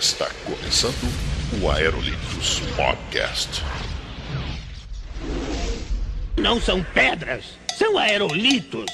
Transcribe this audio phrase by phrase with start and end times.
[0.00, 1.12] Está começando
[1.62, 3.62] o Aerolitos Podcast.
[6.38, 7.44] Não são pedras,
[7.76, 8.86] são aerolitos.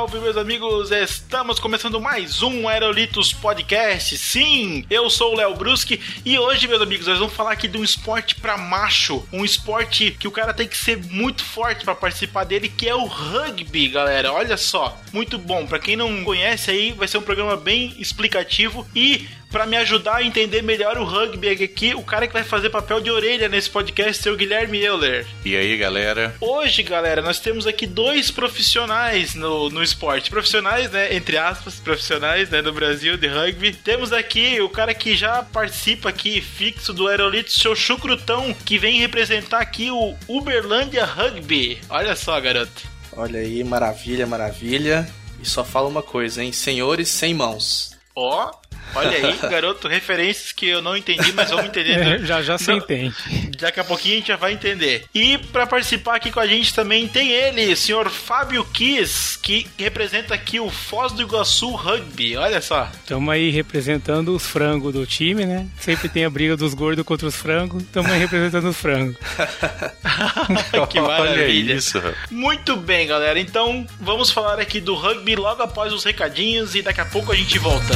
[0.00, 0.90] Salve, meus amigos!
[0.90, 4.16] Estamos começando mais um Aerolitos Podcast.
[4.16, 7.76] Sim, eu sou o Léo Bruschi e hoje, meus amigos, nós vamos falar aqui de
[7.76, 11.94] um esporte para macho, um esporte que o cara tem que ser muito forte para
[11.94, 14.32] participar dele, que é o rugby, galera.
[14.32, 15.66] Olha só, muito bom.
[15.66, 20.16] Para quem não conhece aí, vai ser um programa bem explicativo e para me ajudar
[20.16, 23.68] a entender melhor o rugby aqui, o cara que vai fazer papel de orelha nesse
[23.68, 25.26] podcast é o Guilherme Euler.
[25.44, 26.34] E aí, galera?
[26.40, 30.30] Hoje, galera, nós temos aqui dois profissionais no, no esporte.
[30.30, 31.14] Profissionais, né?
[31.14, 32.62] Entre aspas, profissionais, né?
[32.62, 33.72] Do Brasil de rugby.
[33.72, 39.00] Temos aqui o cara que já participa aqui fixo do Aerolito, seu Chucrutão, que vem
[39.00, 41.78] representar aqui o Uberlândia Rugby.
[41.88, 42.88] Olha só, garoto.
[43.12, 45.08] Olha aí, maravilha, maravilha.
[45.42, 46.52] E só fala uma coisa, hein?
[46.52, 47.98] Senhores sem mãos.
[48.14, 48.52] Ó,
[48.94, 51.98] Olha aí, garoto, referências que eu não entendi, mas vamos entender.
[51.98, 53.14] É, já já se entende.
[53.58, 55.04] Daqui a pouquinho a gente já vai entender.
[55.14, 60.34] E para participar aqui com a gente também tem ele, senhor Fábio Kiss, que representa
[60.34, 62.36] aqui o Foz do Iguaçu Rugby.
[62.36, 62.90] Olha só.
[62.92, 65.66] Estamos aí representando os frangos do time, né?
[65.78, 67.82] Sempre tem a briga dos gordos contra os frangos.
[67.82, 69.16] Estamos aí representando os frangos.
[70.90, 71.32] que maravilha.
[71.32, 72.02] Olha isso.
[72.30, 73.38] Muito bem, galera.
[73.38, 77.36] Então vamos falar aqui do rugby logo após os recadinhos e daqui a pouco a
[77.36, 77.94] gente volta.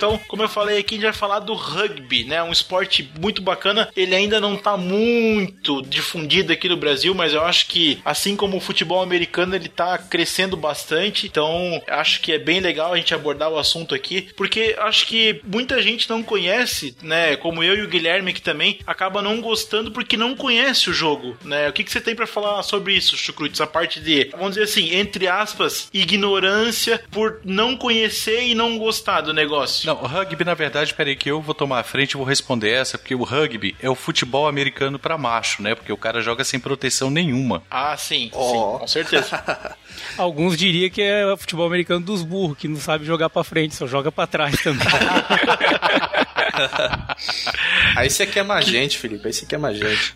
[0.00, 0.19] Sim, meus amigos.
[0.19, 2.40] Então, como eu falei aqui, a gente vai falar do rugby, né?
[2.40, 3.88] Um esporte muito bacana.
[3.96, 8.56] Ele ainda não tá muito difundido aqui no Brasil, mas eu acho que, assim como
[8.56, 11.26] o futebol americano, ele tá crescendo bastante.
[11.26, 15.40] Então, acho que é bem legal a gente abordar o assunto aqui, porque acho que
[15.44, 17.34] muita gente não conhece, né?
[17.34, 21.36] Como eu e o Guilherme que também acaba não gostando porque não conhece o jogo,
[21.44, 21.68] né?
[21.68, 23.60] O que, que você tem para falar sobre isso, Chucrutes?
[23.60, 29.22] A parte de, vamos dizer assim, entre aspas, ignorância por não conhecer e não gostar
[29.22, 29.88] do negócio.
[29.88, 32.98] Não, rugby, na verdade, peraí que eu vou tomar a frente e vou responder essa,
[32.98, 35.74] porque o rugby é o futebol americano pra macho, né?
[35.74, 37.62] Porque o cara joga sem proteção nenhuma.
[37.70, 38.50] Ah, sim, Ó.
[38.74, 39.74] sim, com certeza.
[40.16, 43.74] Alguns diriam que é o futebol americano dos burros, que não sabe jogar pra frente,
[43.74, 44.86] só joga pra trás também.
[47.96, 49.26] Aí você quer mais gente, Felipe.
[49.26, 50.14] Aí você quer mais gente.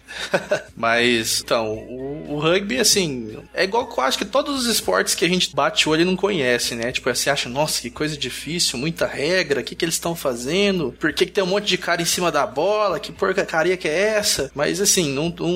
[0.76, 5.14] Mas, então, o, o rugby, assim, é igual que eu acho que todos os esportes
[5.14, 6.93] que a gente bate o olho e não conhece, né?
[6.93, 10.94] Tipo, você acha, nossa, que coisa difícil, muita regra, o que, que eles estão fazendo?
[10.99, 13.00] Por que, que tem um monte de cara em cima da bola?
[13.00, 14.50] Que porcaria que é essa?
[14.55, 15.49] Mas, assim, não, não,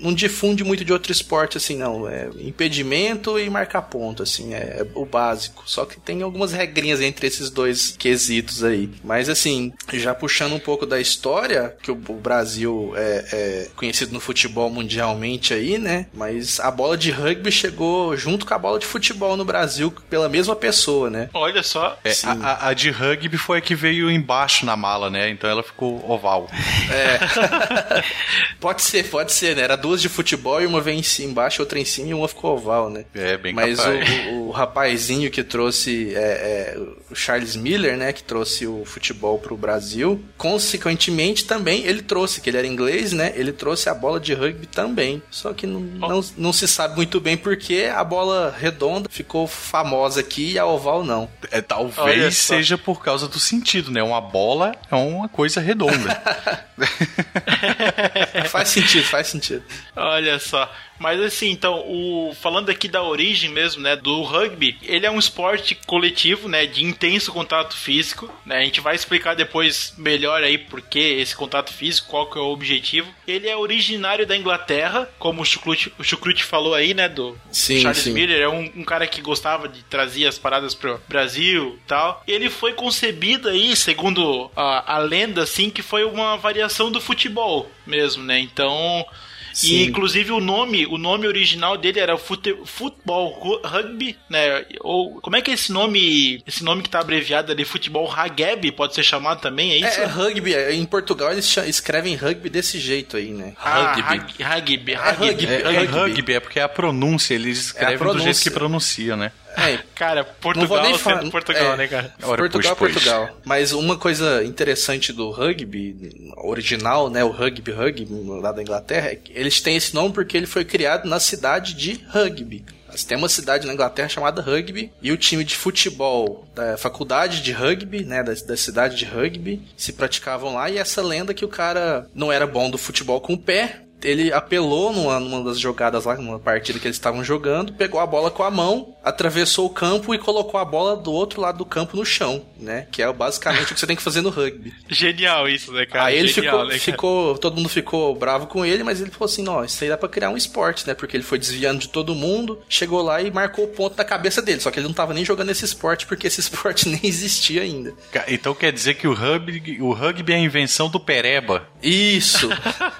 [0.00, 2.08] não difunde muito de outro esporte, assim, não.
[2.08, 5.62] É impedimento e marcar ponto, assim, é, é o básico.
[5.66, 8.90] Só que tem algumas regrinhas entre esses dois quesitos aí.
[9.02, 14.12] Mas, assim, já puxando um pouco da história, que o, o Brasil é, é conhecido
[14.12, 16.06] no futebol mundialmente aí, né?
[16.12, 20.28] Mas a bola de rugby chegou junto com a bola de futebol no Brasil pela
[20.28, 21.30] mesma pessoa, né?
[21.32, 21.98] Olha só.
[22.04, 25.30] É, a, a, a de rugby foi a que veio embaixo na mala, né?
[25.30, 26.48] Então ela ficou oval.
[26.90, 28.02] É.
[28.60, 29.62] pode ser, pode ser, né?
[29.62, 32.54] Era duas de futebol e uma em cima, embaixo, outra em cima e uma ficou
[32.54, 33.04] oval, né?
[33.14, 34.08] É, bem Mas capaz.
[34.28, 36.78] o, o rapazinho que trouxe é, é,
[37.10, 38.12] o Charles Miller, né?
[38.12, 40.07] Que trouxe o futebol pro Brasil.
[40.36, 43.32] Consequentemente, também ele trouxe, que ele era inglês, né?
[43.34, 45.22] Ele trouxe a bola de rugby também.
[45.30, 50.20] Só que não, não, não se sabe muito bem porque a bola redonda ficou famosa
[50.20, 51.28] aqui e a oval não.
[51.50, 54.02] É, talvez seja por causa do sentido, né?
[54.02, 56.22] Uma bola é uma coisa redonda.
[58.48, 59.62] faz sentido, faz sentido.
[59.96, 60.70] Olha só.
[60.98, 65.18] Mas assim, então, o falando aqui da origem mesmo, né, do rugby, ele é um
[65.18, 68.58] esporte coletivo, né, de intenso contato físico, né?
[68.58, 72.40] A gente vai explicar depois melhor aí por que esse contato físico, qual que é
[72.40, 73.08] o objetivo.
[73.26, 77.80] Ele é originário da Inglaterra, como o Chucrute, o Chucrute falou aí, né, do Sim,
[77.80, 78.12] Charles sim.
[78.12, 82.22] Miller, é um, um cara que gostava de trazer as paradas pro Brasil tal.
[82.26, 87.70] Ele foi concebido aí, segundo a, a lenda, assim, que foi uma variação do futebol
[87.86, 88.38] mesmo, né?
[88.38, 89.06] Então,
[89.52, 89.74] Sim.
[89.74, 94.64] e inclusive o nome, o nome original dele era fute, futebol ru- rugby, né?
[94.80, 98.70] Ou como é que é esse nome, esse nome que tá abreviado ali, futebol rugby,
[98.72, 100.00] pode ser chamado também, é isso?
[100.00, 100.54] É, é rugby.
[100.54, 103.54] é, Em Portugal eles escrevem rugby desse jeito aí, né?
[103.58, 104.02] Ah, rugby.
[104.02, 105.26] rug- rugby, É rugby.
[105.26, 105.46] rugby.
[105.46, 108.32] É, é rugby, é porque é a pronúncia, eles escrevem do pronúncia.
[108.32, 109.32] jeito que pronuncia, né?
[109.56, 111.30] É, Cara, não Portugal nem sendo.
[111.30, 112.14] Portugal, é, né, cara?
[112.22, 113.04] Ora, Portugal, pois, pois.
[113.04, 113.36] Portugal.
[113.44, 118.06] Mas uma coisa interessante do rugby original, né, o rugby rugby
[118.40, 121.74] lá da Inglaterra, é que eles têm esse nome porque ele foi criado na cidade
[121.74, 122.64] de Rugby.
[123.06, 127.52] Tem uma cidade na Inglaterra chamada Rugby e o time de futebol da faculdade de
[127.52, 131.48] rugby, né, da, da cidade de Rugby, se praticavam lá e essa lenda que o
[131.48, 136.04] cara não era bom do futebol com o pé, ele apelou numa, numa das jogadas
[136.04, 139.70] lá, numa partida que eles estavam jogando, pegou a bola com a mão, atravessou o
[139.70, 142.86] campo e colocou a bola do outro lado do campo no chão, né?
[142.90, 144.72] Que é basicamente o que você tem que fazer no rugby.
[144.88, 146.06] Genial isso, né, cara?
[146.06, 146.80] aí ele Genial, ficou, né, cara?
[146.80, 149.96] ficou, todo mundo ficou bravo com ele, mas ele falou assim, não, isso aí dá
[149.96, 150.94] pra criar um esporte, né?
[150.94, 154.40] Porque ele foi desviando de todo mundo, chegou lá e marcou o ponto na cabeça
[154.40, 157.62] dele, só que ele não tava nem jogando esse esporte porque esse esporte nem existia
[157.62, 157.94] ainda.
[158.28, 161.66] Então quer dizer que o rugby, o rugby é a invenção do pereba.
[161.82, 162.48] Isso,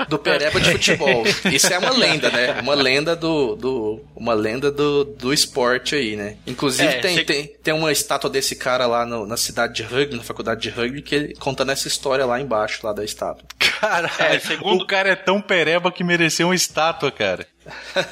[0.09, 0.88] do pereba de futebol.
[1.53, 2.61] Isso é uma lenda, né?
[2.61, 6.37] Uma lenda do, do uma lenda do, do esporte aí, né?
[6.47, 9.83] Inclusive É, tem, cê- tem, tem uma estátua desse cara lá no- na cidade de
[9.83, 13.45] rugby, na faculdade de rugby, que ele contando essa história lá embaixo lá da estátua.
[13.59, 17.47] Caralho, É, segundo- o cara é tão pereba que mereceu uma estátua, cara.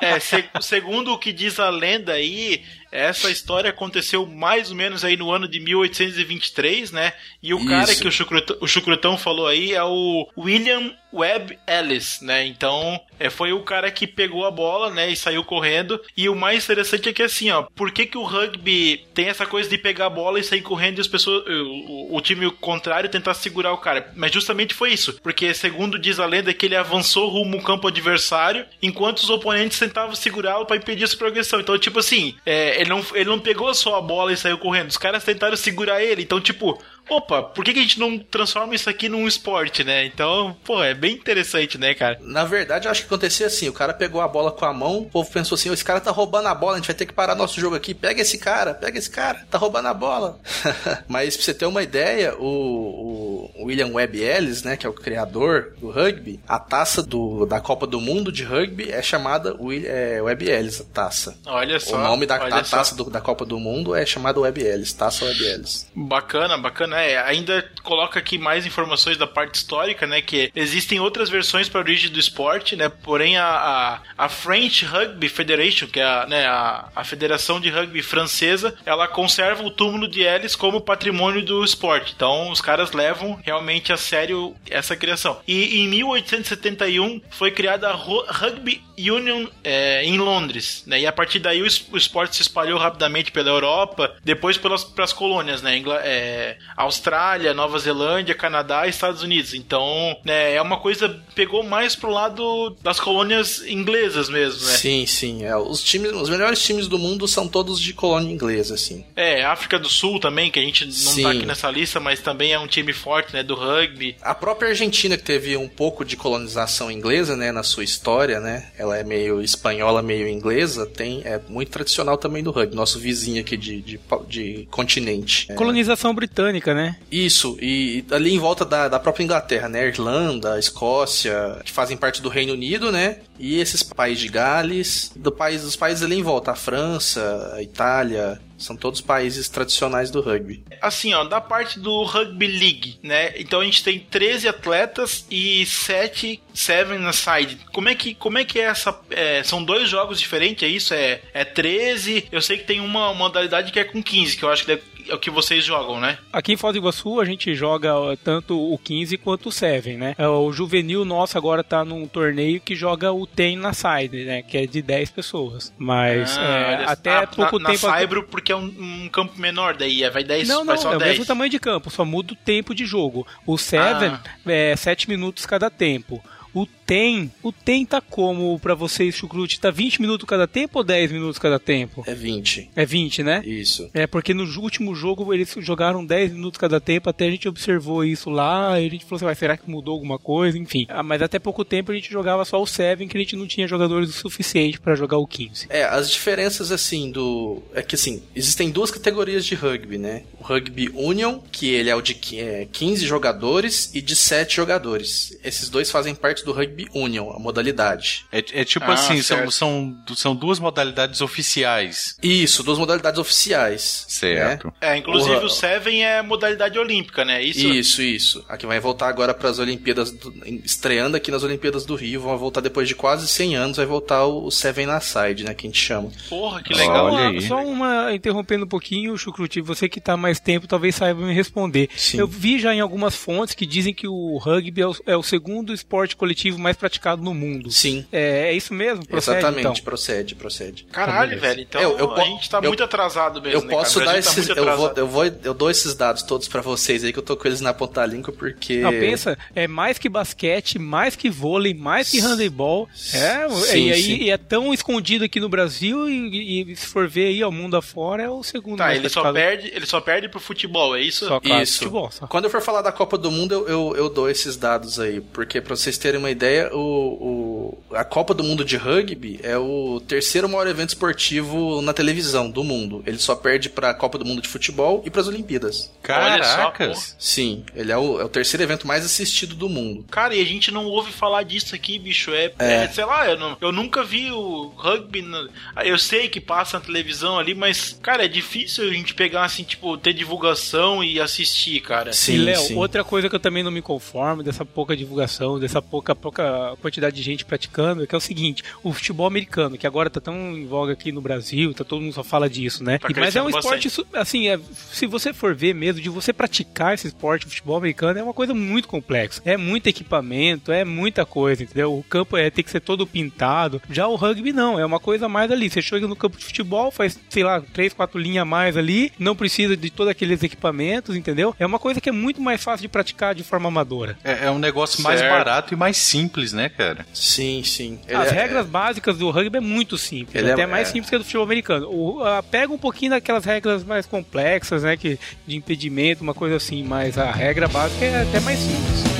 [0.00, 5.04] É, se- segundo o que diz a lenda aí, essa história aconteceu mais ou menos
[5.04, 7.12] aí no ano de 1823, né?
[7.42, 8.02] E o cara Isso.
[8.02, 12.46] que o Chucrutão, o Chucrutão falou aí é o William Webb Ellis, né?
[12.46, 16.00] Então, é, foi o cara que pegou a bola, né, e saiu correndo.
[16.16, 19.46] E o mais interessante é que assim, ó, por que, que o rugby tem essa
[19.46, 23.08] coisa de pegar a bola e sair correndo e as pessoas, o, o time contrário
[23.08, 24.12] tentar segurar o cara?
[24.14, 27.88] Mas justamente foi isso, porque segundo diz a lenda que ele avançou rumo ao campo
[27.88, 31.60] adversário, enquanto os oponentes tentavam segurá-lo para impedir essa progressão.
[31.60, 34.88] Então, tipo assim, é, ele, não, ele não pegou só a bola e saiu correndo,
[34.88, 36.22] os caras tentaram segurar ele.
[36.22, 40.04] Então, tipo, opa, por que, que a gente não transforma isso aqui num esporte, né?
[40.04, 42.18] Então, pô, é bem interessante, né, cara?
[42.22, 44.98] Na verdade, eu acho que acontecia assim: o cara pegou a bola com a mão,
[44.98, 47.06] o povo pensou assim: "Ô, esse cara tá roubando a bola, a gente vai ter
[47.06, 47.94] que parar nosso jogo aqui.
[47.94, 50.38] Pega esse cara, pega esse cara, tá roubando a bola.
[51.08, 54.92] Mas pra você ter uma ideia, o, o William Webb Ellis, né, que é o
[54.92, 59.82] criador do rugby, a taça do, da Copa do Mundo de rugby é chamada Will,
[59.86, 61.38] é, Webb Ellis, a taça.
[61.46, 61.96] Olha só.
[61.96, 65.24] o nome da, da taça do- da Copa do Mundo é chamada Webb Ellis, taça
[65.24, 65.86] Webb Ellis.
[65.94, 66.97] Bacana, bacana.
[67.02, 70.20] É, ainda coloca aqui mais informações da parte histórica, né?
[70.20, 72.88] Que existem outras versões para a origem do esporte, né?
[72.88, 77.70] Porém, a, a, a French Rugby Federation, que é a, né, a, a Federação de
[77.70, 82.12] Rugby Francesa, ela conserva o túmulo de Ellis como patrimônio do esporte.
[82.14, 85.40] Então, os caras levam realmente a sério essa criação.
[85.46, 91.00] E em 1871 foi criada a Ru- Rugby Union é, em Londres, né?
[91.00, 95.12] E a partir daí o, o esporte se espalhou rapidamente pela Europa, depois pelas pras
[95.12, 95.76] colônias, né?
[95.76, 96.56] Ingla- é,
[96.88, 99.54] Austrália, Nova Zelândia, Canadá e Estados Unidos.
[99.54, 104.72] Então, né, é uma coisa pegou mais pro lado das colônias inglesas mesmo, né?
[104.72, 105.44] Sim, sim.
[105.44, 109.04] É, os, times, os melhores times do mundo são todos de colônia inglesa, assim.
[109.14, 111.22] É, África do Sul também, que a gente não Sim.
[111.22, 114.16] tá aqui nessa lista, mas também é um time forte, né, do rugby.
[114.20, 118.70] A própria Argentina, que teve um pouco de colonização inglesa, né, na sua história, né,
[118.76, 123.40] ela é meio espanhola, meio inglesa, tem, é muito tradicional também do rugby, nosso vizinho
[123.40, 125.46] aqui de, de, de continente.
[125.50, 125.54] É.
[125.54, 126.96] Colonização britânica América, né?
[127.10, 129.86] Isso, e ali em volta da, da própria Inglaterra, né?
[129.86, 133.18] Irlanda, Escócia, que fazem parte do Reino Unido, né?
[133.38, 137.62] E esses países de Gales, do país, dos países ali em volta, a França, a
[137.62, 140.64] Itália, são todos países tradicionais do rugby.
[140.82, 143.32] Assim, ó, da parte do Rugby League, né?
[143.38, 147.60] Então a gente tem 13 atletas e 7 Seven Aside.
[147.72, 148.98] Como é que, como é, que é essa.
[149.10, 150.92] É, são dois jogos diferentes, é isso?
[150.92, 152.26] É, é 13.
[152.32, 154.97] Eu sei que tem uma modalidade que é com 15, que eu acho que deve
[155.08, 156.18] é o que vocês jogam, né?
[156.32, 160.14] Aqui em Foz do Iguaçu a gente joga tanto o 15 quanto o 7, né?
[160.18, 164.42] É, o juvenil nosso agora tá num torneio que joga o 10 na side, né?
[164.42, 165.72] Que é de 10 pessoas.
[165.78, 167.86] Mas ah, é, até na, pouco na, tempo.
[167.86, 168.74] Na Saibro, porque é um,
[169.04, 171.90] um, campo menor, daí é, vai 10 Não, não, é o mesmo tamanho de campo,
[171.90, 173.26] só muda o tempo de jogo.
[173.46, 174.20] O 7 ah.
[174.46, 176.22] é 7 minutos cada tempo.
[176.58, 179.60] O tem, o tem tá como pra vocês, Chucrute?
[179.60, 182.02] Tá 20 minutos cada tempo ou 10 minutos cada tempo?
[182.04, 182.70] É 20.
[182.74, 183.42] É 20, né?
[183.44, 183.88] Isso.
[183.94, 188.04] É, porque no último jogo eles jogaram 10 minutos cada tempo, até a gente observou
[188.04, 190.58] isso lá, e a gente falou assim, será que mudou alguma coisa?
[190.58, 190.84] Enfim.
[190.88, 193.46] Ah, mas até pouco tempo a gente jogava só o 7, que a gente não
[193.46, 195.66] tinha jogadores o suficiente para jogar o 15.
[195.68, 197.62] É, as diferenças assim do.
[197.72, 200.24] É que assim, existem duas categorias de rugby, né?
[200.40, 205.38] O rugby Union, que ele é o de 15 é, jogadores, e de 7 jogadores.
[205.44, 208.24] Esses dois fazem parte do rugby Rugby Union, a modalidade.
[208.30, 212.16] É, é tipo ah, assim, são, são, são duas modalidades oficiais.
[212.22, 214.06] Isso, duas modalidades oficiais.
[214.08, 214.68] Certo.
[214.68, 214.72] Né?
[214.80, 217.42] É, inclusive o, o Seven é modalidade olímpica, né?
[217.42, 218.02] Isso, isso.
[218.02, 218.44] isso.
[218.48, 220.32] Aqui vai voltar agora para as Olimpíadas, do,
[220.64, 224.24] estreando aqui nas Olimpíadas do Rio, vão voltar depois de quase 100 anos, vai voltar
[224.24, 226.10] o, o Seven na side, né, que a gente chama.
[226.28, 227.12] Porra, que legal.
[227.12, 227.42] Olha aí.
[227.42, 231.88] Só uma, interrompendo um pouquinho, Chucruti, você que está mais tempo talvez saiba me responder.
[231.96, 232.18] Sim.
[232.18, 235.22] Eu vi já em algumas fontes que dizem que o rugby é o, é o
[235.22, 236.27] segundo esporte coletivo
[236.58, 237.70] mais mais praticado no mundo.
[237.70, 238.04] Sim.
[238.12, 239.06] É, é isso mesmo?
[239.06, 239.84] Procede, Exatamente, então?
[239.84, 240.84] procede, procede.
[240.92, 241.60] Caralho, então, velho.
[241.62, 243.60] Então eu, eu, a gente tá eu, muito atrasado mesmo.
[243.60, 244.46] Eu né, posso dar tá esses.
[244.46, 247.22] Tá eu, vou, eu, vou, eu dou esses dados todos para vocês aí, que eu
[247.22, 248.78] tô com eles na ponta língua, porque.
[248.78, 252.88] Não, pensa, é mais que basquete, mais que vôlei, mais que handebol.
[253.14, 254.30] É, sim, e aí sim.
[254.30, 258.24] é tão escondido aqui no Brasil e, e, se for ver aí ao mundo afora,
[258.24, 258.78] é o segundo.
[258.78, 261.26] Tá, ele só, perde, ele só perde pro futebol, é isso?
[261.26, 261.78] Só claro, isso.
[261.78, 262.26] Futebol, só.
[262.26, 265.20] Quando eu for falar da Copa do Mundo, eu, eu, eu dou esses dados aí,
[265.20, 269.56] porque pra vocês terem uma ideia, o, o, a Copa do Mundo de Rugby é
[269.56, 273.02] o terceiro maior evento esportivo na televisão do mundo.
[273.06, 275.92] Ele só perde para a Copa do Mundo de Futebol e para as Olimpíadas.
[276.02, 277.16] Caracas!
[277.18, 280.04] Sim, ele é o, é o, terceiro evento mais assistido do mundo.
[280.10, 282.32] Cara, e a gente não ouve falar disso aqui, bicho.
[282.32, 282.72] É, é.
[282.84, 285.22] é sei lá, eu, não, eu, nunca vi o rugby.
[285.22, 285.48] No,
[285.84, 289.62] eu sei que passa na televisão ali, mas, cara, é difícil a gente pegar assim,
[289.62, 292.12] tipo, ter divulgação e assistir, cara.
[292.12, 295.80] Sim, e, Léo, outra coisa que eu também não me conformo dessa pouca divulgação, dessa
[295.82, 299.86] pouca, pouca quantidade de gente praticando, é que é o seguinte, o futebol americano, que
[299.86, 302.98] agora tá tão em voga aqui no Brasil, tá todo mundo só fala disso, né?
[302.98, 304.16] Tá e, mas é um esporte, bastante.
[304.16, 304.58] assim, é,
[304.92, 308.34] se você for ver mesmo, de você praticar esse esporte, o futebol americano, é uma
[308.34, 309.42] coisa muito complexa.
[309.44, 311.96] É muito equipamento, é muita coisa, entendeu?
[311.96, 313.80] O campo é, tem que ser todo pintado.
[313.90, 315.68] Já o rugby não, é uma coisa mais ali.
[315.68, 319.12] Você chega no campo de futebol, faz, sei lá, três, quatro linhas a mais ali,
[319.18, 321.54] não precisa de todos aqueles equipamentos, entendeu?
[321.58, 324.18] É uma coisa que é muito mais fácil de praticar de forma amadora.
[324.24, 325.06] É, é um negócio certo.
[325.06, 327.06] mais barato e mais simples, né, cara?
[327.12, 327.98] Sim, sim.
[328.06, 328.68] Ele As é, regras é...
[328.68, 331.44] básicas do rugby é muito simples, ele até é, mais simples que a do futebol
[331.44, 331.88] americano.
[331.90, 336.56] O, a, pega um pouquinho daquelas regras mais complexas, né, que, de impedimento, uma coisa
[336.56, 339.17] assim, mas a regra básica é até mais simples.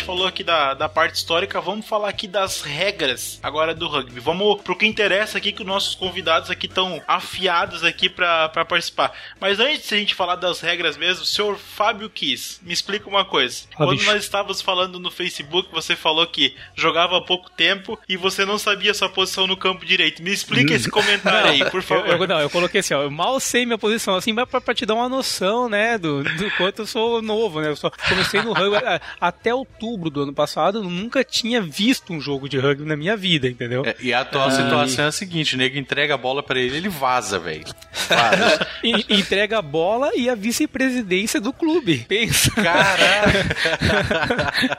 [0.00, 4.18] Gente falou aqui da, da parte histórica, vamos falar aqui das regras agora do rugby.
[4.18, 9.12] Vamos pro que interessa aqui, que os nossos convidados aqui estão afiados aqui para participar.
[9.38, 13.08] Mas antes de a gente falar das regras mesmo, o senhor Fábio Kiss, me explica
[13.08, 13.64] uma coisa.
[13.72, 14.10] Ah, Quando bicho.
[14.10, 18.58] nós estávamos falando no Facebook, você falou que jogava há pouco tempo e você não
[18.58, 20.22] sabia sua posição no campo direito.
[20.22, 22.00] Me explica esse comentário aí, por favor.
[22.10, 24.60] Eu, eu, não, eu coloquei assim, ó, eu mal sei minha posição, assim, mas pra,
[24.60, 27.68] pra te dar uma noção, né, do, do quanto eu sou novo, né?
[27.68, 28.76] Eu só comecei no rugby,
[29.20, 29.54] até até
[29.90, 33.48] outubro do ano passado eu nunca tinha visto um jogo de rugby na minha vida,
[33.48, 33.84] entendeu?
[33.84, 36.76] É, e a atual situação é a seguinte: o nego entrega a bola pra ele,
[36.76, 37.64] ele vaza, velho.
[38.08, 38.66] Vaza.
[38.82, 42.06] E- entrega a bola e a vice-presidência do clube.
[42.08, 42.50] Pensa.
[42.52, 43.32] Caralho.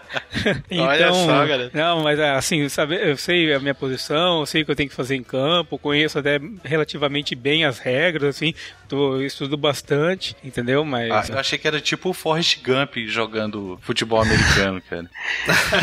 [0.71, 1.69] Então, Olha só, galera.
[1.73, 4.75] Não, mas é, assim, sabe, eu sei a minha posição, eu sei o que eu
[4.75, 8.53] tenho que fazer em campo, conheço até relativamente bem as regras, assim,
[8.91, 10.83] tô, estudo bastante, entendeu?
[10.83, 11.29] Mas.
[11.29, 15.09] Ah, eu achei que era tipo o Forrest Gump jogando futebol americano, cara.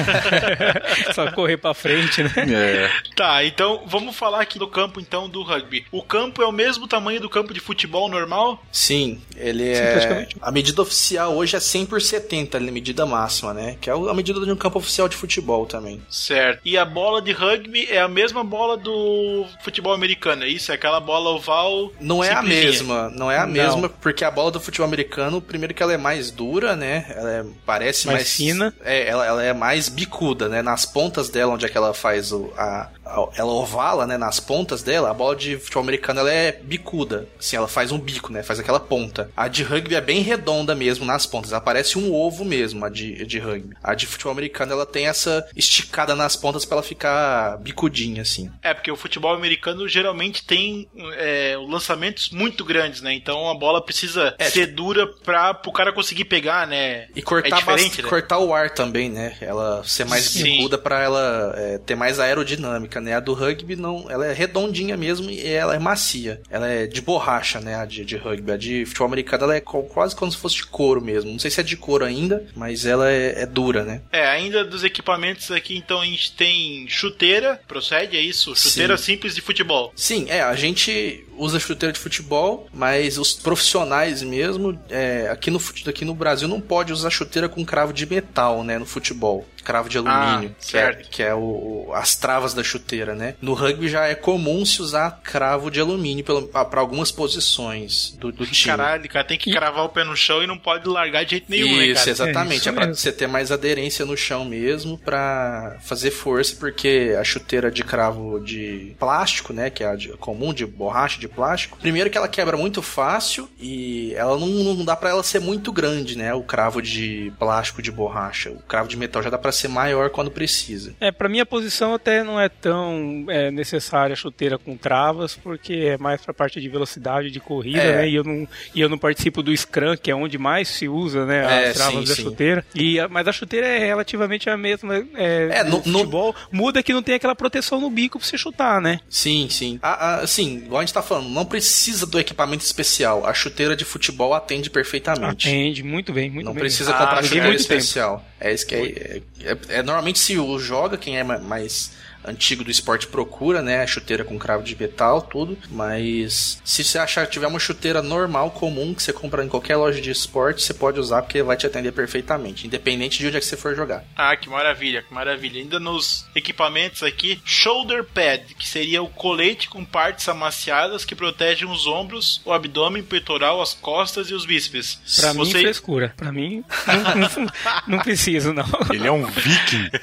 [1.15, 2.31] Só correr pra frente, né?
[2.37, 2.91] É.
[3.17, 5.87] Tá, então vamos falar aqui do campo então do rugby.
[5.91, 8.63] O campo é o mesmo tamanho do campo de futebol normal?
[8.71, 9.93] Sim, ele Sim, é.
[9.93, 10.37] praticamente.
[10.43, 13.77] A medida oficial hoje é 100 por 70, a medida máxima, né?
[13.81, 16.03] Que é a medida de um campo oficial de futebol também.
[16.11, 16.61] Certo.
[16.65, 20.71] E a bola de rugby é a mesma bola do futebol americano, é isso?
[20.71, 21.91] É aquela bola oval.
[22.01, 22.98] Não é a simplesinha.
[23.05, 23.53] Mesma, não é a Não.
[23.53, 27.07] mesma, porque a bola do futebol americano, primeiro que ela é mais dura, né?
[27.15, 28.75] Ela é- parece Mais mais, fina.
[28.85, 30.63] É, ela, ela é mais bicuda, né?
[30.63, 34.17] Nas pontas dela, onde é que ela faz o, a, a- ela ovala, né?
[34.17, 37.99] Nas pontas dela, a bola de futebol americano ela é bicuda, assim, ela faz um
[37.99, 38.43] bico, né?
[38.43, 39.31] Faz aquela ponta.
[39.37, 42.89] A de rugby é bem redonda mesmo nas pontas, ela parece um ovo mesmo, a
[42.89, 43.77] de, de rugby.
[43.83, 48.51] A de futebol americano ela tem essa esticada nas pontas pra ela ficar bicudinha, assim.
[48.63, 53.13] É, porque o futebol americano geralmente tem é, lançamentos muito grandes, né?
[53.15, 57.09] Então a bola precisa É, ser dura pra o cara conseguir pegar, né?
[57.15, 58.09] E cortar, é diferente, bast- né?
[58.09, 59.37] cortar o ar também, né?
[59.41, 63.15] Ela ser mais bicuda pra ela é, ter mais aerodinâmica, né?
[63.15, 66.41] A do rugby não, ela é redondinha mesmo e ela é macia.
[66.51, 67.77] Ela é de borracha, né?
[67.77, 68.53] A de, de rugby.
[68.53, 71.31] A de futebol americano ela é quase como se fosse de couro mesmo.
[71.31, 74.01] Não sei se é de couro ainda, mas ela é, é dura, né?
[74.13, 78.55] É, ainda dos equipamentos aqui, então a gente tem chuteira, procede, é isso?
[78.57, 79.05] Chuteira Sim.
[79.05, 79.93] simples de futebol.
[79.97, 85.61] Sim, é, a gente usa chuteira de futebol, mas os profissionais mesmo, é, aqui, no,
[85.87, 89.45] aqui no Brasil não pode usar chuteira com cravo de metal, né, no futebol.
[89.69, 93.35] Cravo de alumínio, Ah, que é, que é o, as travas da chuteira, né?
[93.43, 98.47] No rugby já é comum se usar cravo de alumínio para algumas posições do, do
[98.47, 98.77] time.
[98.77, 101.47] Caralho, cara, tem que cravar o pé no chão e não pode largar de jeito
[101.51, 102.11] nenhum, né, Isso, cara?
[102.11, 102.53] exatamente.
[102.55, 102.95] É, isso É, pra mesmo.
[102.97, 108.41] você ter mais aderência no chão mesmo pra fazer força, porque a chuteira de cravo
[108.41, 112.29] de plástico, né, que é a de- comum de borracha de plástico, primeiro que ela
[112.29, 116.43] quebra muito fácil e ela não, não dá pra ela ser muito grande, né, o
[116.43, 118.51] cravo de plástico de borracha.
[118.51, 120.95] O cravo de metal já dá pra ser maior quando precisa.
[121.01, 125.73] É, pra minha posição até não é tão é, necessária a chuteira com travas, porque
[125.75, 127.97] é mais pra parte de velocidade de corrida, É.
[127.97, 128.09] né?
[128.09, 131.25] E eu não, e eu não participo do Scrum, que é onde mais se usa,
[131.27, 131.65] né?
[131.67, 132.23] É, As travas sim, da sim.
[132.23, 132.65] chuteira.
[132.75, 134.97] E, a- mas a chuteira é relativamente a mesma.
[135.15, 136.35] É, É, no, no- no- futebol.
[136.53, 139.01] Muda que não tem aquela proteção no bico pra você chutar, né?
[139.09, 139.79] Sim, sim.
[139.83, 143.27] Ah, ah, sim, igual a gente tá falando, não precisa do equipamento especial.
[143.27, 145.49] A chuteira de futebol atende perfeitamente.
[145.49, 146.61] Atende muito bem, muito Não bem.
[146.61, 148.23] precisa Ah, comprar joguei chuteira muito tempo.
[148.41, 149.23] É isso que é, é,
[149.53, 151.91] é- é- Normalmente se o joga, quem é ma- mais
[152.29, 153.87] antigo do esporte procura, né?
[153.87, 155.59] Chuteira com cravo de metal, tudo.
[155.71, 159.77] Mas se você achar que tiver uma chuteira normal, comum, que você compra em qualquer
[159.77, 163.41] loja de esporte, você pode usar porque vai te atender perfeitamente, independente de onde é
[163.41, 164.05] que você for jogar.
[164.17, 165.61] Ah, que maravilha, que maravilha.
[165.61, 171.69] Ainda nos equipamentos aqui, shoulder pad, que seria o colete com partes amaciadas que protegem
[171.69, 174.99] os ombros, o abdômen, peitoral, as costas e os bíceps.
[175.21, 176.15] Pra mim, Você- frescura.
[176.17, 177.53] Pra mim, não, não,
[177.87, 178.65] não preciso, não.
[178.93, 179.89] Ele é um viking.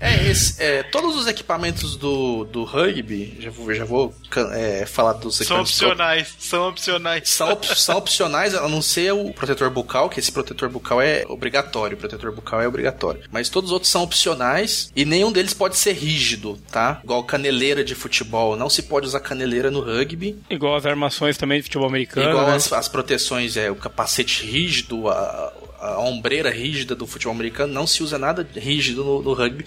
[0.00, 4.14] É, esse, é, todos os equipamentos do, do rugby, já vou, já vou
[4.52, 7.28] é, falar dos São equipamentos opcionais, são opcionais.
[7.28, 11.24] São, op- são opcionais, a não ser o protetor bucal, que esse protetor bucal é
[11.28, 11.96] obrigatório.
[11.96, 13.22] O protetor bucal é obrigatório.
[13.30, 17.00] Mas todos os outros são opcionais e nenhum deles pode ser rígido, tá?
[17.02, 18.56] Igual caneleira de futebol.
[18.56, 20.38] Não se pode usar caneleira no rugby.
[20.48, 22.30] Igual as armações também de futebol americano.
[22.30, 22.54] Igual né?
[22.54, 27.72] as, as proteções, é o capacete rígido, a, a ombreira rígida do futebol americano.
[27.72, 29.64] Não se usa nada rígido no, no rugby.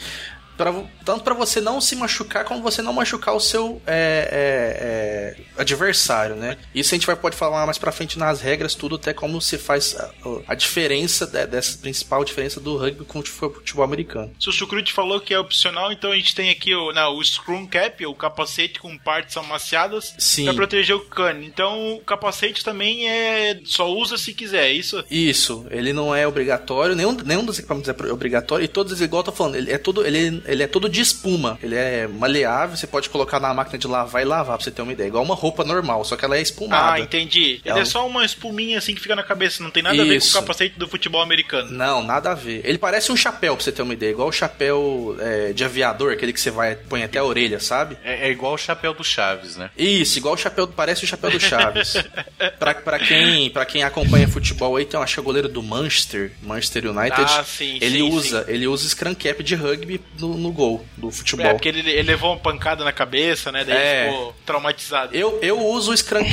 [0.61, 5.41] Pra, tanto para você não se machucar, como você não machucar o seu é, é,
[5.57, 6.55] é, adversário, né?
[6.73, 9.57] Isso a gente vai pode falar mais pra frente nas regras, tudo até como se
[9.57, 10.11] faz a,
[10.49, 14.31] a diferença de- dessa principal diferença do rugby com o futebol americano.
[14.39, 17.23] Se o Chucrute falou que é opcional, então a gente tem aqui o, não, o
[17.23, 20.45] scrum cap, o capacete com partes amaciadas Sim.
[20.45, 21.47] para proteger o cane.
[21.47, 25.03] Então o capacete também é só usa se quiser, é isso?
[25.09, 29.25] Isso, ele não é obrigatório, nenhum, nenhum dos equipamentos é obrigatório, e todos, igual eu
[29.25, 31.57] tô falando, ele é tudo, ele, ele é todo de espuma.
[31.63, 34.81] Ele é maleável, você pode colocar na máquina de lavar e lavar, pra você ter
[34.81, 35.07] uma ideia.
[35.07, 36.93] Igual uma roupa normal, só que ela é espumada.
[36.93, 37.61] Ah, entendi.
[37.63, 40.05] Ele É é só uma espuminha assim que fica na cabeça, não tem nada a
[40.05, 40.37] ver com Isso.
[40.37, 41.71] o capacete do futebol americano.
[41.71, 42.61] Não, nada a ver.
[42.63, 44.11] Ele parece um chapéu, pra você ter uma ideia.
[44.11, 47.97] Igual o chapéu é, de aviador, aquele que você vai põe até a orelha, sabe?
[48.03, 49.69] É, é igual o chapéu do Chaves, né?
[49.77, 51.93] Isso, igual o chapéu, parece o chapéu do Chaves.
[52.59, 55.61] pra, pra, quem, pra quem acompanha futebol aí, tem um, acho é o goleiro do
[55.63, 57.21] Manchester, Manchester United.
[57.21, 61.11] Ah, sim, ele sim, usa, ele usa scrum cap de rugby no, no gol do
[61.11, 61.45] futebol.
[61.45, 63.63] É, porque ele, ele levou uma pancada na cabeça, né?
[63.63, 64.01] Daí É.
[64.03, 65.15] ele ficou traumatizado.
[65.15, 66.23] Eu, eu uso o scrum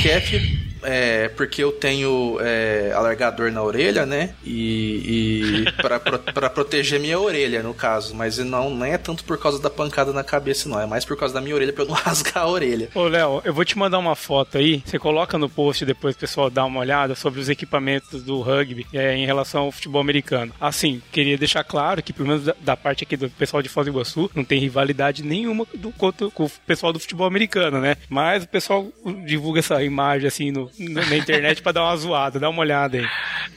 [0.83, 4.33] é, porque eu tenho é, alargador na orelha, né?
[4.43, 6.19] E, e pra, pro-
[6.51, 8.15] proteger minha orelha, no caso.
[8.15, 10.79] Mas não, não é tanto por causa da pancada na cabeça, não.
[10.79, 12.89] É mais por causa da minha orelha pra eu não rasgar a orelha.
[12.95, 14.81] Ô, Léo, eu vou te mandar uma foto aí.
[14.85, 18.85] Você coloca no post depois o pessoal dá uma olhada sobre os equipamentos do rugby
[18.93, 20.53] é, em relação ao futebol americano.
[20.59, 23.85] Assim, queria deixar claro que, pelo menos da, da parte aqui do pessoal de Foz
[23.85, 27.95] do Iguaçu, não tem rivalidade nenhuma do, contra- com o pessoal do futebol americano, né?
[28.09, 28.87] Mas o pessoal
[29.25, 32.39] divulga essa imagem assim no- na na internet pra dar uma zoada.
[32.39, 33.07] Dá uma olhada aí.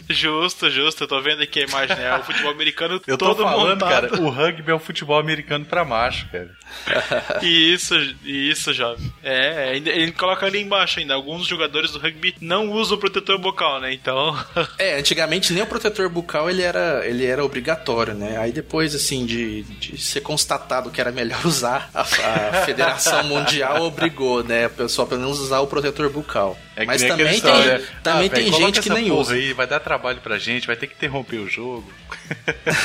[0.08, 1.04] Justo, justo.
[1.04, 2.16] Eu tô vendo aqui a imagem, né?
[2.16, 4.08] O futebol americano Eu tô todo falando, montado.
[4.10, 6.50] cara, o rugby é o futebol americano pra macho, cara.
[7.42, 7.94] Isso,
[8.24, 9.12] isso, jovem.
[9.22, 11.14] É, ainda- ele coloca ali embaixo ainda.
[11.14, 13.92] Alguns jogadores do rugby não usam protetor bucal, né?
[13.92, 14.36] Então.
[14.78, 18.36] É, antigamente nem o protetor bucal ele era, ele era obrigatório, né?
[18.38, 23.82] Aí depois, assim, de, de ser constatado que era melhor usar, a, a Federação Mundial
[23.84, 24.66] obrigou, né?
[24.66, 26.58] O pessoal pelo menos usar o protetor bucal.
[26.74, 29.34] É que Mas nem também tem, história, também ah, tem coloca gente que nem usa.
[29.34, 31.92] Aí, vai dar trabalho pra gente, vai ter que interromper o jogo.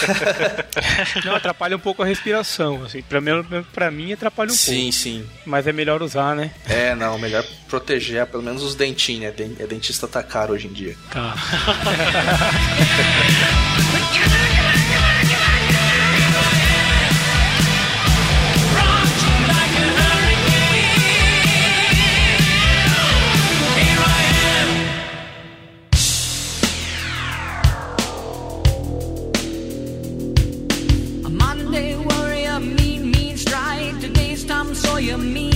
[1.23, 3.01] Não, atrapalha um pouco a respiração, assim.
[3.01, 3.31] Pra mim,
[3.73, 5.21] pra mim atrapalha um Sim, sim.
[5.21, 5.43] pouco.
[5.45, 6.51] Mas é melhor usar, né?
[6.67, 9.33] É, não, melhor proteger pelo menos os dentinhos, né?
[9.59, 10.95] É dentista tá caro hoje em dia.
[11.09, 11.33] Tá.
[34.97, 35.46] all you mean.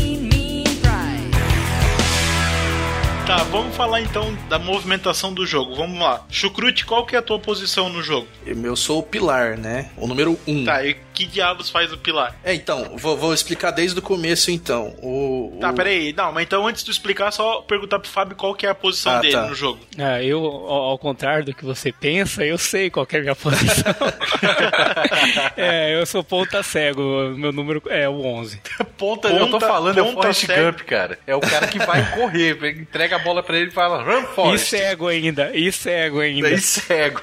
[3.32, 5.74] Tá, vamos falar então da movimentação do jogo.
[5.74, 6.26] Vamos lá.
[6.30, 8.28] Chucrute, qual que é a tua posição no jogo?
[8.46, 9.90] Eu sou o pilar, né?
[9.96, 10.66] O número um.
[10.66, 12.36] Tá, e que diabos faz o pilar?
[12.44, 14.94] É, então, vou, vou explicar desde o começo, então.
[15.02, 16.12] O, Tá, o- peraí.
[16.12, 19.14] Não, mas então antes de explicar, só perguntar pro Fábio qual que é a posição
[19.14, 19.48] Ah, dele tá.
[19.48, 19.80] no jogo.
[19.98, 23.36] É, eu, ao, contrário do que você pensa, eu sei qual que é a minha
[23.36, 23.94] posição.
[25.56, 27.02] é, eu sou ponta cego,
[27.38, 28.62] meu número é o 11.
[28.98, 30.72] Ponta, eu tô Ponta- falando, é o ponta Forrest cego.
[30.72, 31.18] Gump, cara.
[31.26, 34.36] É o cara que vai correr, entrega a bola pra ele e fala, run, E
[34.36, 34.68] Forrest.
[34.70, 36.50] cego ainda, e cego ainda.
[36.50, 37.22] Daí cego.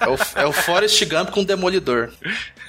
[0.00, 2.08] É o, é o Forrest Gump com Demolidor.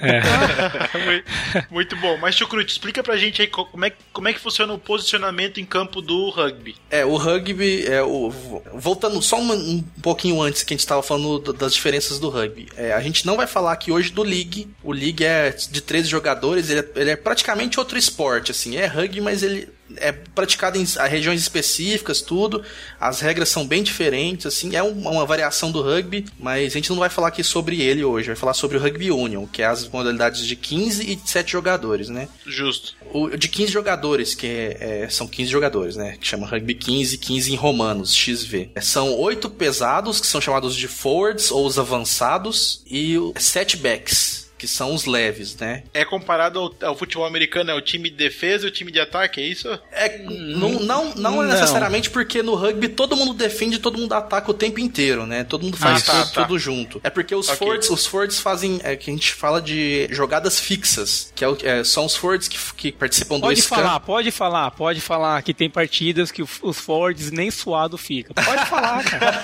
[1.04, 1.24] Muito-
[1.70, 2.16] Muito bom.
[2.18, 5.58] Mas, Chucrute, explica pra gente aí co- como é, como é que funciona o posicionamento
[5.60, 6.76] em campo do rugby.
[6.90, 8.30] É, o rugby, é o,
[8.74, 12.28] voltando só um, um pouquinho antes que a gente estava falando do- das diferenças do
[12.28, 12.68] rugby.
[12.76, 14.68] É, a gente não vai falar aqui hoje do League.
[14.82, 18.76] O League é de 13 jogadores, ele é, ele é praticamente outro esporte, assim.
[18.76, 22.62] É rugby, mas ele é praticado em regiões específicas, tudo.
[22.98, 24.74] As regras são bem diferentes, assim.
[24.76, 28.04] É uma, uma variação do rugby, mas a gente não vai falar aqui sobre ele
[28.04, 28.28] hoje.
[28.28, 31.50] Vai falar sobre o Rugby Union, que é as modalidades de 15 e de 7
[31.50, 32.28] jogadores, né?
[32.46, 32.94] Justo.
[33.12, 36.16] O de 15 jogadores, que é, é, são 15 jogadores, né?
[36.20, 38.70] Que chama Rugby 15, 15 em romanos, XV.
[38.80, 44.68] São oito pesados, que são chamados de forwards ou os avançados, e sete backs, que
[44.68, 45.84] são os leves, né?
[45.94, 49.00] É comparado ao, ao futebol americano, é o time de defesa e o time de
[49.00, 49.66] ataque, é isso?
[49.90, 51.42] É, não, não, não, Não.
[51.44, 55.44] necessariamente porque no rugby todo mundo defende e todo mundo ataca o tempo inteiro, né?
[55.44, 56.42] Todo mundo faz Ah, tá, tudo, tá.
[56.42, 57.00] tudo junto.
[57.02, 57.56] É porque os Ok.
[57.58, 61.56] forwards, os forwards fazem, é que a gente fala de jogadas fixas, que é o-
[61.62, 63.76] é, são os forwards que, que participam do Pode scrum.
[63.78, 68.34] falar, pode falar, pode falar que tem partidas que os forwards nem suado fica.
[68.34, 69.42] Pode falar, cara.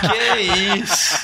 [0.00, 1.18] Que isso?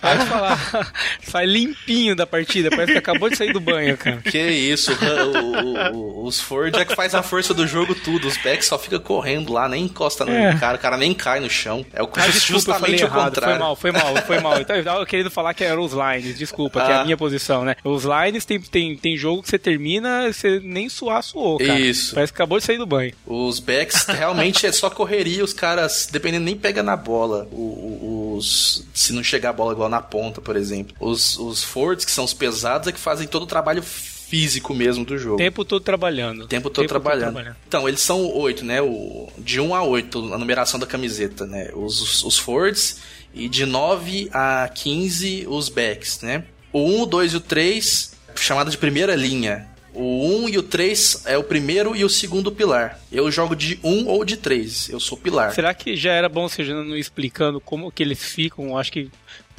[0.00, 0.92] Pode falar.
[1.22, 1.69] Sai limpinho
[2.16, 4.18] da partida, parece que acabou de sair do banho, cara.
[4.18, 8.28] Que isso, o- o- o- os Ford é que faz a força do jogo tudo.
[8.28, 10.56] Os backs só fica correndo lá, nem encosta no É.
[10.58, 11.84] cara, o cara nem cai no chão.
[11.92, 13.20] É o Ah, desculpa, eu falei justamente o errado.
[13.22, 13.60] Foi contrário.
[13.60, 14.60] mal, foi mal, foi mal.
[14.60, 17.00] Então, eu tava querendo falar que eram os lines, desculpa, que é Ah.
[17.00, 17.74] a minha posição, né?
[17.84, 21.78] Os lines tem, tem, tem jogo que você termina, você nem suar, suou, cara.
[21.78, 22.14] Isso.
[22.14, 23.12] Parece que acabou de sair do banho.
[23.26, 27.48] Os backs realmente é só correria, os caras, dependendo, nem pega na bola.
[27.50, 30.94] O- o- os, se não chegar a bola igual na ponta, por exemplo.
[31.00, 35.04] Os, os Fords, que são os pesados, é que fazem todo o trabalho físico mesmo
[35.04, 35.36] do jogo.
[35.38, 36.46] Tempo todo trabalhando.
[36.46, 37.56] Tempo todo trabalhando.
[37.66, 38.80] Então, eles são oito, né?
[38.80, 41.70] O, de 1 a 8, a numeração da camiseta, né?
[41.74, 42.98] Os, os, os forwards.
[43.34, 46.44] E de 9 a 15, os backs, né?
[46.72, 49.68] O 1, o 2 e o 3 chamada de primeira linha.
[49.92, 53.00] O 1 e o 3 é o primeiro e o segundo pilar.
[53.10, 54.90] Eu jogo de 1 ou de 3.
[54.90, 55.52] Eu sou pilar.
[55.52, 58.78] Será que já era bom você já não explicando como que eles ficam?
[58.78, 59.10] Acho que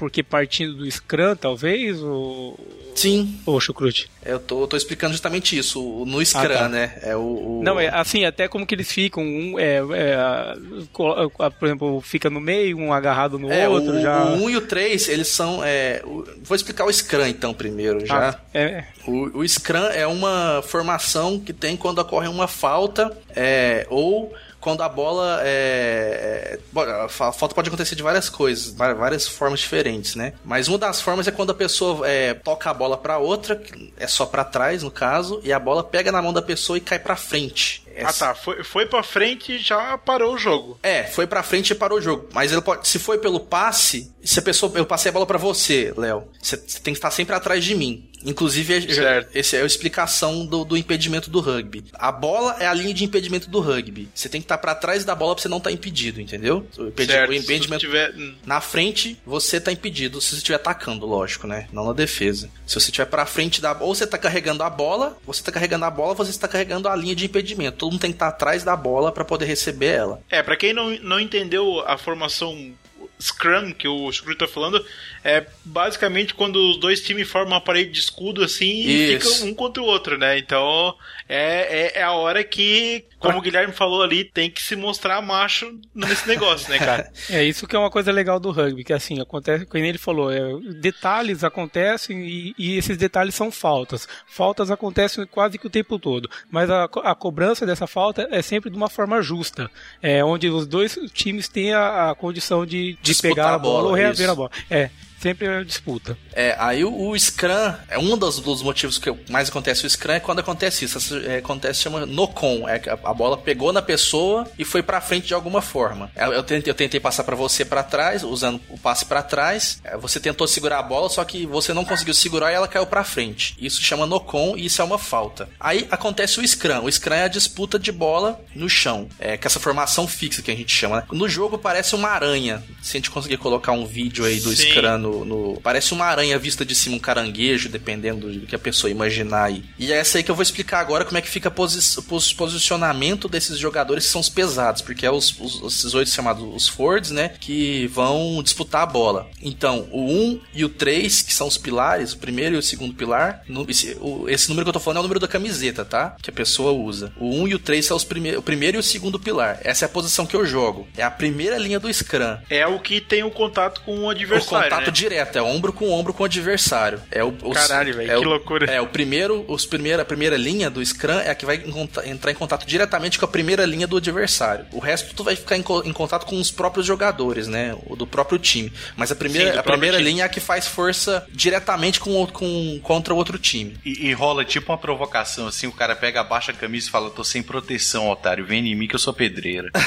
[0.01, 2.01] porque partindo do Scrum, talvez?
[2.01, 2.59] Ou,
[2.95, 4.09] Sim, ou Chucrute?
[4.25, 5.79] eu tô, tô explicando justamente isso.
[6.07, 6.67] No Scrum, tá.
[6.67, 6.97] né?
[7.03, 7.19] É o.
[7.19, 9.21] o- Não, é assim, até como que eles ficam.
[9.23, 13.93] Um, é, é, por exemplo, fica no meio, um agarrado no É, outro.
[13.93, 14.23] o, já...
[14.25, 15.63] o 1 e o 3, eles são.
[15.63, 18.29] é, o- vou explicar o Scrum então primeiro já.
[18.31, 23.85] Ah, é, O, o Scrum é uma formação que tem quando ocorre uma falta é,
[23.89, 29.27] ou quando a bola é, é, a fa- falta pode acontecer de várias coisas, várias
[29.27, 30.33] formas diferentes, né?
[30.45, 33.61] Mas uma das formas é quando a pessoa é, toca a bola pra outra,
[33.97, 36.81] é só pra trás no caso, e a bola pega na mão da pessoa e
[36.81, 37.83] cai pra frente.
[37.97, 40.79] Ah Essa- tá, foi, foi pra frente e já parou o jogo.
[40.83, 42.27] é, foi pra frente e parou o jogo.
[42.33, 45.37] Mas ele pode, se foi pelo passe, se a pessoa, eu passei a bola pra
[45.37, 48.07] você, Léo, você tem que estar sempre atrás de mim.
[48.23, 49.35] Inclusive, Certo.
[49.35, 51.83] essa é a explicação do, do impedimento do rugby.
[51.93, 54.07] A bola é a linha de impedimento do rugby.
[54.13, 56.63] Você tem que estar pra trás da bola pra você não estar impedido, entendeu?
[56.77, 58.13] O, impedi- certo, o impedimento se tiver...
[58.15, 61.67] hum, na frente, você tá impedido se você estiver atacando, lógico, né?
[61.73, 62.47] Não na defesa.
[62.67, 65.85] Se você estiver pra frente da ou você tá carregando a bola, você tá carregando
[65.85, 67.80] a bola, você está carregando a linha de impedimento.
[67.81, 70.21] Todo mundo tem que estar atrás da bola pra poder receber ela.
[70.29, 72.75] É, pra quem não, não entendeu a formação
[73.19, 74.85] Scrum que o Screw tá falando,
[75.23, 79.33] é basicamente quando os dois times formam uma parede de escudo assim e Isso.
[79.33, 80.37] ficam um contra o outro, né?
[80.37, 80.95] Então
[81.33, 85.21] é, é, é a hora que, como o Guilherme falou ali, tem que se mostrar
[85.21, 87.11] macho nesse negócio, né, cara?
[87.29, 90.31] É isso que é uma coisa legal do rugby, que assim, acontece, como ele falou,
[90.31, 90.41] é,
[90.81, 94.07] detalhes acontecem e, e esses detalhes são faltas.
[94.27, 98.69] Faltas acontecem quase que o tempo todo, mas a, a cobrança dessa falta é sempre
[98.69, 102.99] de uma forma justa, é, onde os dois times têm a, a condição de, de
[103.01, 104.31] Disputar pegar a a bola, bola, ou reaver isso.
[104.31, 104.51] a bola.
[104.69, 104.89] É,
[105.21, 106.17] sempre é disputa.
[106.33, 110.13] É, aí o, o Scrum, é um dos, dos motivos que mais acontece o Scrum
[110.13, 110.97] é quando acontece isso.
[110.97, 112.67] Essa- é, acontece chama no-con.
[112.67, 116.11] É que a, a bola pegou na pessoa e foi pra frente de alguma forma.
[116.15, 119.79] É, Eu, tentei, eu tentei passar pra você pra trás, usando o passe pra trás.
[119.83, 122.85] É, Você tentou segurar a bola, só que você não conseguiu segurar e ela caiu
[122.85, 123.55] pra frente.
[123.59, 125.47] Isso chama no-con e isso é uma falta.
[125.59, 126.85] Aí acontece o Scrum.
[126.85, 129.07] O Scrum é a disputa de bola no chão.
[129.19, 130.97] É que essa formação fixa que a gente chama.
[130.97, 131.03] né?
[131.11, 132.63] No jogo parece uma aranha.
[132.81, 134.69] Se a gente conseguir colocar um vídeo aí do Sim.
[134.69, 138.59] Scrum no, no- Parece uma aranha vista de cima, um caranguejo, dependendo do que a
[138.59, 139.63] pessoa imaginar aí.
[139.77, 141.79] E é essa aí que eu vou explicar agora como é que fica o posi
[142.03, 146.43] pos- posicionamento desses jogadores que são os pesados, porque é os, os, esses oito chamados
[146.55, 147.29] os Fords, né?
[147.39, 149.29] Que vão disputar a bola.
[149.41, 152.93] Então, o 1 e o 3, que são os pilares, o primeiro e o segundo
[152.93, 153.41] pilar.
[153.47, 156.15] no- esse, o- esse número que eu tô falando é o número da camiseta, tá?
[156.21, 157.11] Que a pessoa usa.
[157.17, 159.59] O 1 e o 3 são os prime o primeiro e o segundo pilar.
[159.63, 160.87] Essa é a posição que eu jogo.
[160.97, 162.37] É a primeira linha do Scrum.
[162.49, 164.69] É o que tem o contato com o O adversário.
[164.69, 164.91] contato né?
[165.01, 167.01] Direto, é ombro com ombro com o adversário.
[167.11, 168.71] É o, os- Caralho, velho, é que o- loucura.
[168.71, 171.63] É, o primeiro, os primeira, a primeira linha do Scrum é a que vai
[172.05, 174.65] entrar em contato diretamente com a primeira linha do adversário.
[174.71, 177.75] O resto tu vai ficar em, co- em contato com os próprios jogadores, né?
[177.87, 178.71] O do próprio time.
[178.95, 180.09] Mas a primeira, Sim, a primeira time.
[180.09, 183.77] linha é a que faz força diretamente com, o- com, contra o outro time.
[183.85, 187.09] E, e rola tipo uma provocação, assim, o cara pega, abaixa a camisa e fala,
[187.09, 189.69] tô sem proteção, otário, vem em mim que eu sou pedreira.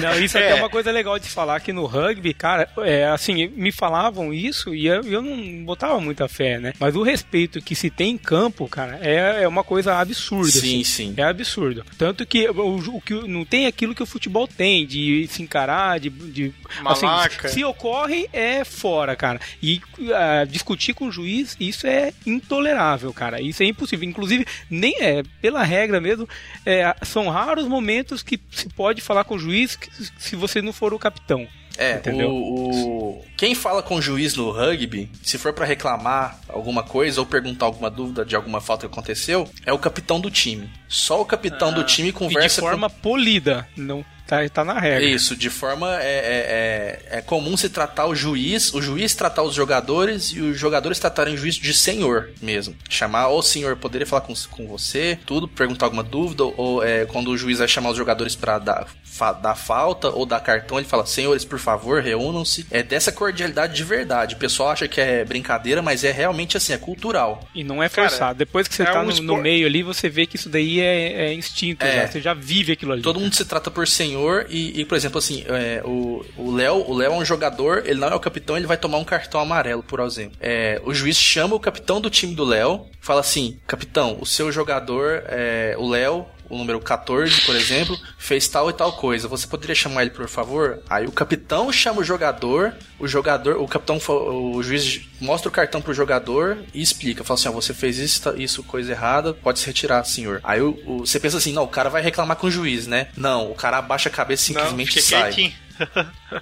[0.00, 0.50] Não, isso até É.
[0.50, 4.74] é uma coisa legal de falar que no rugby, cara, é assim, me falavam isso
[4.74, 6.72] e eu, eu não botava muita fé, né?
[6.78, 10.50] Mas o respeito que se tem em campo, cara, é, é uma coisa absurda.
[10.50, 10.84] Sim, assim.
[10.84, 11.14] sim.
[11.16, 11.84] É absurdo.
[11.98, 15.98] Tanto que o, o que não tem aquilo que o futebol tem, de se encarar,
[15.98, 16.10] de.
[16.10, 17.06] de assim,
[17.48, 19.40] se ocorre, é fora, cara.
[19.62, 19.80] E
[20.14, 23.40] ah, discutir com o juiz, isso é intolerável, cara.
[23.40, 24.08] Isso é impossível.
[24.08, 26.28] Inclusive, nem é, pela regra mesmo,
[26.64, 29.78] é, são raros momentos que se pode falar com o juiz
[30.18, 31.46] se você não for o capitão.
[31.76, 32.30] É, Entendeu?
[32.30, 37.20] o, o- quem fala com o juiz no rugby, se for pra reclamar alguma coisa
[37.20, 40.70] ou perguntar alguma dúvida de alguma falta que aconteceu, é o capitão do time.
[40.88, 43.66] Só o capitão do time E de conversa com forma polida.
[43.76, 45.04] Não tá, tá na regra.
[45.04, 49.42] Isso, de forma é, é, é, é comum se tratar o juiz, o juiz tratar
[49.42, 52.74] os jogadores e os jogadores tratarem o juiz de senhor mesmo.
[52.88, 57.28] Chamar, ô senhor, poderia falar com, com você, tudo, perguntar alguma dúvida, ou é, quando
[57.28, 60.88] o juiz vai chamar os jogadores pra dar, fa, dar falta ou dar cartão, ele
[60.88, 62.66] fala, senhores, por favor, reúnam-se.
[62.70, 64.34] É dessa cordialidade de verdade.
[64.34, 67.46] O pessoal acha que é brincadeira, mas é realmente assim, é cultural.
[67.54, 68.38] E não é Cara, forçado.
[68.38, 70.80] Depois que você é tá um no, no meio ali, você vê que isso daí
[70.80, 71.84] é, é instinto.
[71.84, 72.02] É.
[72.02, 72.08] já.
[72.08, 73.02] Você já vive aquilo ali.
[73.02, 76.24] Todo mundo se trata por senhor senhor e, e, por exemplo, assim, é, o
[76.54, 79.04] Léo o Léo é um jogador, ele não é o capitão, ele vai tomar um
[79.04, 80.36] cartão amarelo, por exemplo.
[80.40, 84.50] É, o juiz chama o capitão do time do Léo, fala assim, capitão, o seu
[84.52, 89.26] jogador, é, o Léo, o número 14, por exemplo, fez tal e tal coisa.
[89.26, 90.78] Você poderia chamar ele, por favor?
[90.90, 95.80] Aí o capitão chama o jogador, o jogador, o capitão, o juiz mostra o cartão
[95.80, 97.24] pro jogador e explica.
[97.24, 100.38] Fala assim, ó, você fez isso, tá- isso, coisa errada, pode se retirar, senhor.
[100.44, 103.08] Aí o, o- você pensa assim, não, o cara vai reclamar com o juiz, né?
[103.16, 105.32] Não, o cara abaixa a cabeça e Não, simplesmente fica sai.
[105.32, 105.64] quietinho.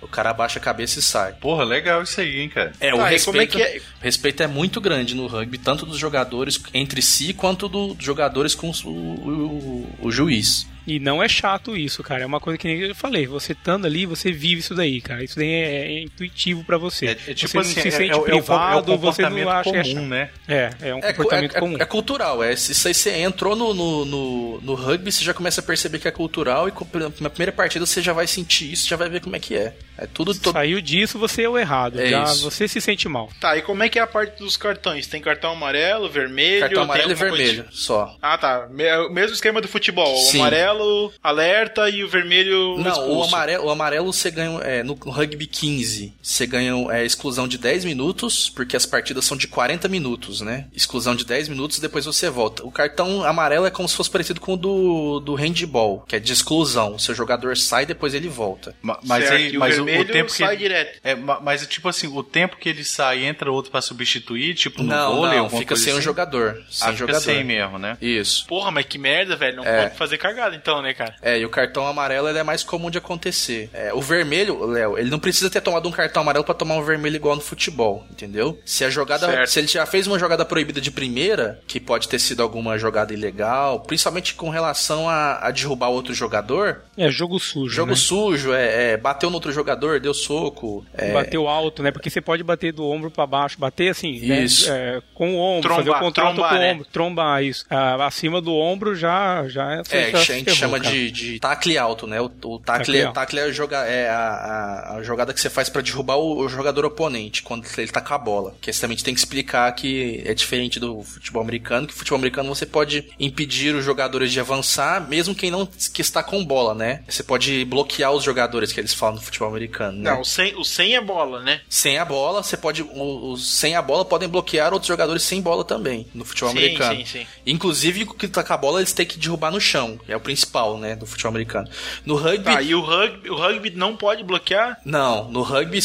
[0.03, 1.33] O cara abaixa a cabeça e sai.
[1.33, 2.73] Porra, legal isso aí, hein, cara.
[2.79, 3.81] É, o Tá, respeito, como é que é?
[4.01, 8.55] respeito é muito grande no rugby, tanto dos jogadores entre si, quanto do- dos jogadores
[8.55, 10.67] com o, o- o juiz.
[10.87, 12.23] E não é chato isso, cara.
[12.23, 13.27] É uma coisa que nem eu falei.
[13.27, 15.23] Você estando ali, você vive isso daí, cara.
[15.23, 17.07] Isso daí é, é intuitivo pra você.
[17.07, 18.95] É, é tipo você assim, não se é, sente é, o- é o- privado, é
[18.95, 20.05] o você não comportamento acha que é comum, chato.
[20.09, 20.31] né?
[20.49, 21.77] É, é um É, comportamento é- comum.
[21.79, 22.53] é cultural, é.
[22.53, 26.09] Isso aí você entrou no, no, no, no rugby, você já começa a perceber que
[26.09, 26.87] é cultural e com-
[27.21, 29.75] na primeira partida você já vai sentir isso, já vai ver como é que é.
[30.03, 30.35] É tudo.
[30.35, 32.01] todo- Saiu disso, você é o errado.
[32.01, 32.43] É já isso.
[32.51, 33.31] você se sente mal.
[33.41, 35.07] Tá, e como é que é a parte dos cartões?
[35.07, 36.61] Tem cartão amarelo, vermelho?
[36.61, 38.17] Cartão amarelo e vermelho, só.
[38.21, 38.67] Ah, tá.
[38.69, 40.13] O mesmo esquema do futebol.
[40.15, 40.41] O Sim.
[40.41, 42.77] amarelo, alerta e o vermelho.
[42.79, 46.13] Não, o amarelo, o amarelo você ganha é, no rugby 15.
[46.23, 50.67] Você ganha é, exclusão de 10 minutos, porque as partidas são de 40 minutos, né?
[50.75, 52.65] Exclusão de 10 minutos depois você volta.
[52.67, 56.21] O cartão amarelo é como se fosse parecido com o do, do handball, que é
[56.21, 56.95] de exclusão.
[56.95, 58.75] O seu jogador sai depois ele volta.
[58.83, 61.01] Ma- Mas, Certo, aí, e o mas o, o vermelho tempo que sai ele- direto.
[61.05, 64.83] É, ma- mas tipo assim, o tempo que ele sai, entra outro pra substituir, tipo
[64.83, 66.05] no não, vôlei, não, fica coisa sem um assim?
[66.05, 66.63] jogador.
[66.71, 67.21] Sem Ah, fica jogador.
[67.21, 67.97] sem mesmo, né?
[68.01, 68.47] Isso.
[68.47, 69.57] Porra, mas que merda, velho.
[69.57, 69.83] Não É.
[69.85, 71.15] pode fazer cagada então, né, cara?
[71.23, 73.71] É, e o cartão amarelo ele é mais comum de acontecer.
[73.73, 76.83] É, o vermelho, Léo, ele não precisa ter tomado um cartão amarelo pra tomar um
[76.85, 78.59] vermelho igual no futebol, entendeu?
[78.65, 79.51] Se a jogada, Certo.
[79.51, 83.13] se ele já fez uma jogada proibida de primeira, que pode ter sido alguma jogada
[83.13, 87.75] ilegal, principalmente com relação a, a derrubar outro jogador, É jogo sujo.
[87.75, 87.97] jogo né?
[87.97, 91.91] sujo, é, é, bateu no outro jogador, deu soco, é, Bateu alto, né?
[91.91, 94.43] Porque você pode bater do ombro pra baixo, bater assim, né?
[94.45, 94.71] Isso.
[94.71, 96.73] É, com o ombro, Trombar, fazer o contato trombar, com o né?
[96.73, 97.65] ombro, trombar isso.
[97.71, 100.95] Ah, acima do ombro já já você É, já a gente ferrou, chama cara.
[100.95, 102.21] de, de tackle alto, né?
[102.21, 102.29] O, o
[102.59, 103.15] tackle, Tackle alto.
[103.15, 106.49] tackle é, a, joga, é a, a- jogada que você faz pra derrubar o, o
[106.49, 108.55] jogador oponente quando ele tá com a bola.
[108.61, 112.19] Que você também tem que explicar que é diferente do futebol americano, que o futebol
[112.19, 116.75] americano você pode impedir os jogadores de avançar, mesmo quem não que está com bola,
[116.75, 116.82] né?
[117.09, 120.11] Você pode bloquear os jogadores que eles falam no futebol americano, né?
[120.11, 121.61] Não, o 100, o 100 é bola, né?
[121.69, 122.83] Sem a bola, você pode.
[122.83, 126.97] Os sem a bola podem bloquear outros jogadores sem bola também, no futebol Sim, americano.
[126.99, 127.27] sim, sim.
[127.47, 129.99] Inclusive, o que tá com a bola, eles têm que derrubar no chão.
[130.09, 131.69] É o principal, né, do futebol americano.
[132.05, 132.45] No rugby.
[132.45, 134.81] Tá, e o rugby, o rugby não pode bloquear?
[134.85, 135.81] Não, no rugby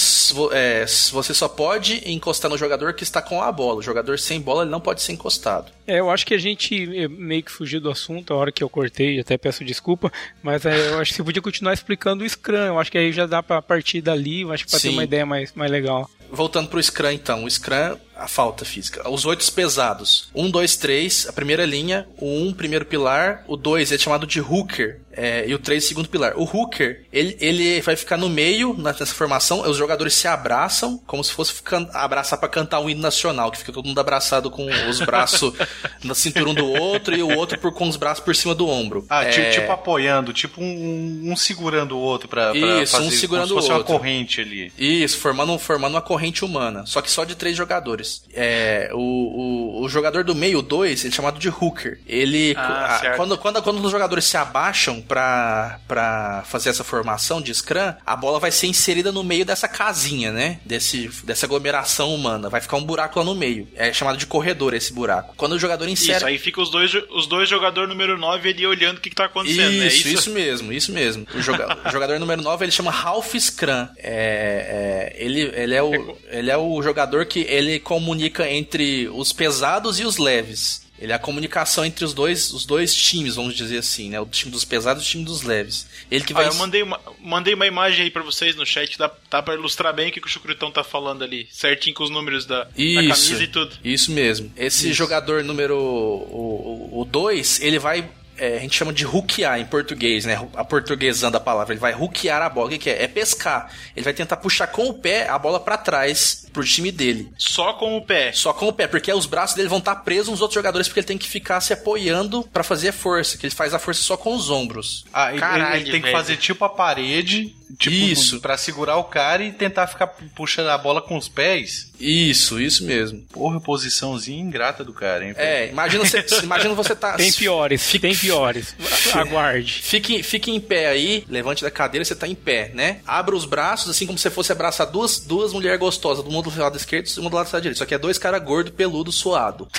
[0.52, 3.80] é, você só pode encostar no jogador que está com a bola.
[3.80, 5.77] O jogador sem bola ele não pode ser encostado.
[5.88, 8.62] É, eu acho que a gente eh, meio que fugiu do assunto a hora que
[8.62, 10.12] eu cortei, até peço desculpa,
[10.44, 12.58] mas eh, eu acho que você podia continuar explicando o Scrum.
[12.58, 15.06] Eu acho que aí já dá pra partir dali, eu acho que pra ter uma
[15.06, 16.10] ideia mais, mais legal.
[16.30, 17.46] Voltando pro Scrum, então.
[17.46, 19.10] O Scrum, a falta física.
[19.10, 20.30] Os oito pesados.
[20.36, 22.06] Um, dois, três, a primeira linha.
[22.18, 23.44] O um, primeiro pilar.
[23.48, 25.00] O dois é chamado de hooker.
[25.18, 26.34] É, e o três, segundo pilar.
[26.38, 29.62] O hooker, ele, ele vai ficar no meio nessa formação.
[29.62, 33.58] Os jogadores se abraçam, como se fosse can- abraçar pra cantar um hino nacional, que
[33.58, 35.54] fica todo mundo abraçado com os braços
[36.04, 38.68] na cintura um do outro e o outro por, com os braços por cima do
[38.68, 39.06] ombro.
[39.10, 43.08] Ah, É, tipo, tipo apoiando, tipo um, um segurando o outro pra, pra Isso, fazer
[43.08, 43.94] um segurando como se fosse o outro.
[43.94, 44.72] uma corrente ali.
[44.78, 46.86] Isso, formando, formando uma corrente humana.
[46.86, 48.24] Só que só de três jogadores.
[48.34, 52.00] É, o, o, o jogador do meio, dois, ele é chamado de hooker.
[52.06, 52.54] Ele.
[52.58, 57.54] Ah, a- quando, quando, quando os jogadores se abaixam pra, pra fazer essa formação de
[57.54, 60.60] Scrum, a bola vai ser inserida no meio dessa casinha, né?
[60.66, 62.50] Desse, dessa aglomeração humana.
[62.50, 63.68] Vai ficar um buraco lá no meio.
[63.76, 65.34] É chamado de corredor esse buraco.
[65.38, 66.18] Quando o jogador insere.
[66.18, 69.16] Isso, aí fica os dois, os dois jogadores número 9 ali olhando o que, que
[69.16, 69.88] tá acontecendo, né?
[69.88, 71.26] Isso, isso mesmo, isso mesmo.
[71.34, 73.88] O, joga- o jogador número 9 ele chama Ralph Scrum.
[73.98, 79.32] É, é, ele, ele, é o, ele é o jogador que ele comunica entre os
[79.32, 80.87] pesados e os leves.
[81.00, 84.20] Ele é a comunicação entre os dois, os dois times, vamos dizer assim, né?
[84.20, 85.86] O time dos pesados e o time dos leves.
[86.10, 86.48] Ele que Ah, vai.
[86.48, 89.94] eu mandei uma, mandei uma imagem aí pra vocês no chat, dá, dá pra ilustrar
[89.94, 92.70] bem o que, que o Chucrutão tá falando ali, certinho com os números da, da
[92.76, 93.76] Isso, camisa e tudo.
[93.84, 94.52] Isso mesmo.
[94.58, 98.10] Esse jogador número 2, ele vai.
[98.38, 100.36] é, a gente chama de hookear em português, né?
[100.56, 101.74] A portuguesando a palavra.
[101.74, 102.68] Ele vai hookear a bola.
[102.68, 103.04] O que, que é?
[103.04, 103.72] É pescar.
[103.96, 107.32] Ele vai tentar puxar com o pé a bola pra trás pro time dele.
[107.38, 108.32] Só com o pé.
[108.34, 111.00] Só com o pé, porque os braços dele vão estar presos nos outros jogadores, porque
[111.02, 113.38] ele tem que ficar se apoiando pra fazer a força.
[113.38, 115.06] Que ele faz a força só com os ombros.
[115.14, 116.18] Ah, ele- Caralho, ele tem que velho.
[116.18, 118.40] fazer tipo a parede Tipo, Isso.
[118.40, 121.92] Pra segurar o cara e tentar ficar puxando a bola com os pés.
[122.00, 123.22] Isso, isso mesmo.
[123.34, 125.34] Porra, posiçãozinha ingrata do cara, hein?
[125.34, 125.46] velho?
[125.48, 127.14] É, imagina você, imagina você tá.
[127.14, 128.74] Tem piores, tem piores.
[129.14, 129.82] Aguarde.
[129.84, 133.00] Fique, fique em pé aí, levante da cadeira, você tá em pé, né?
[133.06, 136.47] Abra os braços, assim como se você fosse abraçar duas, duas mulheres gostosas, do mundo
[136.52, 137.78] do lado esquerdo e um do lado direito.
[137.78, 139.68] Só que é dois caras gordos, peludo, suado.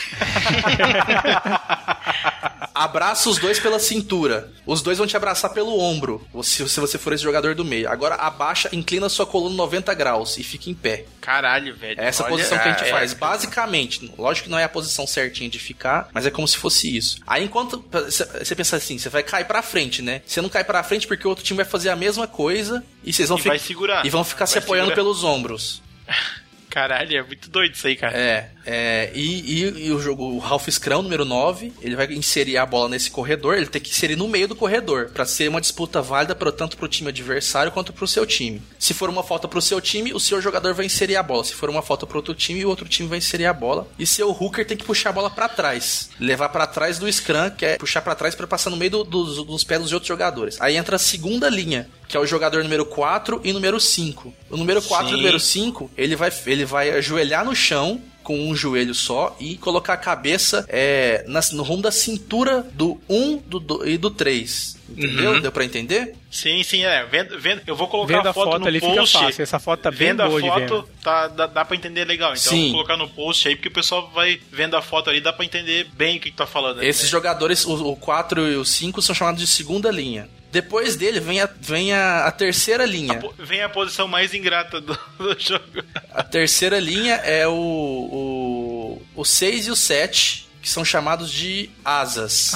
[2.75, 4.53] Abraça os dois pela cintura.
[4.65, 7.91] Os dois vão te abraçar pelo ombro, se, se você for esse jogador do meio.
[7.91, 11.05] Agora abaixa, inclina sua coluna 90 graus e fique em pé.
[11.21, 12.01] Caralho, velho.
[12.01, 13.13] É essa Olha, posição que a gente é, faz.
[13.15, 16.95] Basicamente, lógico que não é a posição certinha de ficar, mas é como se fosse
[16.97, 17.19] isso.
[17.27, 20.23] Aí enquanto você pensa assim, você vai cair pra frente, né?
[20.25, 23.13] Você não cai pra frente porque o outro time vai fazer a mesma coisa e
[23.13, 24.07] vocês vão fi- vai segurar.
[24.07, 25.03] e vão ficar se Vai apoiando segurar.
[25.05, 25.83] pelos ombros.
[26.71, 28.17] Caralho, é muito doido isso aí, cara.
[28.17, 32.59] É, é e, e- e o jogo, o Ralph Scrum, número 9, ele vai inserir
[32.59, 35.61] a bola nesse corredor, ele tem que inserir no meio do corredor, pra ser uma
[35.61, 38.61] disputa válida pro, tanto pro time adversário quanto pro seu time.
[38.79, 41.43] Se for uma falta pro seu time, o seu jogador vai inserir a bola.
[41.45, 43.89] Se for uma falta pro outro time, o outro time vai inserir a bola.
[43.99, 47.51] E seu hooker tem que puxar a bola pra trás, levar pra trás do Scrum,
[47.57, 50.09] que é puxar pra trás pra passar no meio do- dos, dos pés dos outros
[50.09, 50.61] jogadores.
[50.61, 54.35] Aí entra a segunda linha, que é o jogador número 4 e número 5.
[54.51, 58.39] O número 4 e o número 5, ele vai, ele vai ajoelhar no chão com
[58.47, 63.39] um joelho só e colocar a cabeça é, na- no rumo da cintura do 1
[63.39, 64.77] do, do- e do 3.
[64.91, 65.33] Entendeu?
[65.33, 65.41] Uhum.
[65.41, 66.15] Deu pra entender?
[66.31, 67.07] Sim, sim, é.
[67.07, 69.19] Vendo, vendo, eu vou colocar Vendo a a foto, foto no ali fica post.
[69.19, 69.43] fácil.
[69.43, 72.33] Essa foto tá bem vendo boa a foto, tá, dá, dá pra entender legal.
[72.33, 72.57] Então Sim.
[72.57, 75.33] eu vou colocar no post aí, porque o pessoal vai vendo a foto ali, dá
[75.33, 76.83] pra entender bem o que, que tá falando.
[76.83, 77.09] Esses né?
[77.09, 80.29] jogadores, o, o 4 e o 5, são chamados de segunda linha.
[80.51, 83.17] Depois dele vem a, vem a, a terceira linha.
[83.19, 85.85] Po- Vem a posição mais ingrata do, do jogo.
[86.11, 91.71] A terceira linha é o, o, o 6 e o 7, que são chamados de
[91.85, 92.55] asas.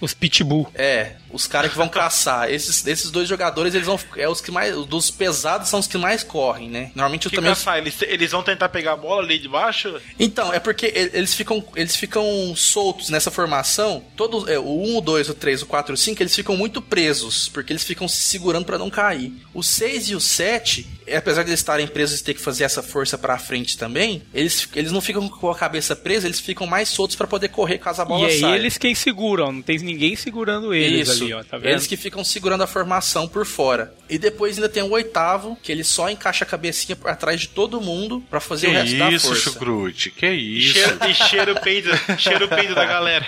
[0.00, 0.70] Os pitbull.
[0.74, 2.50] É, os caras que vão caçar.
[2.50, 3.98] Esses, esses dois jogadores, eles vão.
[4.16, 4.74] É os que mais.
[4.76, 6.90] os Dos pesados são os que mais correm, né?
[6.94, 7.50] Normalmente Que também.
[7.50, 7.78] caçar?
[7.78, 10.00] Eles, eles vão tentar pegar a bola ali de baixo?
[10.18, 14.02] Então, é porque eles ficam, eles ficam soltos nessa formação.
[14.16, 16.56] Todos, é, o 1, o 2, o 3, o 4 e o 5, eles ficam
[16.56, 19.32] muito presos, porque eles ficam se segurando pra não cair.
[19.52, 22.64] O 6 e o 7, é, apesar de eles estarem presos e ter que fazer
[22.64, 26.66] essa força pra frente também, eles, eles não ficam com a cabeça presa, eles ficam
[26.66, 28.56] mais soltos pra poder correr caso a bola E é saia.
[28.56, 31.22] eles quem seguram, não tem ninguém segurando eles Isso.
[31.23, 31.70] ali, ó, tá vendo?
[31.70, 33.94] Eles que ficam segurando a formação por fora.
[34.08, 37.48] E depois ainda tem o oitavo, que ele só encaixa a cabecinha por atrás de
[37.48, 39.42] todo mundo pra fazer Que o resto da isso, força.
[39.42, 40.10] Chucrute?
[40.10, 40.74] Que isso?
[40.74, 43.26] cheiro, e cheiro o peido, cheiro o peido da galera.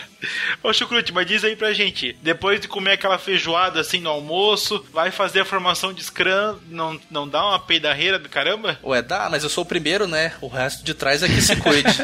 [0.62, 4.84] Ô Chucrute, mas diz aí pra gente, depois de comer aquela feijoada assim no almoço,
[4.92, 8.78] vai fazer a formação de Scrum, não, não dá uma peidarreira do caramba?
[8.82, 10.32] Ué, dá, mas eu sou o primeiro, né?
[10.40, 11.88] O resto de trás é que se cuide.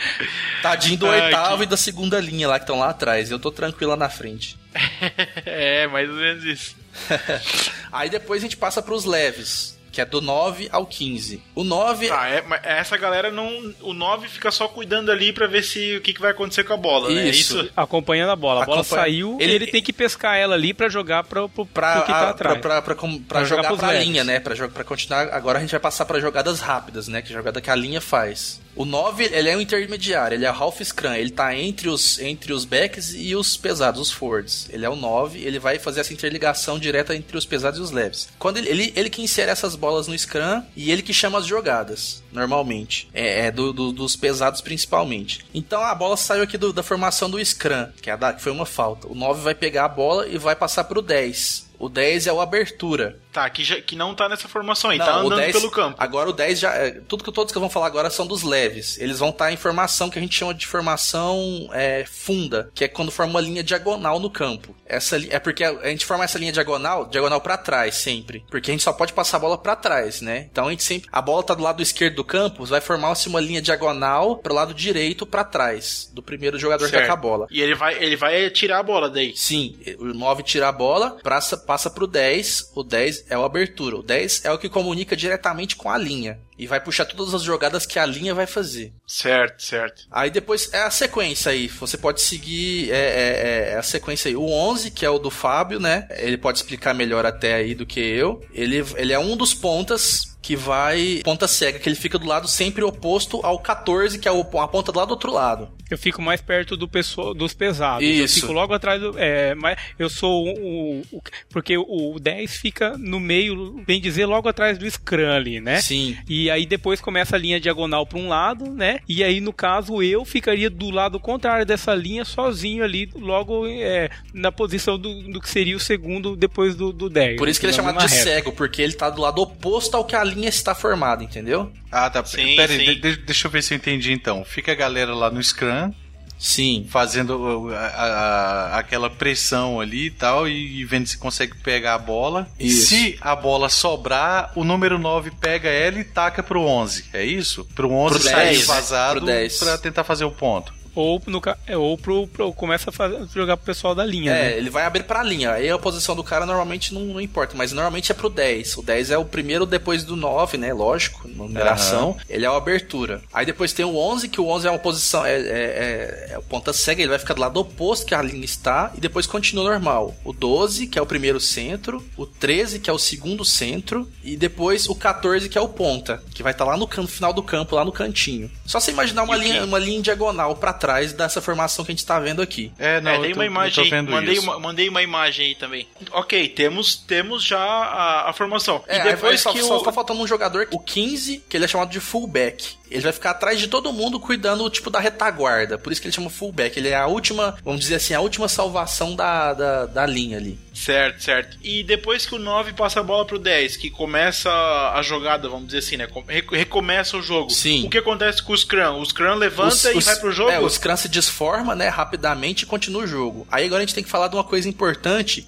[0.62, 3.30] Tadinho do Ai, oitavo que- e da segunda linha lá que estão lá atrás.
[3.30, 4.56] Eu tô tranquilo lá na frente.
[5.46, 6.76] é, mais ou menos isso.
[7.92, 11.42] Aí depois a gente passa pros leves, que é do 9 ao 15.
[11.54, 13.74] O 9 Tá, é, mas essa galera não.
[13.80, 16.72] O 9 fica só cuidando ali pra ver se o que, que vai acontecer com
[16.72, 17.26] a bola, né?
[17.26, 17.58] É Isso.
[17.60, 17.70] isso?
[17.76, 18.62] Acompanhando a bola.
[18.62, 21.48] A bola Acompanha- saiu Ele- e ele tem que pescar ela ali pra jogar pro,
[21.48, 22.58] pro, pra, pro que tá a- atrás.
[22.60, 24.06] pra, pra, pra, pra Pra jogar jogar pra leves.
[24.06, 24.38] linha, né?
[24.40, 25.28] Pra, jogar, pra continuar.
[25.32, 27.22] Agora a gente vai passar pra jogadas rápidas, né?
[27.22, 28.60] Que é a jogada que a linha faz.
[28.76, 32.52] O 9, ele é um intermediário, ele é half scrum, ele tá entre os, entre
[32.52, 34.68] os backs e os pesados, os forwards.
[34.70, 37.90] Ele é o 9, ele vai fazer essa interligação direta entre os pesados e os
[37.90, 38.28] leves.
[38.38, 41.46] Quando ele, ele, ele que insere essas bolas no scrum e ele que chama as
[41.46, 43.08] jogadas, normalmente.
[43.12, 45.44] É, é do, do- dos pesados principalmente.
[45.52, 48.52] Então a bola saiu aqui do- da formação do scrum, que, é da, que foi
[48.52, 49.08] uma falta.
[49.08, 51.68] O 9 vai pegar a bola e vai passar pro 10.
[51.80, 53.18] O 10 é o abertura.
[53.32, 55.70] Tá, que, já, que não tá nessa formação aí, Não, tá o andando 10 pelo
[55.70, 55.96] campo.
[55.98, 56.74] Agora o 10 já.
[56.74, 58.98] é, tudo que todos que vou falar agora são dos leves.
[58.98, 62.88] Eles vão estar em formação que a gente chama de formação é, funda, que é
[62.88, 64.74] quando forma uma linha diagonal no campo.
[64.84, 68.70] Essa é porque a, a gente forma essa linha diagonal, diagonal pra trás sempre, porque
[68.70, 70.48] a gente só pode passar a bola pra trás, né?
[70.50, 73.40] Então a gente sempre a bola tá do lado esquerdo do campo, vai formar-se uma
[73.40, 77.06] linha diagonal pro lado direito pra trás do primeiro jogador que tá Certo.
[77.08, 77.46] com a bola.
[77.50, 79.32] E ele vai, ele vai tirar a bola daí.
[79.36, 83.94] Sim, o 9 tira a bola, passa, passa pro 10, o 10 é o abertura.
[83.94, 86.36] O 10 é o que comunica diretamente com a linha.
[86.58, 88.92] E vai puxar todas as jogadas que a linha vai fazer.
[89.06, 90.02] Certo, certo.
[90.10, 91.68] Aí depois é a sequência aí.
[91.68, 94.34] Você pode seguir é, é- é a sequência aí.
[94.34, 96.08] O 11, que é o do Fábio, né?
[96.10, 98.44] Ele pode explicar melhor até aí do que eu.
[98.52, 102.48] Ele, ele é um dos pontas que vai ponta cega, que ele fica do lado
[102.48, 105.68] sempre oposto ao 14, que é a ponta do lado do outro lado.
[105.90, 108.06] Eu fico mais perto do pessoa, dos pesados.
[108.06, 108.38] Isso.
[108.38, 109.18] Eu fico logo atrás do.
[109.18, 111.02] É, mas eu sou o.
[111.12, 115.80] o- porque o 10 fica no meio, bem dizer, logo atrás do Scrum ali, né?
[115.80, 116.16] Sim.
[116.28, 119.00] E aí depois começa a linha diagonal para um lado, né?
[119.08, 124.10] E aí, no caso, eu ficaria do lado contrário dessa linha, sozinho ali, logo é,
[124.32, 127.36] na posição do, do que seria o segundo depois do, do 10.
[127.36, 128.22] Por isso que ele é chamado de reta.
[128.22, 131.70] cego, porque ele tá do lado oposto ao que a linha está formada, entendeu?
[131.92, 132.24] Ah, tá.
[132.24, 132.84] Sim, Pera aí, sim.
[132.86, 134.44] de- de- deixa eu ver se eu entendi então.
[134.44, 135.92] Fica a galera lá no Scrum,
[136.38, 136.86] Sim.
[136.88, 141.98] fazendo a- a- aquela pressão ali e tal, e, e vendo se consegue pegar a
[141.98, 142.48] bola.
[142.58, 142.86] Isso.
[142.86, 147.04] Se a bola sobrar, o número 9 pega ela e taca pro 11.
[147.12, 147.66] É isso?
[147.74, 149.58] Pro 11 Pro sair 10, vazado pro 10.
[149.58, 150.72] pra tentar fazer o ponto.
[150.94, 154.42] Ou, no, é, ou pro, pro- começa a fazer- jogar pro pessoal da linha, É,
[154.50, 154.56] né?
[154.56, 155.52] ele vai abrir pra linha.
[155.52, 158.76] Aí a posição do cara normalmente não, não importa, mas normalmente é pro 10.
[158.78, 160.72] O 10 é o primeiro depois do 9, né?
[160.72, 162.16] Lógico, numeração.
[162.28, 163.20] Ele é a abertura.
[163.32, 166.38] Aí depois tem o 11, que o 11 é uma posição, é, é, é, é
[166.38, 169.26] o ponta cega, ele vai ficar do lado oposto que a linha está, e depois
[169.26, 170.14] continua normal.
[170.24, 172.04] O 12, que é o primeiro centro.
[172.16, 174.08] O 13, que é o segundo centro.
[174.24, 177.32] E depois o 14, que é o ponta, que vai estar lá no canto, final
[177.32, 178.50] do campo, lá no cantinho.
[178.66, 181.40] Só você imaginar uma, E o linha, que- uma linha em diagonal pra trás dessa
[181.40, 182.72] formação que a gente tá vendo aqui.
[182.78, 183.90] É, não, é, tô- uma eu imagem tô aí.
[183.90, 184.42] vendo Mandei isso.
[184.42, 185.86] uma, mandei uma imagem aí também.
[186.10, 188.82] Ok, temos, temos já a, a formação.
[188.88, 189.82] É, e aí depois só, que só o.
[189.82, 192.79] tá faltando um jogador, o 15, que ele é chamado de fullback.
[192.90, 195.78] Ele vai ficar atrás de todo mundo cuidando, tipo, da retaguarda.
[195.78, 196.76] Por isso que ele chama fullback.
[196.76, 200.58] Ele é a última, vamos dizer assim, a última salvação da, da, da linha ali.
[200.74, 201.58] Certo, certo.
[201.62, 205.66] E depois que o 9 passa a bola pro 10, que começa a jogada, vamos
[205.66, 206.06] dizer assim, né?
[206.06, 207.50] Com- rec- Recomeça o jogo.
[207.50, 207.86] Sim.
[207.86, 208.98] O que acontece com o Scrum?
[209.00, 210.50] O Scrum levanta Os- e os- vai pro jogo?
[210.50, 213.46] É, o Scrum se desforma, né, rapidamente e continua o jogo.
[213.50, 215.46] Aí agora a gente tem que falar de uma coisa importante,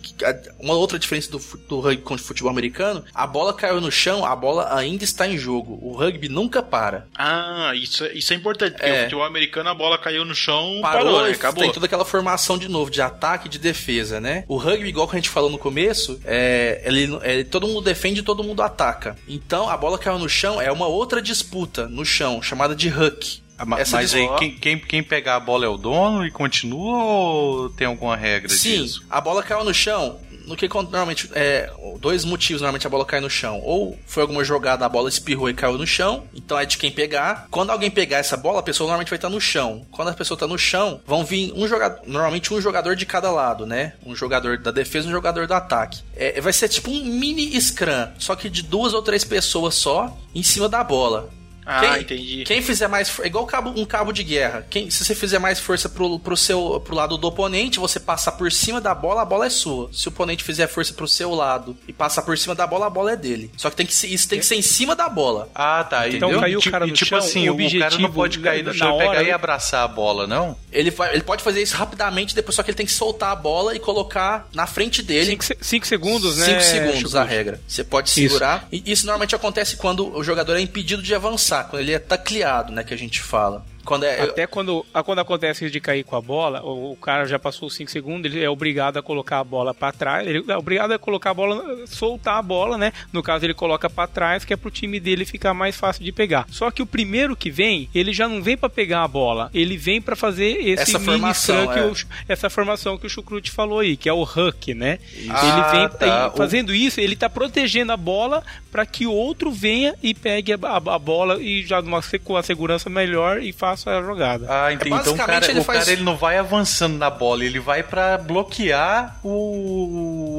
[0.61, 1.39] uma outra diferença do,
[1.69, 5.27] do rugby contra o futebol americano, a bola caiu no chão, a bola ainda está
[5.27, 5.79] em jogo.
[5.83, 7.07] O rugby nunca para.
[7.15, 7.32] Ah,
[7.75, 9.01] isso, é- isso é importante, porque É.
[9.01, 11.31] o futebol americano a bola caiu no chão, Parou, parou, né?
[11.33, 11.63] Acabou.
[11.63, 14.45] tem toda aquela formação de novo, de ataque e de defesa, né?
[14.49, 18.21] O rugby, igual que a gente falou no começo, é, ele, é, todo mundo defende
[18.21, 19.17] e todo mundo ataca.
[19.29, 23.41] Então, a bola caiu no chão, é uma outra disputa no chão, chamada de huck.
[23.59, 27.05] Ah, Essa Mas aí, quem, quem, quem pegar a bola é o dono e continua
[27.05, 29.05] ou tem alguma regra Sim, disso?
[29.09, 30.19] a bola caiu no chão.
[30.47, 31.71] No que normalmente é
[32.01, 33.61] dois motivos normalmente a bola cai no chão.
[33.63, 36.25] Ou foi alguma jogada, a bola espirrou e caiu no chão.
[36.35, 37.47] Então é de quem pegar.
[37.51, 39.87] Quando alguém pegar essa bola, a pessoa normalmente vai estar no chão.
[39.91, 43.31] Quando a pessoa está no chão, vão vir um jogador, normalmente um jogador de cada
[43.31, 43.95] lado, né?
[44.05, 46.01] Um jogador da defesa e um jogador do ataque.
[46.17, 50.17] É, vai ser tipo um mini scrum, só que de duas ou três pessoas só
[50.35, 51.31] em cima da bola.
[51.65, 52.45] Ah, entendi.
[52.45, 53.13] Quem fizer mais.
[53.21, 54.67] É igual cabo- um cabo de guerra.
[54.69, 58.33] Quem, se você fizer mais força pro, pro, seu, pro lado do oponente, você passar
[58.33, 59.89] por cima da bola, a bola é sua.
[59.93, 62.91] Se o oponente fizer força pro seu lado e passar por cima da bola, a
[62.91, 63.51] bola é dele.
[63.57, 65.49] Só que tem que isso tem que ser em cima da bola.
[65.55, 66.09] Ah, tá.
[66.09, 66.41] Então entendeu?
[66.41, 68.39] caiu o Tipo- cara e no tipo chão, assim, o o, cara não objetivo pode
[68.41, 70.57] cair no na chão, hora- pegar e abraçar a bola, não?
[70.73, 73.37] Ele, vai, ele pode fazer isso rapidamente, depois só que ele tem que soltar a
[73.37, 75.39] bola e colocar na frente dele.
[75.61, 76.47] 5 segundos, né?
[76.47, 77.61] 5 segundos a regra.
[77.69, 78.67] Você pode segurar.
[78.73, 82.73] E isso normalmente acontece quando o jogador é impedido de avançar, quando ele é tacleado,
[82.73, 82.85] né?
[82.85, 83.65] Que a gente fala.
[83.85, 84.21] Quando é.
[84.23, 87.39] Até quando, a- quando acontece isso de cair com a bola, o, o cara já
[87.39, 90.57] passou os 5 segundos, ele é obrigado a colocar a bola pra trás, ele é
[90.57, 92.93] obrigado a colocar a bola, soltar a bola, né?
[93.13, 96.13] No caso, ele coloca pra trás, que é pro time dele ficar mais fácil de
[96.13, 96.47] pegar.
[96.51, 99.77] Só que o primeiro que vem, ele já não vem pra pegar a bola, ele
[99.77, 101.85] vem pra fazer esse Essa formação, é.
[101.87, 101.95] o-
[102.29, 104.99] essa formação que o Chucrute falou aí, que é o huck, né?
[105.29, 106.31] Ah, ele vem tá.
[106.33, 110.53] e fazendo isso, ele tá protegendo a bola pra que o outro venha e pegue
[110.53, 114.47] a, a- a bola e já numa, com a segurança melhor e faça a jogada.
[114.49, 114.95] Ah, entendi.
[114.95, 117.83] Então o cara, ele o faz- cara ele não vai avançando na bola, ele vai
[117.83, 119.29] pra bloquear o,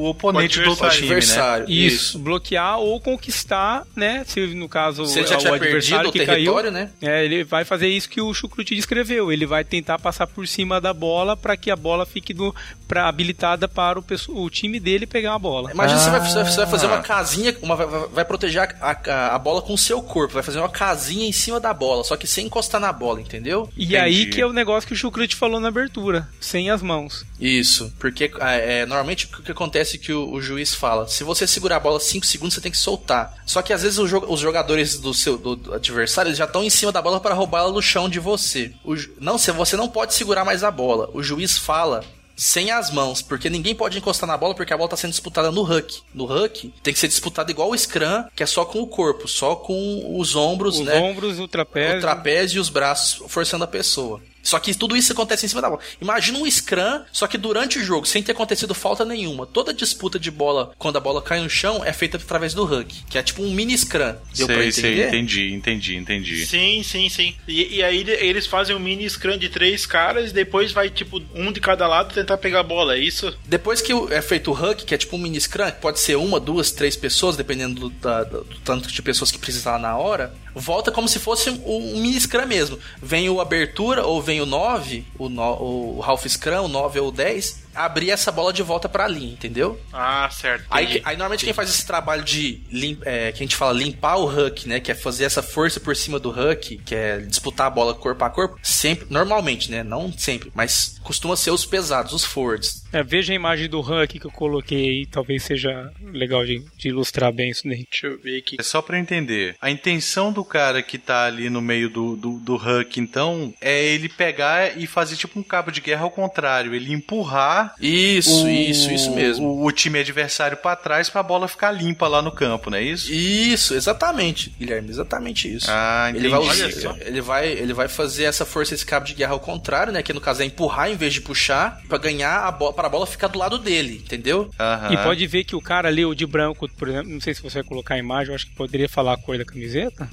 [0.02, 1.14] o oponente O do outro time, né?
[1.16, 1.70] adversário.
[1.70, 4.22] Isso, bloquear ou conquistar, né?
[4.26, 6.90] Se no caso Se ele já é o adversário o que caiu, território, né?
[7.02, 9.32] é, ele vai fazer isso que o Chucrute descreveu.
[9.32, 12.54] Ele vai tentar passar por cima da bola para que a bola fique do,
[12.86, 15.70] pra, habilitada para o, o time dele pegar a bola.
[15.72, 16.44] Imagina você, vai, Ah.
[16.44, 19.74] você vai fazer uma casinha, uma- vai, vai- vai proteger a, a- a bola com
[19.74, 22.80] o seu corpo, vai fazer uma casinha em cima da bola, só que sem encostar
[22.80, 23.68] na bola, entendeu?
[23.76, 23.96] E Entendi.
[23.96, 27.24] aí que é o negócio que o Chucrute falou na abertura, sem as mãos.
[27.40, 31.24] Isso, porque é, é, normalmente o que acontece é que o, o juiz fala, se
[31.24, 33.34] você segurar a bola 5 segundos, você tem que soltar.
[33.44, 36.62] Só que às vezes o os jogadores do seu do, do adversário eles já estão
[36.62, 38.72] em cima da bola para roubá-la do chão de você.
[38.84, 41.10] O não, se você não pode segurar mais a bola.
[41.12, 42.04] O juiz fala
[42.36, 45.50] sem as mãos, porque ninguém pode encostar na bola porque a bola está sendo disputada
[45.50, 46.02] no huck.
[46.12, 49.28] No huck tem que ser disputada igual o scrum, que é só com o corpo,
[49.28, 50.98] só com os ombros, Os né?
[50.98, 51.98] ombros, o trapézio.
[51.98, 54.20] o trapézio e os braços forçando a pessoa.
[54.44, 55.80] Só que tudo isso acontece em cima da bola.
[56.00, 59.46] Imagina um scrum, só que durante o jogo, sem ter acontecido falta nenhuma.
[59.46, 62.86] Toda disputa de bola, quando a bola cai no chão, é feita através do hug,
[63.08, 64.14] que é tipo um mini scrum.
[64.36, 64.72] Deu pra sei, entender?
[64.72, 66.46] sei, entendi, entendi, entendi.
[66.46, 67.34] Sim, sim, sim.
[67.48, 70.90] E, e aí ele- eles fazem um mini scrum de três caras e depois vai,
[70.90, 73.34] tipo, um de cada lado tentar pegar a bola, é isso?
[73.46, 75.98] Depois que o- é feito o hug, que é tipo um mini scrum, que pode
[76.00, 79.96] ser uma, duas, três pessoas, dependendo do, da- do tanto de pessoas que precisar na
[79.96, 81.60] hora, volta como se fosse um,
[81.94, 82.78] um mini scrum mesmo.
[83.02, 87.08] Vem o abertura, ou vem o 9, o, no, o half scrum, o 9 ou
[87.08, 89.80] o 10, abrir essa bola de volta pra linha, entendeu?
[89.92, 90.66] Ah, certo.
[90.70, 94.16] Aí, aí normalmente quem faz esse trabalho de lim, é, que a gente fala limpar
[94.16, 94.80] o huck, né?
[94.80, 98.24] Que é fazer essa força por cima do huck, que é disputar a bola corpo
[98.24, 99.82] a corpo, sempre, normalmente, né?
[99.82, 102.84] Não sempre, mas costuma ser os pesados, os forwards.
[102.92, 106.88] É, veja a imagem do aqui que eu coloquei aí, talvez seja legal de, de
[106.88, 107.86] ilustrar bem isso daí.
[107.90, 108.56] Deixa eu ver aqui.
[108.58, 109.56] É só pra entender.
[109.60, 113.84] A intenção do cara que tá ali no meio do, do, do Huck, então, é
[113.84, 116.74] ele pegar e fazer tipo um cabo de guerra ao contrário.
[116.74, 119.46] Ele empurrar Isso, o, isso, isso mesmo.
[119.46, 122.82] O, o time adversário pra trás pra bola ficar limpa lá no campo, não é
[122.82, 123.12] isso?
[123.12, 125.66] Isso, exatamente, Guilherme, exatamente isso.
[125.70, 126.26] Ah, entendi.
[126.26, 126.96] Ele vai, Olha usar- só.
[127.00, 130.02] ele, vai, ele vai fazer essa força, esse cabo de guerra ao contrário, né?
[130.02, 132.90] Que no caso é empurrar em vez de puxar, pra ganhar a bola, para a
[132.90, 134.50] bola ficar do lado dele, entendeu?
[134.58, 134.92] Aham.
[134.92, 137.42] E pode ver que o cara ali, o de branco, por exemplo, não sei se
[137.42, 140.08] você vai colocar a imagem, eu acho que poderia falar a cor da camiseta.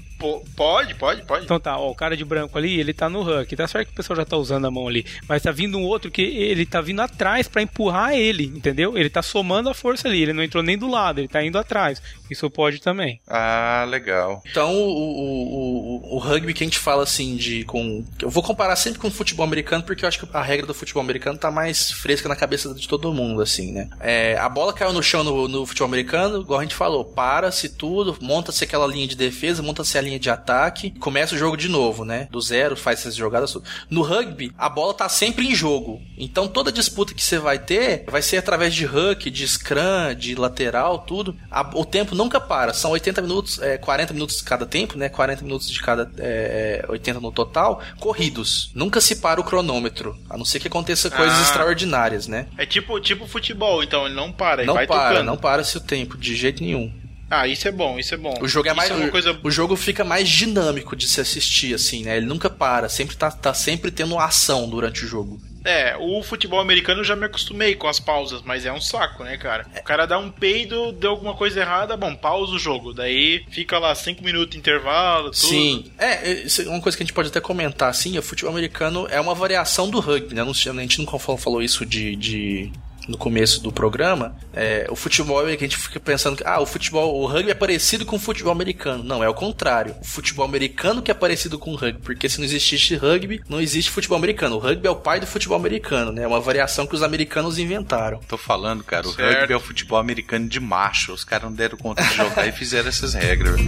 [0.56, 1.46] Pode, pode, pode.
[1.46, 3.52] Então tá, ó, o cara de branco ali, ele tá no rank.
[3.54, 5.04] Tá certo que o pessoal já tá usando a mão ali.
[5.28, 8.98] Mas tá vindo um outro que ele tá vindo atrás pra empurrar ele, entendeu?
[8.98, 10.22] Ele tá somando a força ali.
[10.22, 12.02] Ele não entrou nem do lado, ele tá indo atrás.
[12.30, 13.20] Isso pode também.
[13.28, 14.42] Ah, legal.
[14.50, 17.64] Então, o, o, o, o rugby que a gente fala assim de.
[17.66, 20.66] com Eu vou comparar sempre com o futebol americano, porque eu acho que a regra
[20.66, 23.90] do futebol americano tá mais fresca na cabeça de todo mundo, assim, né?
[24.00, 27.70] É, a bola caiu no chão no, no futebol americano, igual a gente falou, para-se
[27.70, 31.68] tudo, monta-se aquela linha de defesa, monta-se a linha de ataque, começa o jogo de
[31.68, 32.28] novo, né?
[32.32, 33.52] Do zero, faz essas jogadas.
[33.52, 33.66] tudo.
[33.90, 36.02] No rugby, a bola tá sempre em jogo.
[36.18, 40.36] Então toda disputa que você vai ter vai ser através de hook, de scrum, de
[40.36, 41.36] lateral, tudo.
[41.50, 42.74] A- o tempo nunca para.
[42.74, 45.08] São 80 minutos, é, 40 minutos cada tempo, né?
[45.10, 48.72] 40 minutos de cada é, 80 no total, corridos.
[48.76, 50.18] Nunca se para o cronômetro.
[50.30, 51.42] A não ser que aconteça coisas Ah.
[51.44, 52.48] extraordinárias, né?
[52.58, 55.26] É tipo, tipo futebol, então ele não para, ele não vai para, tocando.
[55.26, 56.92] não para seu tempo, de jeito nenhum.
[57.32, 58.34] Ah, isso é bom, isso é bom.
[58.42, 58.92] O jogo é mais.
[58.92, 62.18] uma o, coisa o jogo fica mais dinâmico de se assistir, assim, né?
[62.18, 65.40] Ele nunca para, sempre tá, tá sempre tendo ação durante o jogo.
[65.64, 69.24] É, o futebol americano eu já me acostumei com as pausas, mas é um saco,
[69.24, 69.66] né, cara?
[69.80, 72.94] O cara dá um peido, deu alguma coisa errada, bom, pausa o jogo.
[72.94, 75.38] Daí fica lá cinco minutos de intervalo, tudo.
[75.38, 75.86] Sim.
[76.00, 79.08] É, isso é uma coisa que a gente pode até comentar, assim, o futebol americano
[79.10, 80.42] é uma variação do rugby, né?
[80.42, 82.16] A gente não falou, falou isso de.
[82.16, 82.72] de-
[83.08, 86.60] no começo do programa, é, o futebol é que a gente fica pensando que ah,
[86.60, 89.04] o futebol, o rugby é parecido com o futebol americano.
[89.04, 89.96] Não, é o contrário.
[90.02, 93.60] O futebol americano que é parecido com o rugby, porque se não existisse rugby, não
[93.60, 94.56] existe futebol americano.
[94.56, 96.24] O rugby é o pai do futebol americano, né?
[96.24, 98.20] É uma variação que os americanos inventaram.
[98.28, 99.40] Tô falando, cara, o Certo.
[99.40, 101.14] rugby é o futebol americano de macho.
[101.14, 103.60] Os caras não deram conta de jogar e fizeram essas regras.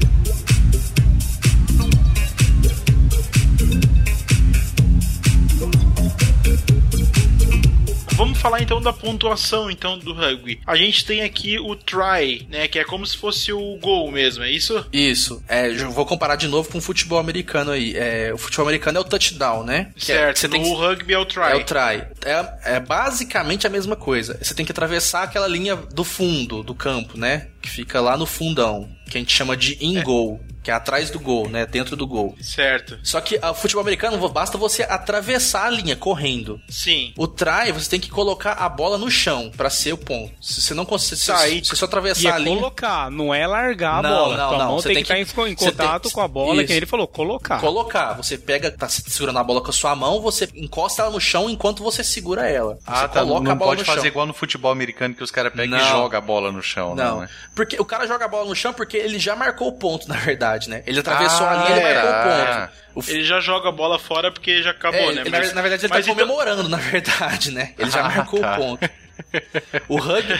[8.44, 10.60] Falar então da pontuação então do rugby.
[10.68, 14.44] A gente tem aqui o try, né, que é como se fosse o gol mesmo,
[14.44, 14.86] é isso?
[14.92, 15.42] Isso.
[15.48, 17.96] É, vou comparar de novo com o futebol americano aí.
[17.96, 19.92] É, o futebol americano é o touchdown, né?
[19.96, 20.50] É- certo.
[20.50, 21.42] tem no que- rugby é o try.
[21.52, 22.04] É o try.
[22.26, 24.38] É, é basicamente a mesma coisa.
[24.42, 27.48] Você tem que atravessar aquela linha do fundo do campo, né?
[27.62, 28.90] Que fica lá no fundão.
[29.10, 30.42] Que a gente chama de in-goal.
[30.64, 31.66] Que é atrás do gol, né?
[31.66, 32.36] Dentro do gol.
[32.42, 32.98] Certo.
[33.04, 36.60] Só que o futebol americano basta você atravessar a linha correndo.
[36.70, 37.14] Sim.
[37.18, 40.32] O try, você tem que colocar a bola no chão pra ser o ponto.
[40.42, 41.04] Se você não conseguir.
[41.22, 42.56] Se, Tá, se, só E atravessar é a linha.
[42.58, 44.38] colocar, não é largar a Não, bola.
[44.38, 46.22] não, Tua não, mão você tem tem que que- estar em, você tem- contato com
[46.22, 46.68] a bola, Isso.
[46.68, 47.60] que ele falou, colocar.
[47.60, 51.12] Colocar, você pega, tá se- segurando a bola com a sua mão, você encosta ela
[51.12, 52.78] no chão enquanto você segura ela.
[52.88, 53.20] Ah, você tá.
[53.22, 54.08] coloca Não a bola pode no fazer chão.
[54.08, 57.04] igual no futebol americano que os caras pegam e jogam a bola no chão, não,
[57.16, 57.30] Não, né?
[57.54, 60.16] porque o cara joga a bola no chão porque ele já marcou o ponto, na
[60.18, 60.84] verdade, né?
[60.86, 61.94] Ele atravessou Ah, a linha e é.
[62.04, 62.68] marcou o Ah.
[62.68, 62.84] ponto.
[62.96, 65.22] O f- Ele já joga a bola fora porque já acabou, é, né?
[65.22, 67.74] ele- Mas- na, na verdade, ele mas tá então- comemorando, na verdade, né?
[67.78, 68.54] Ele já Ah, marcou tá.
[68.54, 68.90] o ponto.
[69.90, 70.34] O rugby.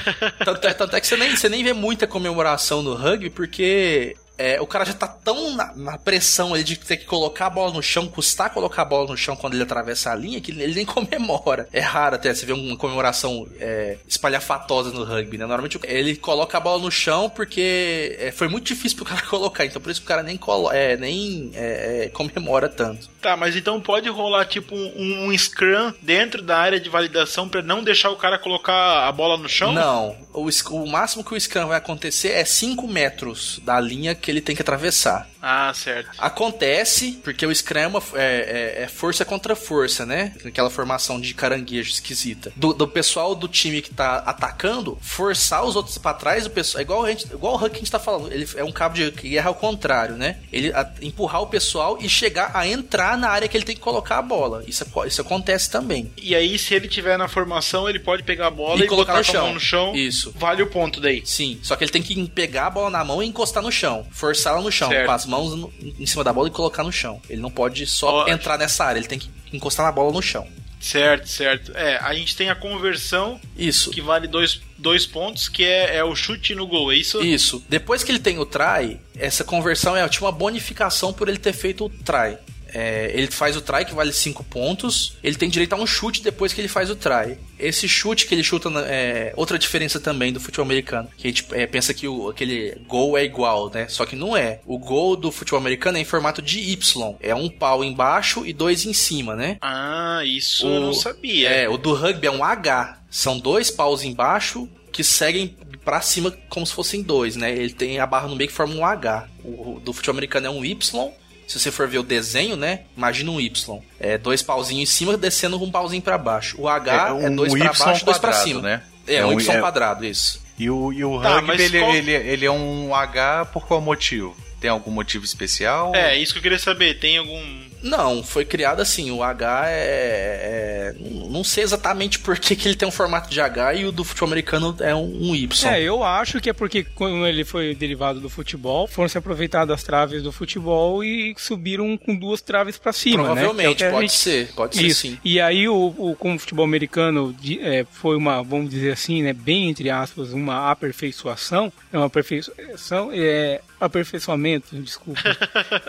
[0.44, 4.16] Tanto é, tanto é que você nem, você nem vê muita comemoração no rugby, porque
[4.38, 7.50] é, o cara já tá tão na, na pressão ali de ter que colocar a
[7.50, 10.52] bola no chão, custar colocar a bola no chão quando ele atravessa a linha, que
[10.52, 11.68] ele nem comemora.
[11.72, 15.46] É raro até você ver uma comemoração é, espalhafatosa no rugby, né?
[15.46, 19.66] Normalmente ele coloca a bola no chão porque é, foi muito difícil pro cara colocar,
[19.66, 23.10] então por isso que o cara nem, colo é, nem é, é, comemora tanto.
[23.22, 27.62] Tá, mas então pode rolar tipo um, um scrum dentro da área de validação pra
[27.62, 29.72] não deixar o cara colocar a bola no chão?
[29.72, 34.32] Não, o, o máximo que o Scrum vai acontecer é 5 metros da linha que
[34.32, 35.28] ele tem que atravessar.
[35.42, 36.10] Ah, certo.
[36.18, 40.34] Acontece, porque o Scrum é, uma- é- é- força contra força, né?
[40.46, 42.52] Aquela formação de caranguejo esquisita.
[42.56, 46.80] Do, do pessoal do time que tá atacando, forçar os outros pra trás, o pessoal.
[46.80, 48.32] É igual, a gente, igual o Huck que a gente tá falando.
[48.32, 50.38] Ele é um cabo de guerra ao contrário, né?
[50.52, 53.82] Ele a- empurrar o pessoal e chegar a entrar na área que ele tem que
[53.82, 54.64] colocar a bola.
[54.68, 56.12] Isso, isso acontece também.
[56.18, 59.18] E aí, se ele tiver na formação, ele pode pegar a bola E e, colocar
[59.18, 59.54] no chão.
[59.54, 59.94] no chão.
[59.96, 60.32] Isso.
[60.36, 61.22] Vale o ponto daí.
[61.26, 64.06] Sim, só que ele tem que pegar a bola na mão e encostar no chão.
[64.14, 65.06] Forçar ela no chão, Certo.
[65.08, 67.20] com as mãos no- em cima da bola e colocar no chão.
[67.30, 70.48] Ele não pode só entrar nessa área, ele tem que encostar na bola no chão.
[70.80, 71.72] Certo, certo.
[71.76, 73.90] É, a gente tem a conversão Isso.
[73.90, 77.22] que vale dois, dois pontos, que é, é o chute no gol, é isso?
[77.24, 77.64] Isso.
[77.70, 81.54] Depois que ele tem o try, essa conversão é tipo uma bonificação por ele ter
[81.54, 82.38] feito o try.
[82.74, 85.16] É, ele faz o try que vale 5 pontos.
[85.24, 87.38] Ele tem direito a um chute depois que ele faz o try.
[87.60, 91.08] Esse chute que ele chuta é outra diferença também do futebol americano.
[91.18, 93.88] Que a gente é, pensa que o, aquele gol é igual, né?
[93.88, 94.60] Só que não é.
[94.66, 97.16] O gol do futebol americano é em formato de Y.
[97.20, 99.58] É um pau embaixo e dois em cima, né?
[99.62, 101.50] Ah, isso O- eu não sabia.
[101.50, 103.00] É, o do rugby é um H.
[103.10, 107.52] São dois paus embaixo que seguem pra cima como se fossem dois, né?
[107.52, 109.28] Ele tem a barra no meio que forma um H.
[109.44, 111.12] O do futebol americano é um Y.
[111.48, 112.82] Se você for ver o desenho, né?
[112.98, 113.80] Imagina um Y.
[114.00, 116.56] É dois pauzinhos em cima descendo com um pauzinho pra baixo.
[116.60, 118.62] O H é, um dois pra Y baixo, dois pra quadrado, cima.
[118.62, 118.82] né?
[119.08, 120.42] É, É um um- Y é- quadrado, isso.
[120.58, 123.82] E o, e o Tá, rugby, ele, qual- ele, ele é um H por qual
[123.82, 124.36] motivo?
[124.62, 125.94] Tem algum motivo especial?
[125.96, 126.98] É, isso que eu queria saber.
[127.00, 127.42] Tem algum.
[127.84, 129.12] Não, foi criado assim.
[129.12, 129.74] O H é.
[129.76, 130.96] é-
[131.30, 134.04] não sei exatamente por que, que ele tem um formato de H e o do
[134.04, 135.70] futebol americano é um, um Y.
[135.74, 139.74] É, eu acho que é porque quando ele foi derivado do futebol, foram se aproveitadas
[139.74, 143.66] as traves do futebol e subiram com duas traves pra cima, Provavelmente, né?
[143.66, 144.54] É o que a pode gente- ser.
[144.54, 145.02] Pode ser Isso.
[145.02, 145.18] sim.
[145.24, 149.24] E aí, o, o, como o futebol americano de- é, foi uma, vamos dizer assim,
[149.24, 155.22] né, bem entre aspas, uma aperfeiçoação, é uma aperfeiçoação, é, aperfeiçoamento, desculpa,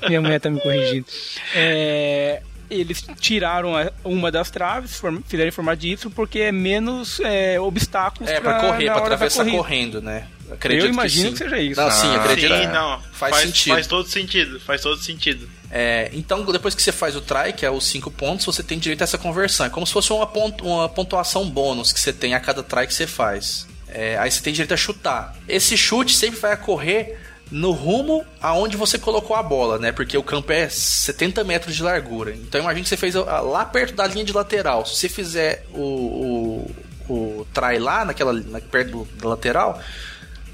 [0.09, 1.07] minha mulher tá me corrigindo.
[1.55, 3.73] É, eles tiraram
[4.05, 8.61] uma das traves, fizeram em formato de Y, porque é menos é, obstáculos É, pra
[8.61, 10.27] correr, pra hora da atravessar correndo, né?
[10.51, 11.45] Acredito Eu imagino que, sim.
[11.45, 11.81] seja isso.
[11.81, 12.55] Não, sim, Ah, acredito.
[12.55, 13.01] Sim, não.
[13.13, 13.73] Faz sentido.
[13.75, 14.61] Faz todo sentido.
[14.61, 15.49] Faz todo sentido.
[15.71, 18.79] É, então, depois que você faz o try, que é os 5 pontos, você tem
[18.79, 19.65] direito a essa conversão.
[19.67, 22.87] É como se fosse uma, pontu- uma pontuação bônus que você tem a cada try
[22.87, 23.67] que você faz.
[23.89, 25.35] É, aí você tem direito a chutar.
[25.49, 27.19] Esse chute sempre vai correr
[27.51, 29.93] no rumo aonde você colocou a bola, né?
[29.93, 32.35] Porque o campo é 70 metros de largura.
[32.35, 34.85] Então imagine que você fez lá perto da linha de lateral.
[34.87, 36.67] Se você fizer o,
[37.09, 39.81] o, o try lá, naquela, na, perto do, da lateral,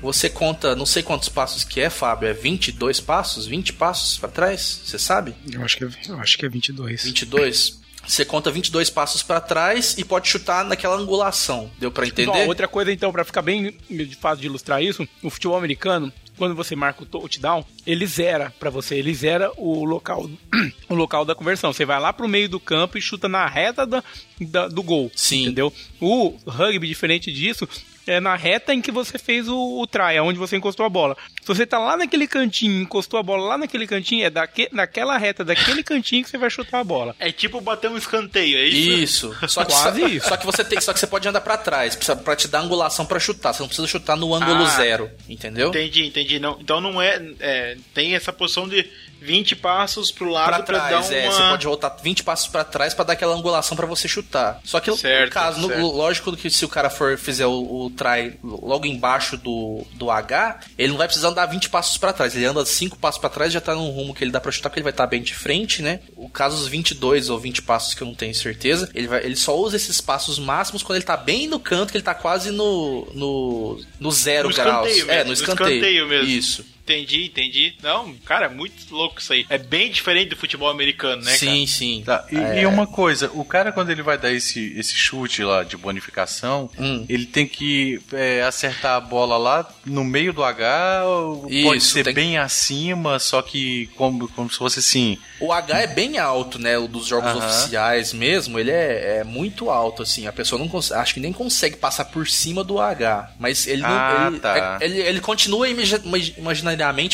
[0.03, 3.47] você conta, não sei quantos passos que é, Fábio, é 22 passos?
[3.47, 4.81] 20 passos pra trás?
[4.85, 5.35] Você sabe?
[5.53, 7.05] Eu acho que é, eu acho que é 22.
[7.05, 7.81] 22.
[8.07, 11.71] Você conta 22 passos pra trás e pode chutar naquela angulação.
[11.79, 12.49] Deu pra Então, entender?
[12.49, 16.11] outra coisa, então, pra ficar bem de fácil de ilustrar isso, o futebol americano,
[16.41, 20.27] quando você marca o touchdown, ele zera pra você, ele zera o local,
[20.89, 21.71] o local da conversão.
[21.71, 24.03] Você vai lá pro meio do campo e chuta na reta da,
[24.41, 25.13] da- do gol.
[25.15, 25.43] Sim.
[25.43, 25.71] Entendeu?
[26.01, 27.69] O rugby, diferente disso,
[28.11, 30.89] é na reta em que você fez o, o try, é onde você encostou a
[30.89, 31.17] bola.
[31.41, 35.17] Se você tá lá naquele cantinho, encostou a bola lá naquele cantinho, é daque, naquela
[35.17, 37.15] reta, daquele cantinho que você vai chutar a bola.
[37.19, 39.31] É tipo bater um escanteio, é isso?
[39.31, 39.37] Isso.
[39.49, 40.29] Só que, Quase só, isso.
[40.29, 42.61] Só que você tem, só que você pode andar pra trás, precisa pra te dar
[42.61, 43.53] angulação pra chutar.
[43.53, 44.77] Você não precisa chutar no ângulo Ah.
[44.77, 45.69] zero, entendeu?
[45.69, 46.39] Entendi, entendi.
[46.39, 48.89] Não, então não é, é, Tem essa posição de
[49.21, 51.29] 20 passos pro lado Pra pra, trás, dar é.
[51.29, 51.33] uma.
[51.33, 54.61] Você pode voltar 20 passos pra trás pra dar aquela angulação pra você chutar.
[54.65, 55.87] Só que Certo, no caso, no- certo.
[55.87, 57.53] lógico que se o cara for fizer o,
[57.87, 62.13] o try logo embaixo do, do H, ele não vai precisar andar 20 passos pra
[62.13, 62.35] trás.
[62.35, 64.51] Ele anda 5 passos pra trás e já tá num rumo que ele dá pra
[64.53, 66.01] chutar, porque ele vai estar bem de frente, né?
[66.17, 69.37] O caso dos 22 ou 20 passos que eu não tenho certeza, ele, vai, ele
[69.37, 72.51] só usa esses passos máximos quando ele tá bem no canto, que ele tá quase
[72.51, 74.89] no, no, no zero No graus.
[74.89, 75.71] escanteio é, mesmo, no no escanteio.
[75.77, 76.29] escanteio mesmo.
[76.29, 76.65] Isso.
[76.91, 77.75] Entendi, entendi.
[77.83, 79.47] Não, cara, é muito louco isso aí.
[79.49, 82.03] É bem diferente do futebol americano, né, sim, sim.
[82.05, 82.63] Tá, e, É.
[82.63, 86.69] e uma coisa, o cara quando ele vai dar esse, esse chute lá de bonificação,
[86.79, 87.05] Hum.
[87.09, 91.93] ele tem que é, acertar a bola lá no meio do H, ou pode Isso,
[91.93, 95.19] ser tem- bem acima, só que como, como se fosse assim.
[95.39, 96.77] O H é bem alto, né?
[96.79, 97.39] O dos jogos Aham.
[97.47, 100.27] oficiais mesmo, ele é, é muito alto, assim.
[100.27, 103.31] A pessoa não consegue, acho que nem consegue passar por cima do H.
[103.39, 103.89] Mas ele não.
[103.91, 104.79] Ah, ele, tá.
[104.81, 106.35] é- ele, ele continua imagi- imagi-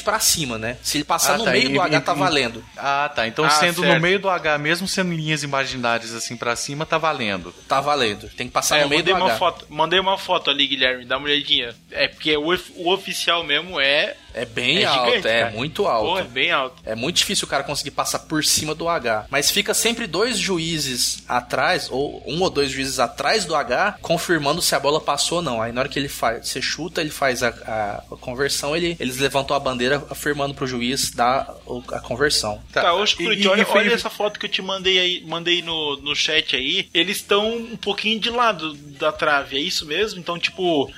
[0.03, 0.77] pra cima, né?
[0.83, 2.65] Se ele passar Ah, no tá, meio e- do H, e- tá valendo.
[2.77, 3.27] Ah, tá.
[3.27, 3.95] Então Ah, sendo certo.
[3.95, 7.53] no meio do H, mesmo sendo linhas imaginárias assim pra cima, tá valendo.
[7.69, 8.29] Tá valendo.
[8.37, 9.39] Tem que passar É, no meio mandei do uma H.
[9.39, 11.75] foto, mandei uma foto ali, Guilherme, dá uma olhadinha.
[11.91, 12.47] É porque o,
[12.77, 15.53] o oficial mesmo é É bem É alto, gigante, é cara.
[15.57, 16.07] muito alto.
[16.11, 16.77] Pô, é bem alto.
[16.85, 19.27] É muito difícil o cara conseguir passar por cima do H.
[19.31, 24.61] Mas fica sempre dois juízes atrás, ou um ou dois juízes atrás do H, confirmando
[24.61, 25.63] se a bola passou ou não.
[25.63, 29.17] Aí na hora que ele faz, você chuta, ele faz a, a- conversão, ele, eles
[29.19, 31.55] levantam a bandeira afirmando pro juiz dar
[31.93, 32.61] a conversão.
[32.73, 35.97] Tá, ô Chucrute, olha, foi- olha essa foto que eu te mandei aí, mandei no,
[35.97, 36.89] no chat aí.
[36.93, 40.21] Eles estão um pouquinho de lado da trave, é isso mesmo?
[40.21, 40.91] Então, tipo.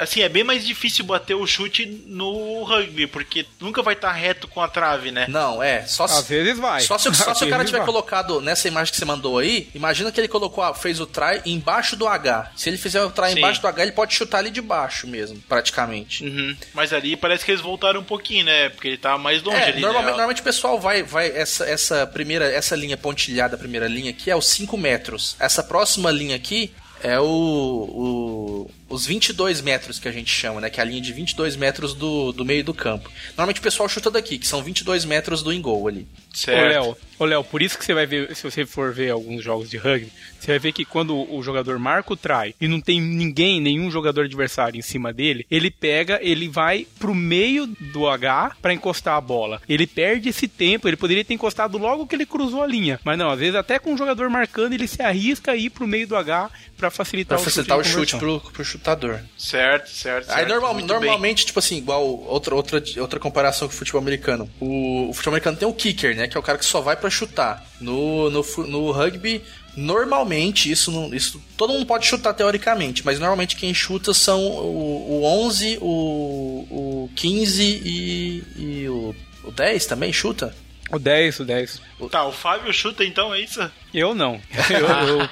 [0.00, 4.48] Assim, é bem mais difícil bater o chute no rugby, porque nunca vai estar reto
[4.48, 5.26] com a trave, né?
[5.28, 6.80] Não, é, só Às se, vezes vai.
[6.82, 7.86] só se, só se o cara tiver vai.
[7.86, 11.40] colocado nessa imagem que você mandou aí, imagina que ele colocou, a- fez o try
[11.46, 12.52] embaixo do H.
[12.56, 13.38] Se ele fizer o try Sim.
[13.38, 16.24] embaixo do H, ele pode chutar ali de baixo mesmo, praticamente.
[16.24, 16.56] Uhum.
[16.74, 18.68] Mas ali parece que eles voltaram um pouquinho, né?
[18.70, 19.80] Porque ele tava mais longe É, ali.
[19.80, 20.10] normalmente, né?
[20.12, 24.30] normalmente o pessoal vai, vai essa, essa primeira, essa linha pontilhada, a primeira linha aqui
[24.30, 25.36] é os 5 metros.
[25.38, 26.72] Essa próxima linha aqui
[27.02, 30.70] é o, o- os 22 metros que a gente chama, né?
[30.70, 33.10] Que é a linha de 22 metros do, do meio do campo.
[33.30, 36.02] Normalmente o pessoal chuta daqui, que são 22 metros do in-goal ali.
[36.32, 36.68] Ô, Certo.
[36.68, 39.70] Léo, ô, Léo, por isso que você vai ver, se você for ver alguns jogos
[39.70, 43.00] de rugby, você vai ver que quando o jogador marca o try e não tem
[43.00, 48.54] ninguém, nenhum jogador adversário em cima dele, ele pega, ele vai pro meio do H
[48.60, 49.60] pra encostar a bola.
[49.68, 53.00] Ele perde esse tempo, ele poderia ter encostado logo que ele cruzou a linha.
[53.02, 55.86] Mas não, às vezes até com o jogador marcando, ele se arrisca a ir pro
[55.86, 57.94] meio do H pra facilitar, Pra facilitar o o chute.
[57.94, 58.40] de chute conversão.
[58.40, 59.20] pro, pro chutador.
[59.38, 60.28] Certo, certo.
[60.30, 60.48] Aí certo.
[60.48, 60.96] normal- Muito bem.
[61.00, 64.48] normalmente, tipo assim, igual outra, outra, outra comparação com o futebol americano.
[64.60, 66.28] O, o futebol americano tem o kicker, né?
[66.28, 67.64] Que é o cara que só vai pra chutar.
[67.80, 69.42] No, no, no rugby,
[69.76, 75.20] normalmente, isso, não, isso todo mundo pode chutar teoricamente, mas normalmente quem chuta são o,
[75.20, 79.14] o 11, o, o 15 e, e o,
[79.44, 80.54] o 10 também chuta?
[80.90, 81.82] O 10, o 10.
[82.10, 83.68] Tá, o Fábio chuta então, é isso?
[83.92, 84.40] Eu não.
[84.70, 84.86] Eu,
[85.18, 85.28] eu,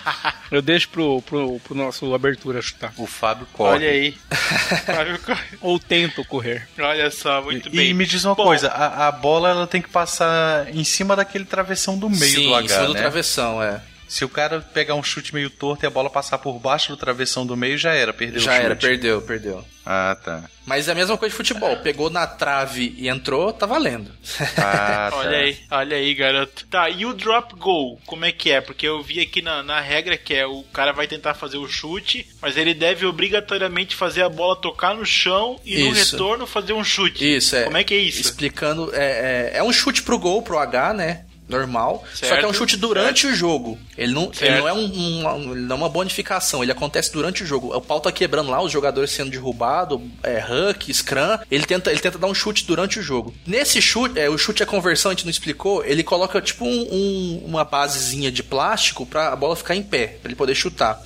[0.51, 2.93] eu deixo pro, pro, pro nosso abertura chutar.
[2.97, 3.73] O Fábio corre.
[3.75, 4.13] Olha aí.
[4.87, 5.45] Fábio corre.
[5.61, 6.69] Ou tento correr.
[6.79, 7.91] Olha só, muito E, bem.
[7.91, 11.15] e me diz uma Bom, coisa, a, a bola ela tem que passar em cima
[11.15, 13.01] daquele travessão do meio Sim, do H, em cima do né?
[13.01, 13.81] travessão, é.
[14.07, 16.97] Se o cara pegar um chute meio torto e a bola passar por baixo do
[16.97, 18.65] travessão do meio, já era, perdeu Já o chute.
[18.67, 19.65] era, perdeu, perdeu.
[19.87, 20.45] Ah, tá.
[20.65, 21.77] Mas é a mesma coisa de futebol.
[21.79, 24.11] Pegou na trave e entrou, tá valendo.
[24.57, 25.17] Ah, tá.
[25.17, 26.67] Olha aí, olha aí, garoto.
[26.71, 28.61] Tá, e o drop goal, como é que é?
[28.61, 31.69] Porque eu vi aqui na, na regra que é o cara vai tentar fazer o
[31.69, 36.13] chute, mas ele deve obrigatoriamente fazer a bola tocar no chão e no Isso.
[36.13, 37.37] retorno fazer um chute.
[37.37, 37.65] Isso, é.
[37.65, 38.21] Como é que é isso?
[38.21, 41.25] Explicando, é, é, é um chute pro gol, pro H, né?
[41.49, 42.03] Normal.
[42.15, 43.79] Só Certo, que é um chute durante o jogo.
[43.99, 44.61] Ele não, ele Certo.
[44.61, 47.75] não é um, um- ele não é uma bonificação, ele acontece durante o jogo.
[47.77, 51.39] O pau tá quebrando lá, os jogadores sendo derrubados, é, Huck, Scrum.
[51.51, 53.35] Ele tenta, ele tenta dar um chute durante o jogo.
[53.47, 55.85] Nesse chute, é, o chute é conversão, a gente não explicou.
[55.85, 60.07] Ele coloca tipo um- um- uma basezinha de plástico pra a bola ficar em pé,
[60.23, 61.01] pra ele poder chutar.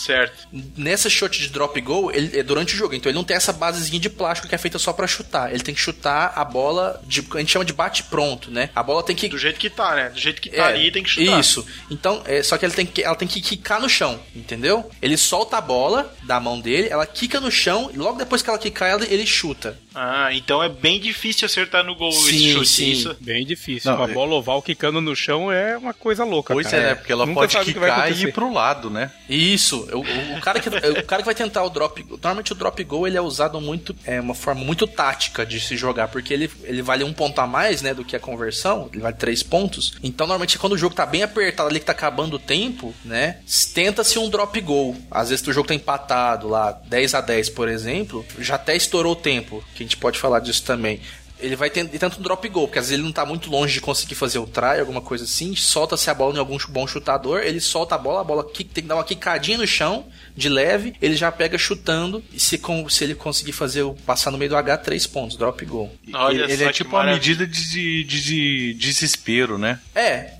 [0.00, 0.48] Certo.
[0.76, 3.52] Nessa shot de drop goal, ele é durante o jogo, então ele não tem essa
[3.52, 5.52] basezinha de plástico que é feita só pra chutar.
[5.52, 8.70] Ele tem que chutar a bola de, a gente chama de bate pronto, né?
[8.74, 10.08] A bola tem que Do jeito que tá, né?
[10.08, 11.38] Do jeito que tá é, ali tem que chutar.
[11.38, 11.66] Isso.
[11.90, 14.90] Então, é, só que ele tem que, ela tem que quicar no chão, entendeu?
[15.02, 18.48] Ele solta a bola da mão dele, ela quica no chão, e logo depois que
[18.48, 19.78] ela quicar, ela, ele chuta.
[19.94, 22.90] Ah, então é bem difícil acertar no gol Sim, esse chute, sim.
[22.92, 23.16] isso?
[23.20, 23.90] Bem difícil.
[23.90, 26.54] Não, uma é- bola oval quicando no chão é uma coisa louca.
[26.54, 26.82] Pois cara.
[26.82, 26.94] é, né?
[26.94, 29.10] Porque ela Nunca pode quicar e ir pro lado, né?
[29.28, 32.04] Isso, o, o- o cara que, o cara que vai tentar o drop.
[32.08, 33.94] Normalmente o drop goal ele é usado muito.
[34.04, 37.46] É uma forma muito tática de se jogar, porque ele, ele vale um ponto a
[37.46, 39.94] mais, né, do que a conversão, ele vale três pontos.
[40.02, 43.38] Então, normalmente, quando o jogo tá bem apertado ali, que tá acabando o tempo, né,
[43.74, 44.96] tenta-se um drop goal.
[45.10, 49.12] Às vezes o jogo tá empatado lá, 10 a 10 por exemplo, já até estourou
[49.12, 51.00] o tempo, que a gente pode falar disso também.
[51.40, 53.74] Ele vai ter tanto um drop goal, porque às vezes ele não tá muito longe
[53.74, 55.54] de conseguir fazer o try, alguma coisa assim.
[55.56, 58.82] Solta-se a bola em algum bom chutador, ele solta a bola, a bola kick- tem
[58.82, 62.22] que dar uma quicadinha no chão, de leve, ele já pega chutando.
[62.32, 65.36] E se, com- se ele conseguir fazer o passar no meio do H, três pontos,
[65.36, 65.92] drop goal.
[66.14, 69.78] Olha ele ele é tipo uma medida de, de, de- de desespero, né?
[69.94, 70.32] É,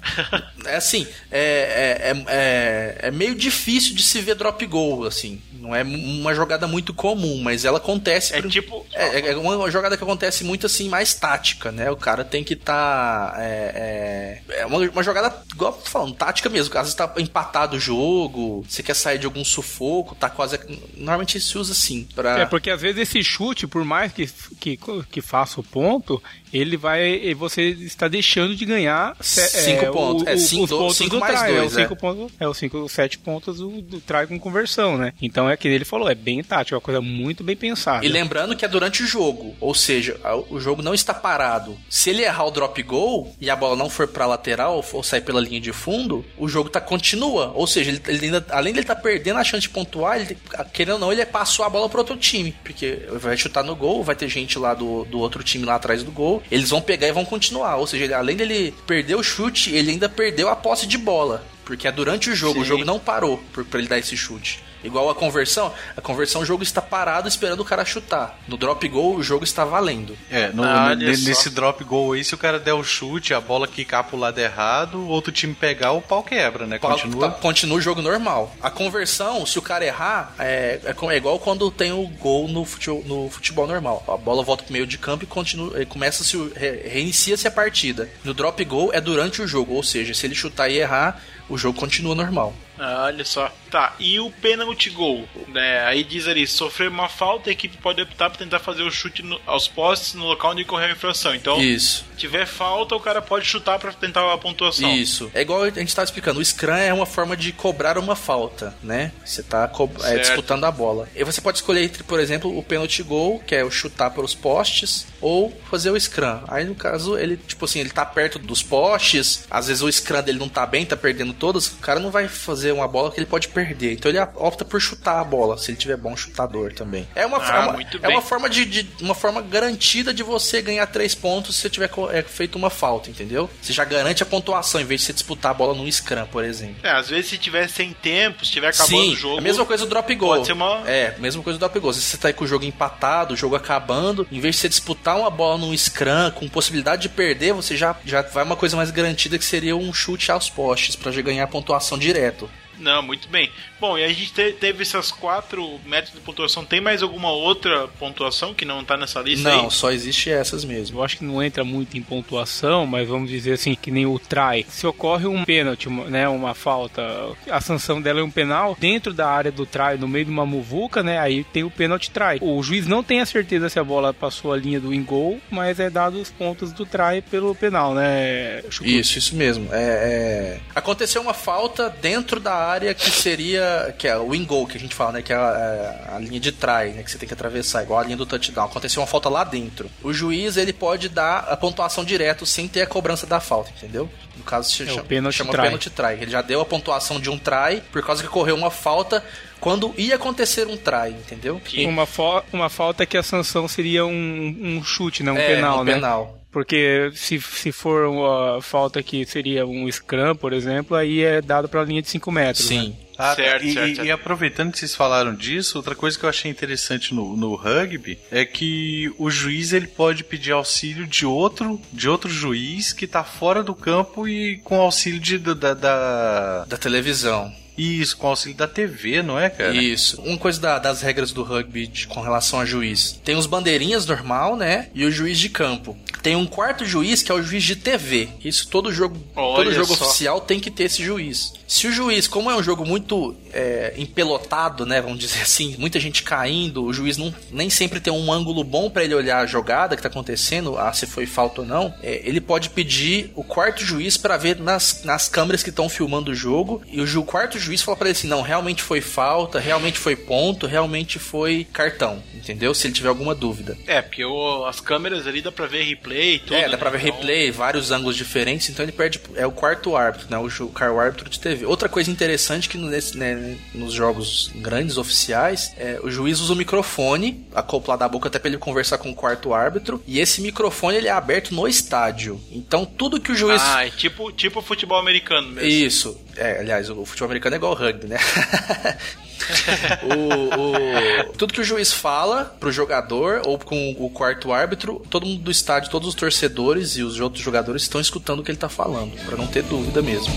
[0.66, 5.40] é assim, é, é, é, é- é meio difícil de se ver drop goal, assim.
[5.60, 8.34] Não é uma jogada muito comum, mas ela acontece.
[8.34, 8.86] É por- tipo.
[8.92, 11.90] É, é uma jogada que acontece muito assim, mais tática, né?
[11.90, 13.34] O cara tem que estar.
[13.38, 16.72] é, é, é uma, uma jogada, igual eu tô falando, tática mesmo.
[16.76, 20.58] Às vezes tá empatado o jogo, você quer sair de algum sufoco, tá quase.
[20.96, 22.06] Normalmente se usa assim.
[22.14, 22.40] Pra...
[22.40, 24.26] É, porque às vezes esse chute, por mais que,
[24.58, 24.78] que,
[25.10, 27.34] que faça o ponto, ele vai.
[27.34, 30.26] Você está deixando de ganhar se- Cinco é, pontos.
[30.26, 31.52] É, cinco- os pontos cinco do mais try.
[31.52, 31.66] dois, é, é.
[31.66, 35.12] os cinco pontos, é os cinco, sete pontos do, do try com conversão, né?
[35.20, 38.04] Então é que ele falou, é bem tático, é uma coisa muito bem pensada.
[38.04, 41.78] E lembrando que é durante o jogo, ou seja, o jogo não está parado.
[41.88, 45.20] Se ele errar o drop goal e a bola não for pra lateral ou sair
[45.20, 47.52] pela linha de fundo, o jogo tá continua.
[47.54, 50.36] Ou seja, ele, ele ainda, além de ele tá perdendo a chance de pontuar, ele,
[50.72, 52.54] querendo ou não, ele passou a bola pro outro time.
[52.64, 56.02] Porque vai chutar no gol, vai ter gente lá do, do outro time lá atrás
[56.02, 56.42] do gol.
[56.50, 57.76] Eles vão pegar e vão continuar.
[57.76, 61.44] Ou seja, ele, além dele perder o chute, ele ainda perdeu a posse de bola.
[61.64, 62.60] Porque é durante o jogo, Sim.
[62.60, 64.60] o jogo não parou pra ele dar esse chute.
[64.82, 68.38] Igual a conversão, a conversão o jogo está parado esperando o cara chutar.
[68.48, 70.16] No drop goal o jogo está valendo.
[70.30, 73.40] É, no- Ah, no- nesse drop goal aí, se o cara der o chute, a
[73.40, 76.78] bola quicar pro lado errado, o outro time pegar, o pau quebra, né?
[76.78, 77.30] Continua.
[77.30, 78.54] Tá- continua o jogo normal.
[78.62, 82.64] A conversão, se o cara errar, é, é, é igual quando tem o gol no
[82.64, 84.02] futebol, no futebol normal.
[84.08, 87.50] A bola volta pro meio de campo e continua, e começa se re- reinicia-se a
[87.50, 88.08] partida.
[88.24, 91.20] No drop goal é durante o jogo, ou seja, se ele chutar e errar,
[91.50, 92.54] o jogo continua normal.
[92.78, 93.52] Ah, olha só.
[93.70, 95.28] Tá, e o penalty goal?
[95.48, 95.84] Né?
[95.84, 99.22] Aí diz ali, sofrer uma falta, a equipe pode optar por tentar fazer o chute
[99.22, 101.34] no- aos postes no local onde ocorreu a infração.
[101.34, 102.04] Então, Isso.
[102.12, 104.90] se tiver falta, o cara pode chutar pra tentar a pontuação.
[104.96, 105.30] Isso.
[105.34, 108.74] É igual a gente estava explicando, o Scrum é uma forma de cobrar uma falta,
[108.82, 109.12] né?
[109.24, 111.06] Você tá co- é, disputando a bola.
[111.14, 114.34] E você pode escolher entre, por exemplo, o penalty goal, que é o chutar pelos
[114.34, 116.40] postes, ou fazer o Scrum.
[116.48, 120.22] Aí, no caso, ele, tipo assim, ele tá perto dos postes, às vezes o Scrum
[120.22, 123.18] dele não tá bem, tá perdendo todas, o cara não vai fazer uma bola que
[123.18, 123.94] ele pode perder.
[123.94, 127.08] Então ele opta por chutar a bola, se ele tiver bom chutador também.
[127.16, 130.60] É uma, Ah, é uma, é uma forma de, de- uma forma garantida de você
[130.62, 133.48] ganhar três pontos se você tiver é, feito uma falta, entendeu?
[133.62, 136.44] Você já garante a pontuação em vez de você disputar a bola num scrum, por
[136.44, 136.76] exemplo.
[136.82, 139.38] É, às vezes se tiver sem tempo, se tiver acabando Sim, o jogo.
[139.38, 140.42] a mesma coisa do drop goal.
[140.52, 141.92] uma- É, mesma coisa do drop goal.
[141.94, 144.68] Se você tá aí com o jogo empatado, o jogo acabando, em vez de você
[144.68, 148.76] disputar uma bola num scrum com possibilidade de perder, você já, já vai uma coisa
[148.76, 152.48] mais garantida que seria um chute aos postes pra já ganhar pontuação direto.
[152.80, 153.50] Não, muito bem.
[153.80, 156.64] Bom, e a gente te- teve essas quatro métodos de pontuação.
[156.64, 159.70] Tem mais alguma outra pontuação que não tá nessa lista Não, aí?
[159.70, 160.98] só existe essas mesmo.
[160.98, 164.18] Eu acho que não entra muito em pontuação, mas vamos dizer assim, que nem o
[164.18, 164.64] try.
[164.68, 167.02] Se ocorre um pênalti, uma- né, uma falta,
[167.50, 170.46] a sanção dela é um penal, dentro da área do try, no meio de uma
[170.46, 172.38] muvuca, né, aí tem o pênalti try.
[172.40, 175.38] O juiz não tem a certeza se a bola passou a linha do in goal,
[175.50, 178.98] mas é dado os pontos do try pelo penal, né, Chucrute?
[179.00, 179.68] Isso, isso mesmo.
[179.72, 183.94] É, é, Aconteceu uma falta dentro da área que seria.
[183.98, 185.22] que é o win goal que a gente fala, né?
[185.22, 187.02] Que é a, a linha de try, né?
[187.02, 188.66] Que você tem que atravessar, igual a linha do touchdown.
[188.66, 189.90] Aconteceu uma falta lá dentro.
[190.02, 194.08] O juiz ele pode dar a pontuação direto sem ter a cobrança da falta, entendeu?
[194.36, 195.62] No caso, se É chama, pênalti chama try.
[195.62, 196.12] penalty try.
[196.20, 199.22] Ele já deu a pontuação de um try por causa que ocorreu uma falta
[199.60, 201.60] quando ia acontecer um try, entendeu?
[201.86, 205.80] Uma, fo- uma falta que a sanção seria um, um chute, né, um é, penal,
[205.80, 205.94] um né?
[205.94, 206.39] penal.
[206.50, 211.68] Porque se, se for uma falta que seria um scrum, por exemplo, aí é dado
[211.68, 212.68] pra linha de 5 metros.
[212.70, 212.76] né?
[212.82, 212.96] Sim.
[213.16, 213.36] Ah, tá.
[213.36, 214.06] Certo, e, certo, e- certo.
[214.08, 218.18] e aproveitando que vocês falaram disso, outra coisa que eu achei interessante no, no rugby
[218.30, 223.22] é que o juiz ele pode pedir auxílio de outro, de outro juiz que tá
[223.22, 227.52] fora do campo e com auxílio de, da, da- Da televisão.
[227.76, 229.74] Isso, com auxílio da TV, não é, cara?
[229.74, 230.20] Isso.
[230.22, 233.18] Uma coisa da- das regras do rugby de- com relação a juiz.
[233.24, 234.88] Tem os bandeirinhas normal, né?
[234.94, 235.96] E o juiz de campo.
[236.22, 238.28] Tem um quarto juiz que é o juiz de TV.
[238.44, 240.04] Isso todo jogo, Olha todo jogo só.
[240.06, 241.54] oficial tem que ter esse juiz.
[241.66, 245.00] Se o juiz, como é um jogo muito é, empelotado, né?
[245.00, 248.90] Vamos dizer assim, muita gente caindo, o juiz não, nem sempre tem um ângulo bom
[248.90, 251.94] pra ele olhar a jogada que tá acontecendo, ah, se foi falta ou não.
[252.02, 256.32] É, ele pode pedir o quarto juiz pra ver nas, nas câmeras que estão filmando
[256.32, 259.58] o jogo e o, ju- quarto juiz fala pra ele assim: não, realmente foi falta,
[259.60, 262.74] realmente foi ponto, realmente foi cartão, entendeu?
[262.74, 263.76] Se ele tiver alguma dúvida.
[263.86, 266.54] É, porque o- as câmeras ali dá pra ver replay e tudo.
[266.54, 266.76] É, dá né?
[266.76, 269.20] pra ver Então, replay, vários ângulos diferentes, então ele perde.
[269.36, 270.38] É o quarto árbitro, né?
[270.38, 271.64] O, ju- o car- o árbitro de TV.
[271.66, 276.56] Outra coisa interessante que nesse, né, nos jogos grandes oficiais, é, o juiz usa o
[276.56, 280.02] microfone acoplado à boca até pra ele conversar com o quarto árbitro.
[280.06, 282.40] E esse microfone ele é aberto no estádio.
[282.50, 283.60] Então tudo que o juiz.
[283.64, 285.68] Ah, é tipo, tipo futebol americano mesmo.
[285.68, 286.20] Isso.
[286.36, 288.18] É, aliás, o futebol americano é igual rugby, né?
[290.04, 295.26] o, o- tudo que o juiz fala pro jogador ou com o quarto árbitro, todo
[295.26, 298.58] mundo do estádio, todos os torcedores e os outros jogadores estão escutando o que ele
[298.58, 300.32] tá falando, pra não ter dúvida mesmo.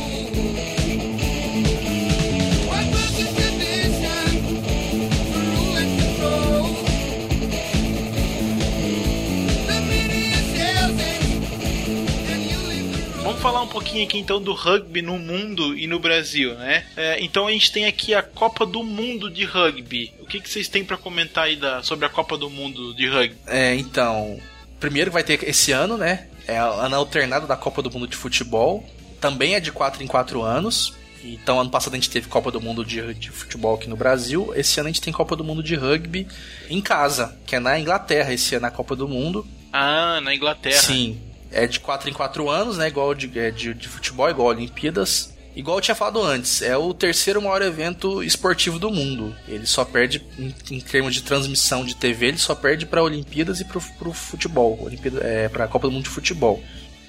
[13.54, 16.84] Falar um pouquinho aqui então do rugby no mundo e no Brasil, né?
[16.98, 20.12] É, então a gente tem aqui a Copa do Mundo de Rugby.
[20.20, 23.08] O que, que vocês têm pra comentar aí da, sobre a Copa do Mundo de
[23.08, 23.38] Rugby?
[23.46, 24.40] É, então,
[24.80, 26.28] primeiro vai ter esse ano, né?
[26.48, 28.84] É a ano alternado da Copa do Mundo de Futebol.
[29.22, 30.96] Também é de 4 em 4 anos.
[31.24, 34.52] Então, ano passado a gente teve Copa do Mundo de, de Futebol aqui no Brasil.
[34.56, 36.28] Esse ano a gente tem Copa do Mundo de Rugby
[36.72, 39.46] em casa, que é na Inglaterra esse ano a Copa do Mundo.
[39.72, 40.82] Ah, na Inglaterra.
[40.82, 41.22] Sim.
[41.54, 42.88] É de 4 em 4 anos, né?
[42.88, 45.34] Igual de, é de, de futebol, igual Olimpíadas.
[45.56, 49.36] Igual eu tinha falado antes, é o terceiro maior evento esportivo do mundo.
[49.48, 53.60] Ele só perde, em, em termos de transmissão de TV, ele só perde para Olimpíadas
[53.60, 54.80] e pro, pro futebol.
[54.82, 56.64] Olimpíada, é, pra Copa do Mundo de Futebol.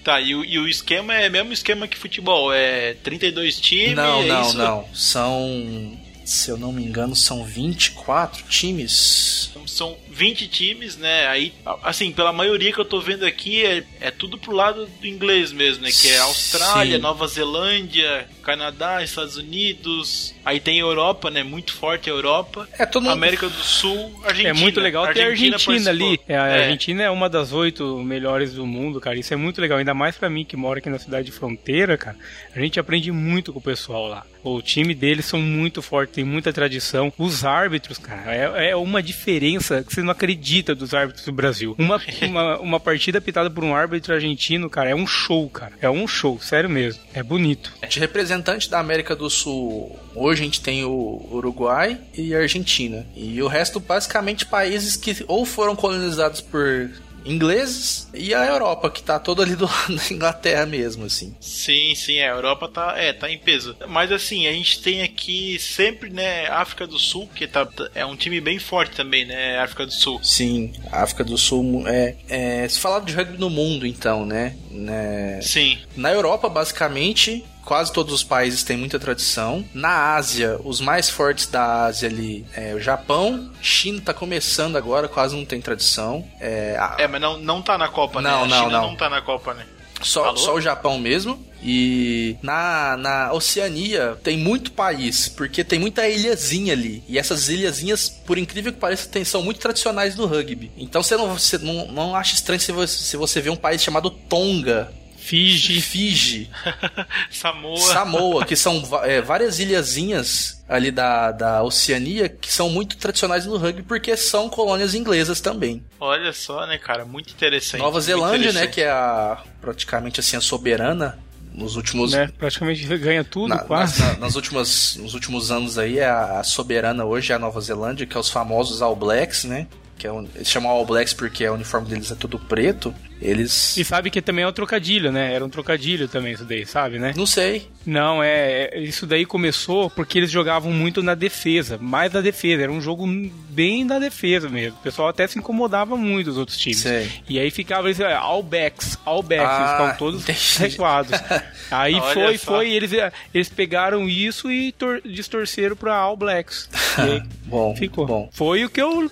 [0.04, 2.52] Tá, e o, e o esquema é mesmo esquema que futebol?
[2.52, 3.96] É 32 times?
[3.96, 4.58] Não, é não, isso?
[4.58, 4.84] não.
[4.92, 9.50] São, se eu não me engano, são 24 times.
[9.66, 11.26] São 20 times, né?
[11.26, 11.52] Aí,
[11.82, 15.52] assim, pela maioria que eu tô vendo aqui, é, é tudo pro lado do inglês
[15.52, 15.90] mesmo, né?
[15.90, 17.02] Que é Austrália, Sim.
[17.02, 20.34] Nova Zelândia, Canadá, Estados Unidos.
[20.44, 21.42] Aí tem Europa, né?
[21.42, 22.68] Muito forte a Europa.
[22.78, 23.12] É todo mundo.
[23.12, 24.50] América do Sul, Argentina.
[24.50, 26.20] É muito legal ter a Argentina ali.
[26.28, 26.62] É, a É.
[26.64, 29.18] Argentina é uma das oito melhores do mundo, cara.
[29.18, 29.78] Isso é muito legal.
[29.78, 32.16] Ainda mais pra mim que moro aqui na cidade de fronteira, cara.
[32.54, 34.24] A gente aprende muito com o pessoal lá.
[34.42, 37.10] O time deles são muito forte, tem muita tradição.
[37.16, 41.74] Os árbitros, cara, é, é uma diferença que você não acredita dos árbitros do Brasil.
[41.78, 45.72] Uma, uma, uma partida pitada por um árbitro argentino, cara, é um show, cara.
[45.80, 47.02] É um show, sério mesmo.
[47.12, 47.72] É bonito.
[47.88, 53.06] De representante da América do Sul, hoje a gente tem o Uruguai e a Argentina.
[53.16, 56.90] E o resto, basicamente, países que ou foram colonizados por
[57.24, 61.34] ingleses e a Europa, que tá todo ali do lado da Inglaterra mesmo, assim.
[61.40, 63.76] Sim, sim, a Europa tá, é, tá em peso.
[63.88, 68.16] Mas assim, a gente tem aqui sempre, né, África do Sul, que tá, é um
[68.16, 70.20] time bem forte também, né, África do Sul.
[70.22, 72.16] Sim, África do Sul é.
[72.28, 74.56] é se falar de rugby no mundo, então, né?
[74.70, 75.78] né Sim.
[75.96, 79.64] na Europa, basicamente, quase todos os países têm muita tradição.
[79.72, 83.50] Na Ásia, os mais fortes da Ásia ali é o Japão.
[83.62, 86.24] China tá começando agora, quase não tem tradição.
[86.40, 88.30] É, a- É, mas não, não tá na Copa, né?
[88.30, 88.88] Não, A não, China não.
[88.88, 89.64] não tá na Copa, né?
[90.02, 90.36] Só, Falou?
[90.36, 91.42] só o Japão mesmo.
[91.66, 97.02] E na, na Oceania tem muito país, porque tem muita ilhazinha ali.
[97.08, 100.70] E essas ilhazinhas, por incrível que pareça, tem- são muito tradicionais no rugby.
[100.76, 103.82] Então você não, você não, não acha estranho se você, se você vê um país
[103.82, 104.92] chamado Tonga.
[105.24, 105.80] Fiji.
[105.80, 106.50] Fiji,
[107.30, 107.78] Samoa.
[107.78, 113.56] Samoa, que são é, várias ilhazinhas ali da, da Oceania que são muito tradicionais no
[113.56, 115.82] rugby porque são colônias inglesas também.
[115.98, 117.04] Olha só, né, cara?
[117.04, 117.80] Muito interessante.
[117.80, 118.74] Nova Zelândia, né, interessante.
[118.74, 121.18] que é a praticamente assim a soberana
[121.54, 122.30] nos últimos Né?
[122.36, 124.00] Praticamente ganha tudo, Na- quase.
[124.02, 127.60] nas, na- nas últimas, nos últimos anos aí, a, a soberana hoje é a Nova
[127.60, 129.66] Zelândia, que é os famosos All Blacks, né?
[129.96, 132.92] Que é eles chamam All Blacks porque o uniforme deles é tudo preto.
[133.24, 133.76] Eles.
[133.76, 135.32] E sabe que também é um trocadilho, né?
[135.32, 137.14] Era um trocadilho também isso daí, sabe, né?
[137.16, 137.68] Não sei.
[137.86, 142.62] Não, é, é- isso daí começou porque eles jogavam muito na defesa, mais na defesa,
[142.62, 143.06] era um jogo
[143.48, 144.78] bem na defesa mesmo.
[144.78, 146.78] O pessoal até se incomodava muito os outros times.
[146.80, 147.10] Sei.
[147.28, 150.24] E aí ficava eles, é, all backs, all backs, Ah, ficavam todos
[150.58, 151.12] recuados.
[151.70, 152.52] Aí foi, só.
[152.56, 152.90] foi, eles,
[153.32, 156.68] eles pegaram isso e tor- distorceram pra all blacks.
[157.46, 158.06] Bom, ficou.
[158.06, 158.28] bom.
[158.32, 159.10] Foi o que eu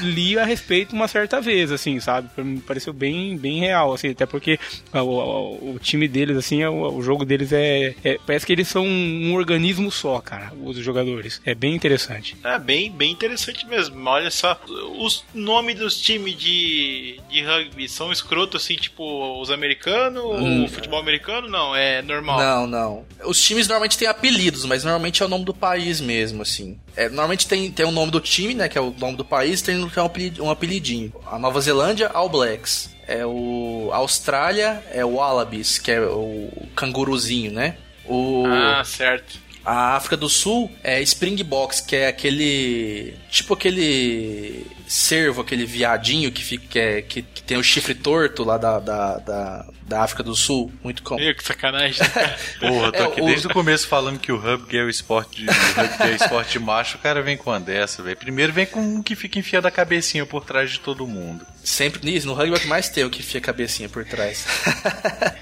[0.00, 2.28] li a respeito uma certa vez, assim, sabe?
[2.38, 4.58] Mim pareceu bem, bem real, assim, até porque
[4.92, 8.52] o, o- o time deles, assim, é o, o jogo deles é, é- Parece que
[8.52, 11.40] eles são um organismo só, cara, os jogadores.
[11.44, 12.36] É bem interessante.
[12.44, 14.08] É bem, bem interessante mesmo.
[14.08, 14.58] Olha só,
[14.98, 20.64] os nomes dos times de, de rugby são escrotos, assim, tipo os americanos, Hum.
[20.64, 21.48] o futebol americano?
[21.48, 22.38] Não, é normal.
[22.38, 23.04] Não, não.
[23.24, 26.78] Os times normalmente têm apelidos, mas normalmente é o nome do país mesmo, assim.
[26.96, 28.68] É, normalmente tem, tem o nome do time, né?
[28.68, 31.12] Que é o nome do país, tem um apelid- um apelidinho.
[31.26, 32.91] A Nova Zelândia, All Blacks.
[33.06, 33.90] É o.
[33.92, 37.76] Austrália é o Wallabies, que é o canguruzinho, né?
[38.04, 38.44] O.
[38.46, 39.38] Ah, certo.
[39.64, 43.16] A África do Sul é Springboks, que é aquele.
[43.30, 44.66] Tipo aquele.
[44.94, 48.78] Cervo, aquele viadinho que, fica, que, é- que, que tem o chifre torto lá da,
[48.78, 50.70] da, da, da África do Sul.
[50.84, 51.18] Muito comum.
[51.18, 52.06] Meu, que sacanagem.
[52.06, 52.38] cara.
[52.60, 54.90] Porra, eu tô É, aqui o- desde o começo falando que o rugby é o
[54.90, 58.16] esporte de, o é esporte de macho, o cara vem com uma dessa, velho.
[58.18, 61.46] Primeiro vem com um que fica enfiando a cabecinha por trás de todo mundo.
[61.64, 64.04] Sempre nisso, no rugby é o que mais tem, o que fica a cabecinha por
[64.04, 64.44] trás.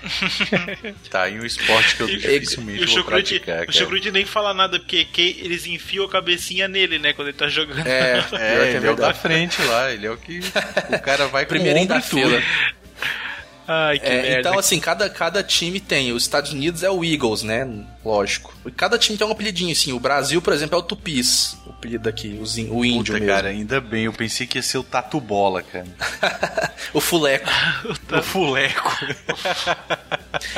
[1.11, 3.73] Tá aí um esporte que eu E dificilmente o vou Chucrute, praticar, o.
[3.73, 7.49] Chucrute nem fala nada, porque que eles enfiam a cabecinha nele, né, quando ele tá
[7.49, 7.87] jogando.
[7.87, 9.19] É, que É, ele é o da verdade.
[9.49, 12.43] Frente lá, ele é o que o cara vai ombro da fila.
[13.67, 14.41] Ai, que É, merda.
[14.41, 16.13] então, assim, cada, cada time tem.
[16.13, 17.69] Os Estados Unidos é o Eagles, né?
[18.05, 18.55] Lógico.
[18.67, 19.93] E cada time tem um apelidinho, assim.
[19.93, 21.57] O Brasil, por exemplo, é o Tupis.
[21.67, 23.27] O apelido aqui, o, zin- o índio Puta, mesmo.
[23.27, 25.87] cara, ainda bem, eu pensei que ia ser o Tatu Bola, cara.
[26.95, 27.49] o Fuleco.
[28.19, 28.91] O Fuleco.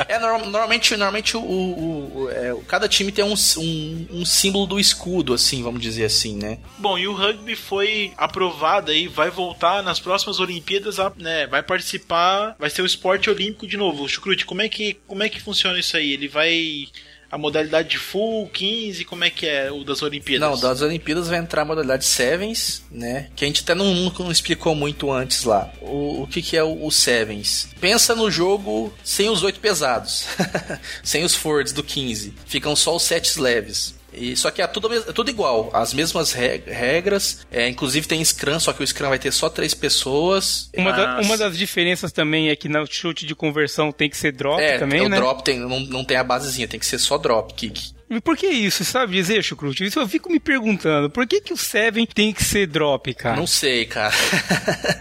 [0.07, 4.65] É, norm- normalmente, normalmente o, o- o- é, cada time tem um, um, um símbolo
[4.67, 6.59] do escudo, assim, vamos dizer assim, né?
[6.77, 11.47] Bom, e o rugby foi aprovado aí, vai voltar nas próximas Olimpíadas, a- né?
[11.47, 14.07] Vai participar, vai ser o esporte olímpico de novo.
[14.07, 16.11] Chucrute, como é que como é que funciona isso aí?
[16.13, 16.85] Ele vai
[17.33, 20.47] a modalidade full, 15, como é que é o das Olimpíadas?
[20.47, 23.29] Não, das Olimpíadas vai entrar a modalidade Sevens, né?
[23.35, 25.73] Que a gente até não, não explicou muito antes lá.
[25.81, 27.69] O, o que, que é o, o Sevens?
[27.81, 30.27] Pensa no jogo sem os oito pesados,
[31.01, 32.35] sem os Fords do 15.
[32.45, 33.95] Ficam só os sets leves.
[34.15, 37.45] E, só que é tudo, é tudo igual, as mesmas reg- regras.
[37.51, 40.69] É, inclusive tem Scrum, só que o Scrum vai ter só três pessoas.
[40.75, 44.17] Uma, da- Mas- uma das diferenças também é que no chute de conversão tem que
[44.17, 45.17] ser drop é, também, o né?
[45.17, 47.93] drop tem, não, não tem a basezinha, tem que ser só drop kick.
[48.09, 49.85] E por que isso, sabe dizer, Chucrute?
[49.85, 51.09] Isso eu fico me perguntando.
[51.09, 53.35] Por que, que o Seven tem que ser drop, cara?
[53.37, 54.13] Não sei, cara.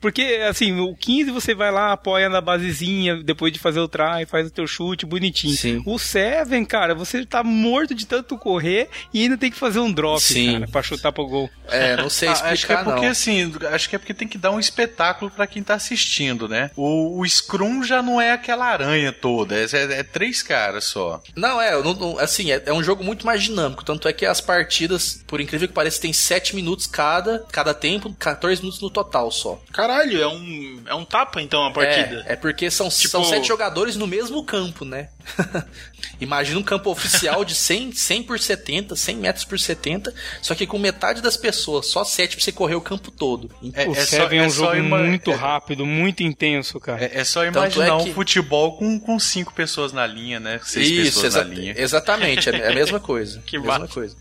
[0.00, 4.24] Porque, assim, o 15 você vai lá, apoia na basezinha, depois de fazer o try,
[4.28, 5.56] faz o teu chute bonitinho.
[5.56, 5.82] Sim.
[5.84, 9.90] O Seven, cara, você tá morto de tanto correr e ainda tem que fazer um
[9.92, 10.52] drop, Sim.
[10.52, 11.50] cara, pra chutar pro gol.
[11.68, 13.10] É, não sei Ah, explicar, acho que é porque não.
[13.10, 16.70] assim, acho que é porque tem que dar um espetáculo pra quem tá assistindo, né?
[16.76, 21.20] O, o Scrum já não é aquela aranha toda, é, é- é três caras só.
[21.34, 23.84] Não, é, não- não- assim, é, é um jogo muito mais dinâmico.
[23.84, 28.14] Tanto é que as partidas, por incrível que pareça, tem 7 minutos cada, cada tempo,
[28.18, 29.60] 14 minutos no total só.
[29.72, 32.24] Caralho, é um, é um tapa então a partida.
[32.26, 35.08] É, é porque são, Tipo- são sete jogadores no mesmo campo, né?
[36.20, 40.12] Imagina um campo oficial de 100, 100 por 70, 100 metros por 70,
[40.42, 43.50] só que com metade das pessoas, só 7 pra você correr o campo todo.
[43.74, 46.22] É, o é só- Seven é, é um só jogo ima- muito é- rápido, muito
[46.22, 47.04] intenso, cara.
[47.04, 50.60] É, é só imaginar é que- um futebol com, com cinco pessoas na linha, né?
[50.64, 51.74] Seis Isso, pessoas exa- na linha.
[51.76, 53.40] exatamente, é a mesma coisa.
[53.46, 53.92] Que mesma massa.
[53.94, 54.16] coisa.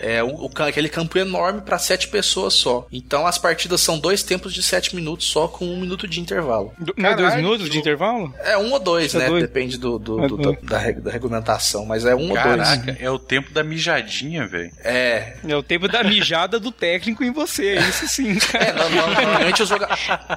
[0.00, 2.86] É o, o aquele campo enorme para sete pessoas só.
[2.92, 6.72] Então as partidas são dois tempos de sete minutos só com um minuto de intervalo.
[6.78, 8.32] Do- Não é dois Caralho, minutos de intervalo?
[8.40, 9.28] É um ou dois, Isso é né?
[9.28, 9.42] doido.
[9.46, 12.42] Depende do, do- É do- da, da reg- da regulamentação, mas é um ou dois.
[12.42, 14.72] Caraca, é o tempo da mijadinha, velho.
[14.82, 15.36] É.
[15.46, 19.88] É o tempo da mijada do técnico em você, isso sim, É, normalmente os, joga-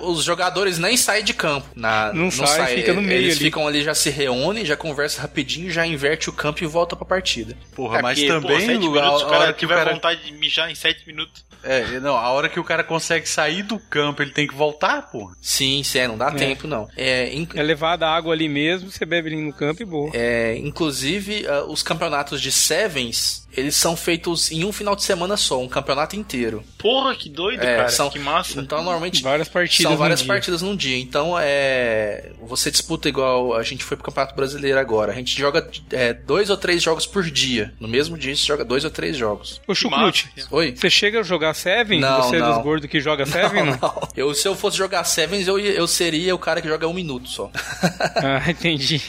[0.02, 1.68] os jogadores nem saem de campo.
[1.76, 3.46] Na, Não sai, fica no meio Eles ali.
[3.46, 7.06] ficam ali, já se reúnem, já conversam rapidinho, já inverte o campo e volta pra
[7.06, 7.56] partida.
[7.76, 10.24] Porra, É mas porque, pô, também sete o- minutos, o cara que tiver cara vontade
[10.26, 11.47] de mijar em 7 minutos.
[11.68, 15.10] É, não, a hora que o cara consegue sair do campo, ele tem que voltar,
[15.12, 15.36] porra.
[15.42, 16.88] Sim, sim, é, não dá tempo não.
[16.96, 20.12] É, in- É levada água ali mesmo, você bebe ali no campo e boa.
[20.14, 25.36] É, inclusive, ah, os campeonatos de Sevens, eles são feitos em um final de semana
[25.36, 26.64] só, um campeonato inteiro.
[26.78, 27.90] Porra, que doido, É, cara.
[27.90, 28.60] são- Que massa.
[28.62, 30.28] Então, normalmente, Várias partidas são num várias dia.
[30.28, 30.98] partidas num dia.
[30.98, 35.12] Então, é, você disputa igual a gente foi pro Campeonato Brasileiro agora.
[35.12, 37.74] A gente joga é, dois ou três jogos por dia.
[37.80, 39.60] No mesmo dia, você joga dois ou três jogos.
[39.68, 40.30] Ô, Chucrute.
[40.52, 40.76] Oi?
[40.76, 42.00] você chega a jogar Seven?
[42.00, 42.62] Não, você é dos não.
[42.64, 43.66] gordos que joga Seven?
[43.66, 46.88] Não, Não, Eu, se eu fosse jogar Sevens, eu, eu seria o cara que joga
[46.88, 47.52] um minuto só.
[48.16, 49.02] Ah, entendi.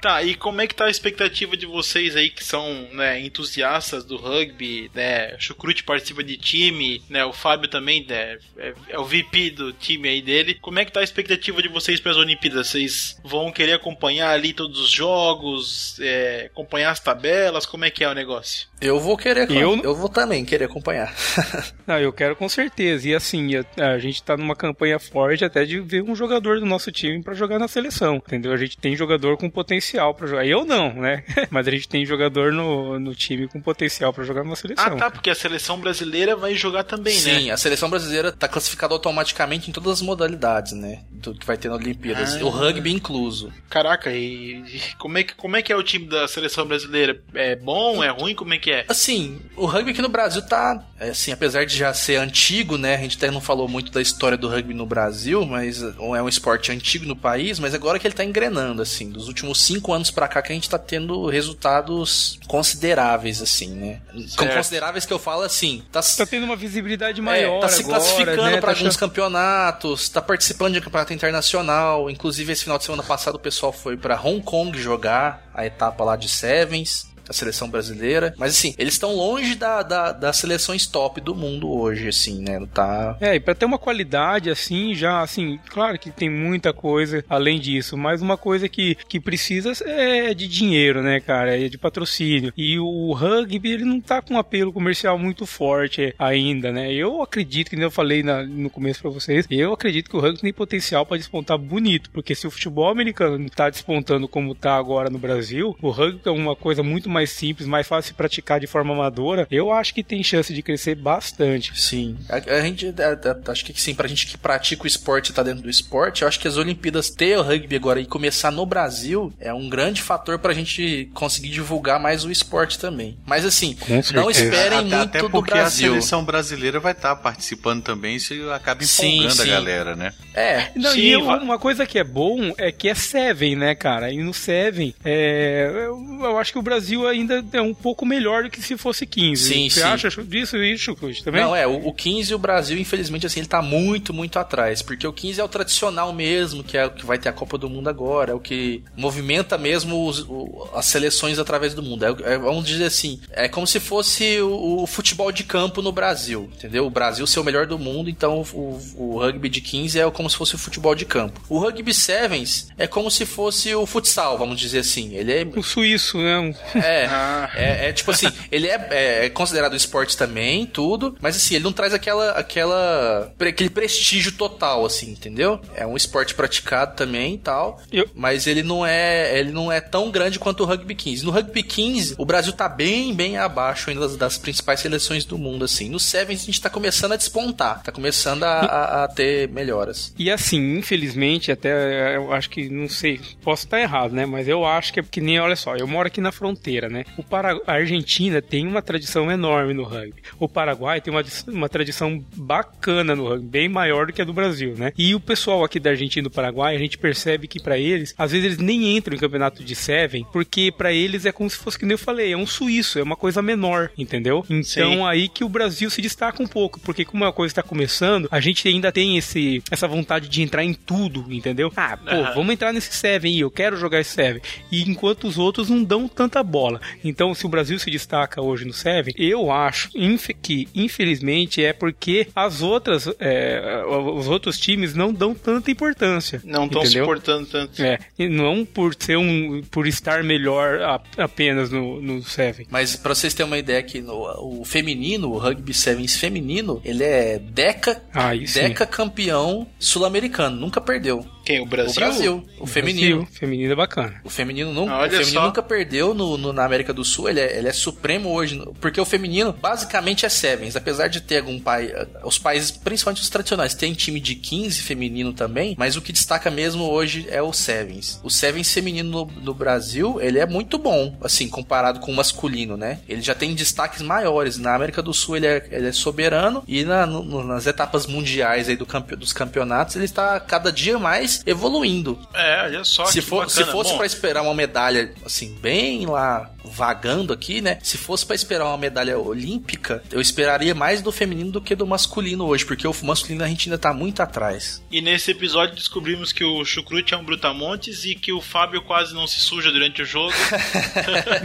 [0.00, 3.59] Tá, e como é que tá a expectativa de vocês aí que são né, entusiastas
[4.06, 5.34] do rugby, né?
[5.34, 7.24] O Chucrute participa de time, né?
[7.24, 10.54] O Fábio também né, é, é o VP do time aí dele.
[10.60, 12.68] Como é que tá a expectativa de vocês para as Olimpíadas?
[12.68, 17.66] Vocês vão querer acompanhar ali todos os jogos, é, acompanhar as tabelas?
[17.66, 18.68] Como é que é o negócio?
[18.80, 21.14] Eu vou querer, Eu- eu vou também querer acompanhar.
[21.86, 23.08] Não, eu quero com certeza.
[23.08, 26.66] E assim, a, a gente tá numa campanha forte até de ver um jogador do
[26.66, 28.16] nosso time pra jogar na seleção.
[28.16, 28.52] Entendeu?
[28.52, 30.46] A gente tem jogador com potencial pra jogar.
[30.46, 31.24] Eu não, né?
[31.50, 34.84] Mas a gente tem jogador no, no time com potencial pra jogar na seleção.
[34.84, 37.20] Ah, tá, porque a seleção brasileira vai jogar também, né?
[37.20, 41.00] Sim, a seleção brasileira tá classificada automaticamente em todas as modalidades, né?
[41.10, 42.36] Do que vai ter na Olimpíadas.
[42.36, 42.44] Ah.
[42.44, 43.52] O rugby incluso.
[43.68, 44.64] Caraca, e,
[44.98, 47.20] como, é que, como é que é o time da seleção brasileira?
[47.34, 48.34] É bom, é ruim?
[48.34, 48.84] Como é que é?
[48.88, 52.94] Assim, o rugby aqui no Brasil tá, é, assim, apesar de já ser antigo, né?
[52.94, 56.28] A gente até não falou muito da história do rugby no Brasil, mas é um
[56.28, 60.10] esporte antigo no país, mas agora que ele tá engrenando, assim, dos últimos cinco anos
[60.10, 64.00] pra cá que a gente tá tendo resultados consideráveis, assim, né?
[64.12, 64.56] Com Certo.
[64.56, 67.98] consideráveis que eu falo assim, tá, Tá tendo uma visibilidade é, maior tá se agora,
[68.00, 68.50] classificando né?
[68.60, 72.08] pra Tá alguns cha- campeonatos, tá participando de campeonato internacional.
[72.10, 76.02] Inclusive, esse final de semana passado o pessoal foi pra Hong Kong jogar a etapa
[76.04, 77.09] lá de Sevens.
[77.30, 78.34] A seleção brasileira.
[78.36, 82.58] Mas assim, eles estão longe da, da- das seleções top do mundo hoje, assim, né?
[82.58, 83.16] Não tá.
[83.20, 87.60] É, e pra ter uma qualidade assim, já assim, claro que tem muita coisa além
[87.60, 91.56] disso, mas uma coisa que, que precisa é de dinheiro, né, cara?
[91.56, 92.52] É de patrocínio.
[92.56, 96.92] E o rugby, ele não tá com um apelo comercial muito forte ainda, né?
[96.92, 100.40] Eu acredito, que eu falei na- no começo pra vocês, eu acredito que o rugby
[100.40, 105.08] tem potencial pra despontar bonito, porque se o futebol americano tá despontando como tá agora
[105.10, 108.58] no Brasil, o rugby é uma coisa muito mais mais simples, mais fácil de praticar
[108.58, 111.78] de forma amadora, eu acho que tem chance de crescer bastante.
[111.78, 112.16] Sim.
[112.28, 115.32] A, a gente, a- a- acho que sim, pra gente que pratica o esporte e
[115.34, 118.50] tá dentro do esporte, eu acho que as Olimpíadas ter o rugby agora e começar
[118.50, 123.18] no Brasil é um grande fator pra gente conseguir divulgar mais o esporte também.
[123.26, 123.76] Mas assim,
[124.14, 125.90] não esperem até, muito até do porque a Brasil.
[125.90, 129.50] seleção brasileira vai estar participando também, isso acaba Sim, empolgando a sim.
[129.50, 130.12] galera, né?
[130.34, 133.74] É, Não, Sim, e eu- uma coisa que é bom é que é Seven, né,
[133.74, 134.10] cara?
[134.10, 138.44] E no Seven, é, eu, eu acho que o Brasil ainda é um pouco melhor
[138.44, 139.42] do que se fosse 15.
[139.54, 139.86] Sim, Você sim.
[139.86, 141.42] acha disso, isso, Cruz, também?
[141.42, 144.82] Não, é, o, o 15 o Brasil, infelizmente, assim, ele tá muito, muito atrás.
[144.82, 147.56] Porque o 15 é o tradicional mesmo, que é o que vai ter a Copa
[147.58, 152.04] do Mundo agora, é o que movimenta mesmo os- o- as seleções através do mundo.
[152.04, 155.92] É, é, vamos dizer assim, é como se fosse o, o futebol de campo no
[155.92, 156.86] Brasil, entendeu?
[156.86, 160.28] O Brasil ser o melhor do mundo, então o, o rugby de 15 é como
[160.28, 161.40] se fosse o futebol de campo.
[161.48, 165.14] O rugby sevens é como se fosse o futsal, vamos dizer assim.
[165.14, 166.54] Ele é O suíço, né?
[166.90, 167.50] É, Ah.
[167.54, 171.64] é, é tipo assim, ele é, é- é considerado esporte também, tudo, mas assim, ele
[171.64, 175.60] não traz aquela, aquela, aquele prestígio total, assim, entendeu?
[175.74, 179.80] É um esporte praticado também e tal, Eu- mas ele não é, ele não é
[179.80, 181.24] tão grande quanto o rugby 15.
[181.24, 185.38] No rugby 15, o Brasil tá bem, bem abaixo ainda das, das principais seleções do
[185.38, 185.88] mundo, assim.
[185.88, 190.12] No Sevens a gente tá começando a despontar, tá começando a, a- a ter melhoras.
[190.18, 194.26] E assim, infelizmente, até eu acho que, não sei, posso estar errado, né?
[194.26, 197.04] Mas eu acho que é porque nem, olha só, eu moro aqui na fronteira, né?
[197.16, 197.60] O Para...
[197.66, 200.22] A Argentina tem uma tradição enorme no rugby.
[200.38, 204.32] O Paraguai tem uma, uma tradição bacana no rugby, bem maior do que a do
[204.32, 204.92] Brasil, né?
[204.96, 208.14] E o pessoal aqui da Argentina e do Paraguai, a gente percebe que pra eles,
[208.16, 211.56] às vezes eles nem entram em campeonato de Seven, porque pra eles é como se
[211.56, 214.44] fosse, que nem eu falei, é um suíço, é uma coisa menor, entendeu?
[214.48, 215.06] Então Sim.
[215.06, 218.40] aí que o Brasil se destaca um pouco, porque como a coisa está começando, a
[218.40, 221.72] gente ainda tem esse, essa vontade de entrar em tudo, entendeu?
[221.76, 222.34] Ah, pô, Aham.
[222.34, 224.42] vamos entrar nesse Seven aí, eu quero jogar esse Seven.
[224.70, 226.69] E enquanto os outros não dão tanta bola.
[227.04, 229.90] Então, se o Brasil se destaca hoje no Seven, eu acho
[230.34, 236.40] que, infelizmente, é porque as outras, é, os outros times não dão tanta importância.
[236.44, 237.82] Não estão se importando tanto.
[237.82, 242.66] É, e não por ser um, por estar melhor a- apenas no, no Seven.
[242.70, 244.14] Mas pra vocês terem uma ideia aqui, no,
[244.60, 248.02] o feminino, o rugby sevens feminino, ele é deca,
[248.46, 248.60] sim.
[248.60, 251.24] deca campeão sul-americano, nunca perdeu.
[251.50, 251.60] Quem?
[251.60, 251.90] O Brasil?
[251.92, 253.16] O Brasil, o feminino.
[253.18, 254.20] Brasil, feminino é bacana.
[254.24, 255.46] O feminino, nunca, Olha o feminino só.
[255.46, 259.00] nunca perdeu no, no- na América do Sul, ele é, ele é supremo hoje, porque
[259.00, 261.92] o feminino basicamente é sevens, apesar de ter algum pai,
[262.24, 266.50] os países, principalmente os tradicionais, tem time de 15 feminino também, mas o que destaca
[266.50, 268.20] mesmo hoje é o sevens.
[268.22, 272.76] O sevens feminino no, no Brasil, ele é muito bom, assim, comparado com o masculino,
[272.76, 272.98] né?
[273.08, 276.84] Ele já tem destaques maiores, na América do Sul ele é, ele é soberano e
[276.84, 281.39] na- no- nas etapas mundiais aí do campe, dos campeonatos ele está cada dia mais
[281.46, 282.18] evoluindo.
[282.34, 283.04] É, olha só.
[283.06, 287.78] Se, que for, se fosse pra esperar uma medalha, assim, bem lá vagando aqui, né?
[287.82, 291.86] Se fosse pra esperar uma medalha olímpica, eu esperaria mais do feminino do que do
[291.86, 294.82] masculino hoje, porque o masculino a gente ainda tá muito atrás.
[294.90, 299.14] E nesse episódio descobrimos que o Chucrute é um brutamontes e que o Fábio quase
[299.14, 300.32] não se suja durante o jogo.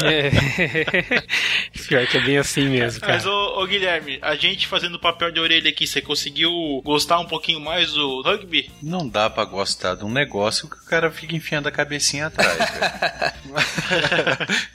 [0.06, 0.30] É.
[1.88, 3.14] Pior que é bem assim mesmo, cara.
[3.14, 6.52] Mas, ô, ô, Guilherme, a gente fazendo papel de orelha aqui, você conseguiu
[6.84, 8.70] gostar um pouquinho mais do rugby?
[8.82, 12.58] Não dá pra gostar de um negócio que o cara fica enfiando a cabecinha atrás.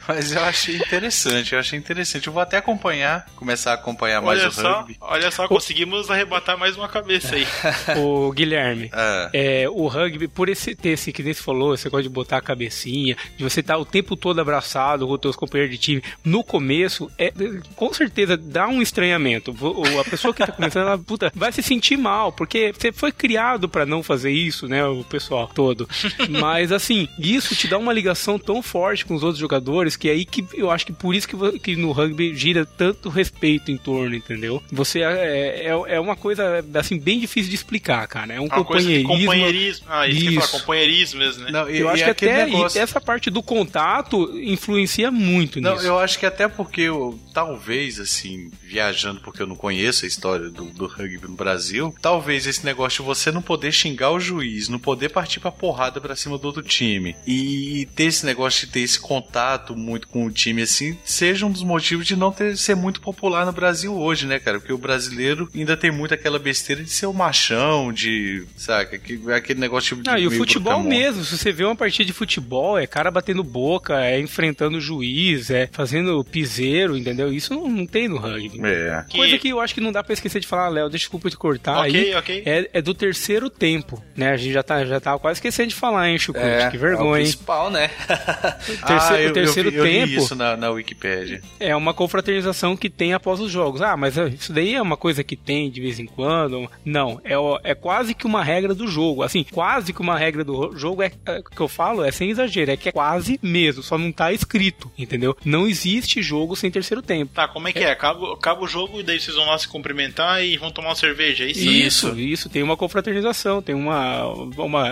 [0.07, 2.27] Mas eu achei interessante, eu achei interessante.
[2.27, 4.97] Eu vou até acompanhar, começar a acompanhar mais Olha o só, rugby.
[5.01, 7.47] olha só, conseguimos arrebatar mais uma cabeça aí.
[7.99, 11.89] O Guilherme, Ah, é, o rugby, por esse ter esse que nem você falou, você
[11.89, 15.37] gosta de botar a cabecinha, de você estar o tempo todo abraçado com os teus
[15.37, 17.33] companheiros de time, no começo, é,
[17.77, 19.55] com certeza dá um estranhamento.
[20.01, 23.69] A pessoa que tá começando, ela, puta, vai se sentir mal, porque você foi criado
[23.69, 25.89] pra não fazer isso, né, o pessoal todo.
[26.29, 30.13] Mas assim, isso te dá uma ligação tão forte com os outros jogadores que é
[30.13, 33.77] aí que eu acho que por isso que, que no rugby gira tanto respeito em
[33.77, 34.63] torno, entendeu?
[34.71, 38.35] Você é, é, é uma coisa assim bem difícil de explicar, cara.
[38.35, 39.27] É um Uma coisa de companheirismo.
[39.27, 39.87] companheirismo.
[39.89, 40.61] Ah, isso, que eu ia falar, Isso.
[40.61, 41.51] companheirismo mesmo, né?
[41.51, 42.81] não, e, Eu acho e que até negócio...
[42.81, 45.87] essa parte do contato influencia muito Não, nisso.
[45.87, 50.51] eu acho que até porque eu, talvez, assim, viajando, porque eu não conheço a história
[50.51, 54.69] do, do rugby no Brasil, talvez esse negócio de você não poder xingar o juiz,
[54.69, 58.73] não poder partir pra porrada pra cima do outro time e ter esse negócio de
[58.73, 62.57] ter esse contato muito com o time, assim, seja um dos motivos de não ter,
[62.57, 64.59] ser muito popular no Brasil hoje, né, cara?
[64.59, 69.21] Porque o brasileiro ainda tem muito aquela besteira de ser o machão, de, saca, que-
[69.33, 72.79] aquele negócio de Ah, e o futebol mesmo, se você vê uma partida de futebol,
[72.79, 77.33] é cara batendo boca, é enfrentando o juiz, é fazendo piseiro, entendeu?
[77.33, 78.61] Isso não, não tem no rugby.
[78.65, 79.05] É.
[79.09, 81.37] Que- Coisa que eu acho que não dá pra esquecer de falar, Léo, desculpa te
[81.37, 82.15] cortar Ok, aí.
[82.15, 82.43] ok.
[82.47, 84.31] É, é do terceiro tempo, né?
[84.31, 86.47] A gente já tá, já tava quase esquecendo de falar, hein, Chucrute?
[86.47, 87.27] É, que é o vergonha, hein?
[87.27, 87.91] principal, né?
[87.99, 91.43] O terceiro, ah, eu, o terceiro eu, vi- eu li tempo isso na, na Wikipédia.
[91.59, 93.83] é uma confraternização que tem após os jogos.
[93.83, 96.69] Ah, mas isso daí é uma coisa que tem de vez em quando.
[96.85, 99.23] Não, é, é quase que uma regra do jogo.
[99.23, 102.71] Assim, quase que uma regra do jogo é, é que eu falo, é sem exagero,
[102.71, 105.37] é que é quase mesmo, só não tá escrito, entendeu?
[105.45, 107.33] Não existe jogo sem terceiro tempo.
[107.35, 107.91] Tá, como é que é?
[107.91, 110.95] Acaba, acaba o jogo e daí vocês vão lá se cumprimentar e vão tomar uma
[110.95, 111.61] cerveja, é isso?
[111.71, 114.27] Isso, isso, tem uma confraternização, tem uma,
[114.65, 114.89] uma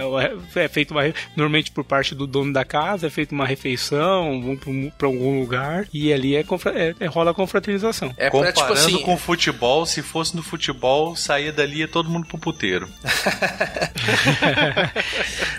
[0.55, 1.03] é feito uma
[1.37, 4.69] normalmente por parte do dono da casa, é feita uma refeição, vão pra
[4.99, 8.09] pra algum lugar e ali é, é- é- rola a confraternização.
[8.17, 11.89] É pra, Comparando tipo assim, com o futebol, se fosse no futebol, saía dali ia
[11.89, 12.89] todo mundo pro puteiro.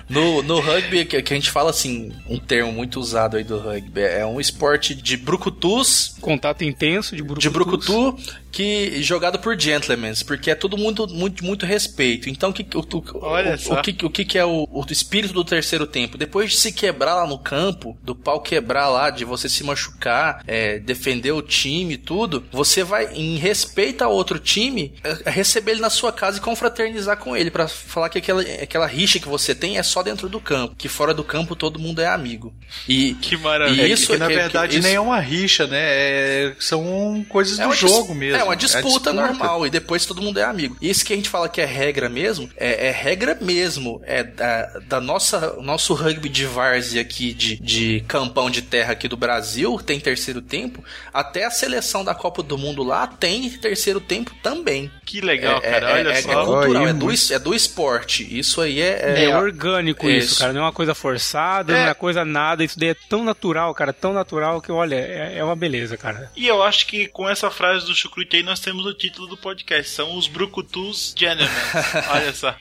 [0.10, 3.60] No, no rugby, que, que a gente fala assim, um termo muito usado aí do
[3.60, 7.44] rugby, é um esporte de brucutus, Contato intenso de brucutus.
[7.44, 8.18] de brucutu,
[8.52, 12.30] que jogado por gentlemen, porque é todo mundo muito, muito respeito.
[12.30, 13.80] Então, o que, o, o, Olha o, só.
[13.80, 16.18] o que, o que é o, o espírito do terceiro tempo?
[16.18, 20.44] Depois de se quebrar lá no campo, do pau quebrar lá, de você se machucar,
[20.48, 25.72] é, defender o time e tudo, você vai, em respeito a outro time, é, receber
[25.74, 29.28] ele na sua casa e confraternizar com ele, pra falar que aquela, aquela rixa que
[29.28, 32.54] você tem é só dentro do campo, que fora do campo todo mundo é amigo.
[32.88, 33.82] E, Que maravilha.
[33.82, 35.80] e É isso que, na que- verdade isso- nem é uma rixa, né?
[35.80, 38.39] É- são coisas É do jogo mesmo.
[38.40, 39.14] É uma disputa, disputa.
[39.14, 40.78] normal e depois todo mundo é amigo.
[40.82, 44.02] Isso que a gente fala que é regra mesmo, é, é regra mesmo.
[44.06, 49.08] É da, da nossa nosso rugby de várzea aqui, de, de campão de terra aqui
[49.08, 50.84] do Brasil, tem terceiro tempo,
[51.14, 54.92] até a seleção da Copa do Mundo lá tem terceiro tempo também.
[55.06, 55.90] Que legal, é, cara.
[55.90, 56.32] é, Olha é, só.
[56.32, 58.28] é cultural, é do, é do esporte.
[58.38, 59.00] Isso aí é.
[59.02, 60.40] É, é- orgânico é isso, isso.
[60.40, 60.54] cara.
[60.54, 61.84] Não é uma coisa forçada, É.
[61.84, 62.64] não é coisa nada.
[62.64, 63.92] Isso daí é tão natural, cara.
[63.92, 66.32] Tão natural que, olha, é, é uma beleza, cara.
[66.36, 69.38] E eu acho que com essa frase do Chucrute aí nós temos o título do
[69.38, 69.92] podcast.
[69.92, 71.50] São os Brucutus Gentlemen.
[72.12, 72.56] olha só.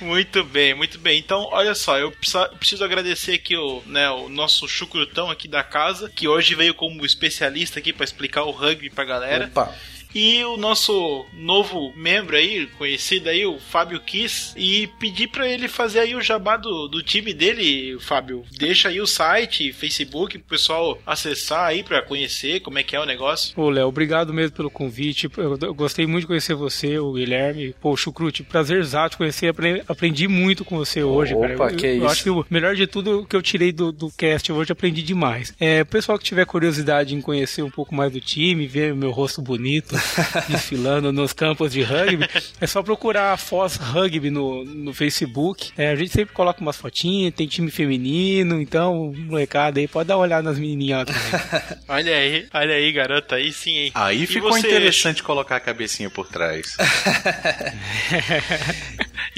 [0.00, 1.18] muito bem, muito bem.
[1.18, 2.12] Então, olha só, eu
[2.58, 7.04] preciso agradecer aqui o, né, o nosso chucrutão aqui da casa, que hoje veio como
[7.04, 9.46] especialista aqui pra explicar o rugby pra galera.
[9.46, 9.74] Opa.
[10.14, 15.68] E o nosso novo membro aí, conhecido aí, o Fábio Kiss, e pedir pra ele
[15.68, 18.44] fazer aí o jabá do, do time dele, Fábio.
[18.56, 23.00] Deixa aí o site, Facebook, pro pessoal acessar aí pra conhecer como é que é
[23.00, 23.52] o negócio.
[23.60, 25.28] Ô, Léo, obrigado mesmo pelo convite.
[25.36, 27.74] Eu, eu gostei muito de conhecer você, o Guilherme.
[27.80, 29.48] Pô, Chucrute, prazer exato conhecer.
[29.48, 31.72] Apre- Aprendi muito com você hoje, Opa, cara.
[31.72, 32.06] Eu, que eu isso.
[32.06, 35.54] acho que o melhor de tudo que eu tirei do, do cast hoje, aprendi demais.
[35.60, 39.42] É, pessoal que tiver curiosidade em conhecer um pouco mais do time, ver meu rosto
[39.42, 39.97] bonito
[40.48, 42.28] desfilando nos campos de rugby,
[42.60, 45.72] é só procurar a Foz Rugby no, no Facebook.
[45.76, 50.16] É, a gente sempre coloca umas fotinhas, tem time feminino, então, molecada aí, pode dar
[50.16, 51.78] uma olhada nas menininhas lá também.
[51.88, 53.90] Olha aí, olha aí, garota, aí sim, hein?
[53.94, 56.76] Aí E ficou você, interessante colocar a cabecinha por trás.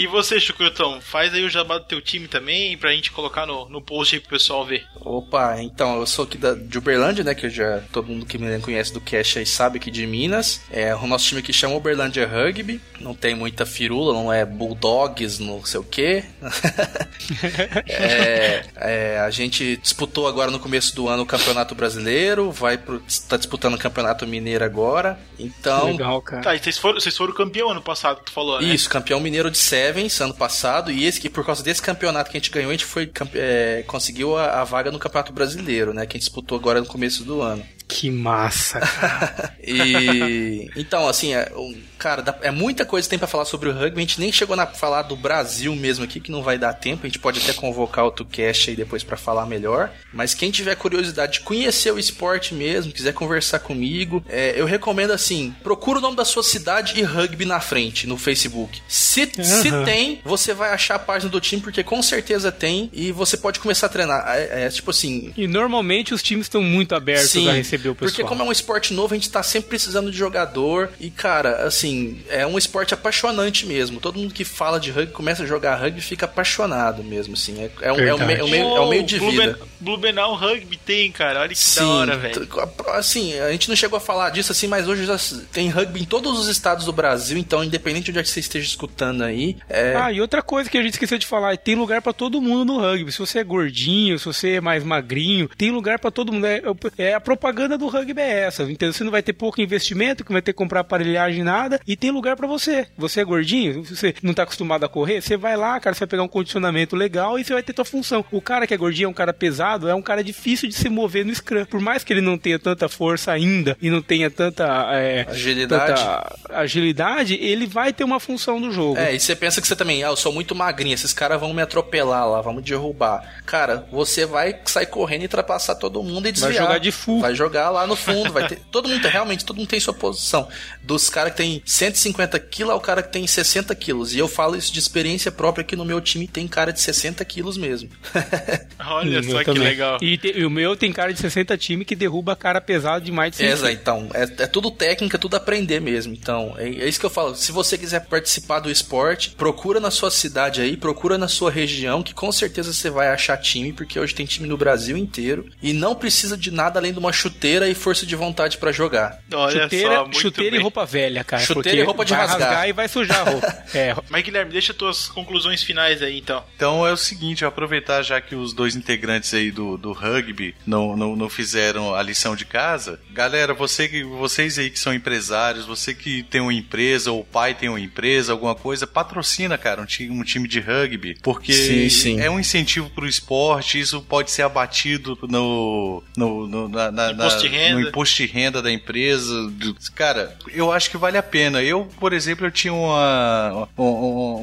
[0.00, 3.68] E você, Chucrutão, faz aí o jabá do teu time também, pra gente colocar no,
[3.68, 4.86] no post aí pro pessoal ver.
[4.96, 7.34] Opa, então, eu sou aqui da, de Uberlândia, né?
[7.34, 10.49] Que eu já todo mundo que me conhece do Cash aí sabe aqui de Minas.
[10.70, 12.80] É, o nosso time aqui chama Uberlândia Rugby.
[13.00, 16.24] Não tem muita firula, não é Bulldogs, não sei o quê.
[17.86, 23.02] é, é, a gente disputou agora no começo do ano o Campeonato Brasileiro, vai pro,
[23.28, 25.18] tá disputando o Campeonato Mineiro agora.
[25.38, 26.42] Então, Legal, cara.
[26.42, 28.68] Tá, e vocês foram, vocês foram campeão ano passado, tu falou, né?
[28.68, 30.90] isso, campeão mineiro de Sevens ano passado.
[30.90, 33.84] E esse que por causa desse campeonato que a gente ganhou, a gente foi é,
[33.86, 36.06] conseguiu a, a vaga no Campeonato Brasileiro, né?
[36.06, 37.64] Que a gente disputou agora no começo do ano.
[37.90, 39.54] Que massa, cara.
[39.62, 41.52] E então, assim, é,
[41.98, 43.98] cara, é muita coisa que tem pra falar sobre o rugby.
[43.98, 47.02] A gente nem chegou a falar do Brasil mesmo aqui, que não vai dar tempo.
[47.04, 49.92] A gente pode até convocar outro cast aí depois pra falar melhor.
[50.12, 55.12] Mas quem tiver curiosidade de conhecer o esporte mesmo, quiser conversar comigo, é, eu recomendo
[55.12, 58.80] assim: procura o nome da sua cidade e rugby na frente no Facebook.
[58.88, 59.84] Se, se Aham.
[59.84, 63.60] tem, você vai achar a página do time, porque com certeza tem, e você pode
[63.60, 64.24] começar a treinar.
[64.28, 68.10] É, é, tipo assim, E normalmente os times estão muito abertos a receber o pessoal.
[68.10, 70.90] porque como é um esporte novo, a gente tá sempre precisando de jogador.
[71.00, 74.00] E, cara, assim, é um esporte apaixonante mesmo.
[74.00, 77.60] Todo mundo que fala de rugby, começa a jogar rugby fica apaixonado mesmo, assim.
[77.60, 79.52] É, é um, é um me- é um meio, é um meio de Blue vida.
[79.58, 81.40] Ben- Blumenau Rugby tem, cara.
[81.40, 82.46] Olha que Sim, da hora, velho.
[82.94, 85.06] assim, a gente não chegou a falar disso assim, mas hoje
[85.52, 88.40] tem rugby em todos os estados do Brasil, então independente de onde é que você
[88.40, 91.74] esteja escutando aí, é, Ah, e outra coisa que a gente esqueceu de falar, tem
[91.74, 93.10] lugar pra todo mundo no rugby.
[93.12, 96.46] Se você é gordinho, se você é mais magrinho, tem lugar pra todo mundo.
[96.46, 96.62] É,
[96.98, 98.62] é a propaganda do rugby é essa.
[98.64, 101.96] Então você não vai ter pouco investimento, que vai ter que comprar aparelhagem nada, e
[101.96, 102.86] tem lugar pra você.
[102.96, 106.08] Você é gordinho, você não tá acostumado a correr, você vai lá, cara, você vai
[106.08, 108.24] pegar um condicionamento legal e você vai ter tua função.
[108.30, 110.88] O cara que é gordinho é um cara pesado, é um cara difícil de se
[110.88, 111.64] mover no scrum.
[111.64, 115.94] Por mais que ele não tenha tanta força ainda e não tenha tanta é, Agilidade.
[116.00, 118.98] tanta agilidade, ele vai ter uma função do jogo.
[118.98, 121.52] É, e você pensa que você também, ah, eu sou muito magrinho, esses caras vão
[121.52, 123.22] me atropelar lá, vão me derrubar.
[123.46, 126.52] Cara, você vai sair correndo e ultrapassar todo mundo e desviar.
[126.52, 127.20] Vai jogar de full.
[127.20, 128.60] Vai jogar lá no fundo, vai ter.
[128.70, 130.48] Todo mundo, realmente, todo mundo tem sua posição.
[130.82, 134.14] Dos caras que tem 150 quilos ao cara que tem 60 quilos.
[134.14, 137.24] E eu falo isso de experiência própria que no meu time tem cara de 60
[137.24, 137.88] quilos mesmo.
[138.86, 139.62] Olha O só que também.
[139.62, 139.98] legal.
[140.00, 143.12] E, te- e o meu tem cara de 60 time que derruba cara pesado de
[143.12, 146.12] mais de 100 Exato, então, é, é tudo técnica, tudo aprender mesmo.
[146.12, 147.34] Então, é, é isso que eu falo.
[147.34, 152.02] Se você quiser participar do esporte, procura na sua cidade aí, procura na sua região,
[152.02, 155.46] que com certeza você vai achar time, porque hoje tem time no Brasil inteiro.
[155.62, 159.18] E não precisa de nada além de uma chuteira e força de vontade pra jogar.
[159.32, 160.60] Olha chuteira, só, muito chuteira bem.
[160.60, 161.42] e roupa velha, cara.
[161.42, 162.68] Chuteira e roupa de vai rasgar.
[162.68, 163.60] e vai sujar a roupa.
[163.72, 166.42] É, Mas Guilherme, deixa tuas conclusões finais aí então.
[166.56, 170.96] Então é o seguinte, aproveitar já que os dois integrantes aí do, do rugby não,
[170.96, 172.98] não, não fizeram a lição de casa.
[173.12, 177.24] Galera, você que, vocês aí que são empresários, você que tem uma empresa, ou o
[177.24, 181.16] pai tem uma empresa, alguma coisa, patrocina, cara, um time, um time de rugby.
[181.22, 182.20] Porque Sim, sim.
[182.20, 187.29] é um incentivo pro esporte, isso pode ser abatido no, no, no, na- na- na-
[187.30, 187.80] Imposto de renda.
[187.80, 189.52] no imposto de renda da empresa.
[189.94, 191.62] Cara, eu acho que vale a pena.
[191.62, 193.90] Eu, por exemplo, eu tinha uma, uma,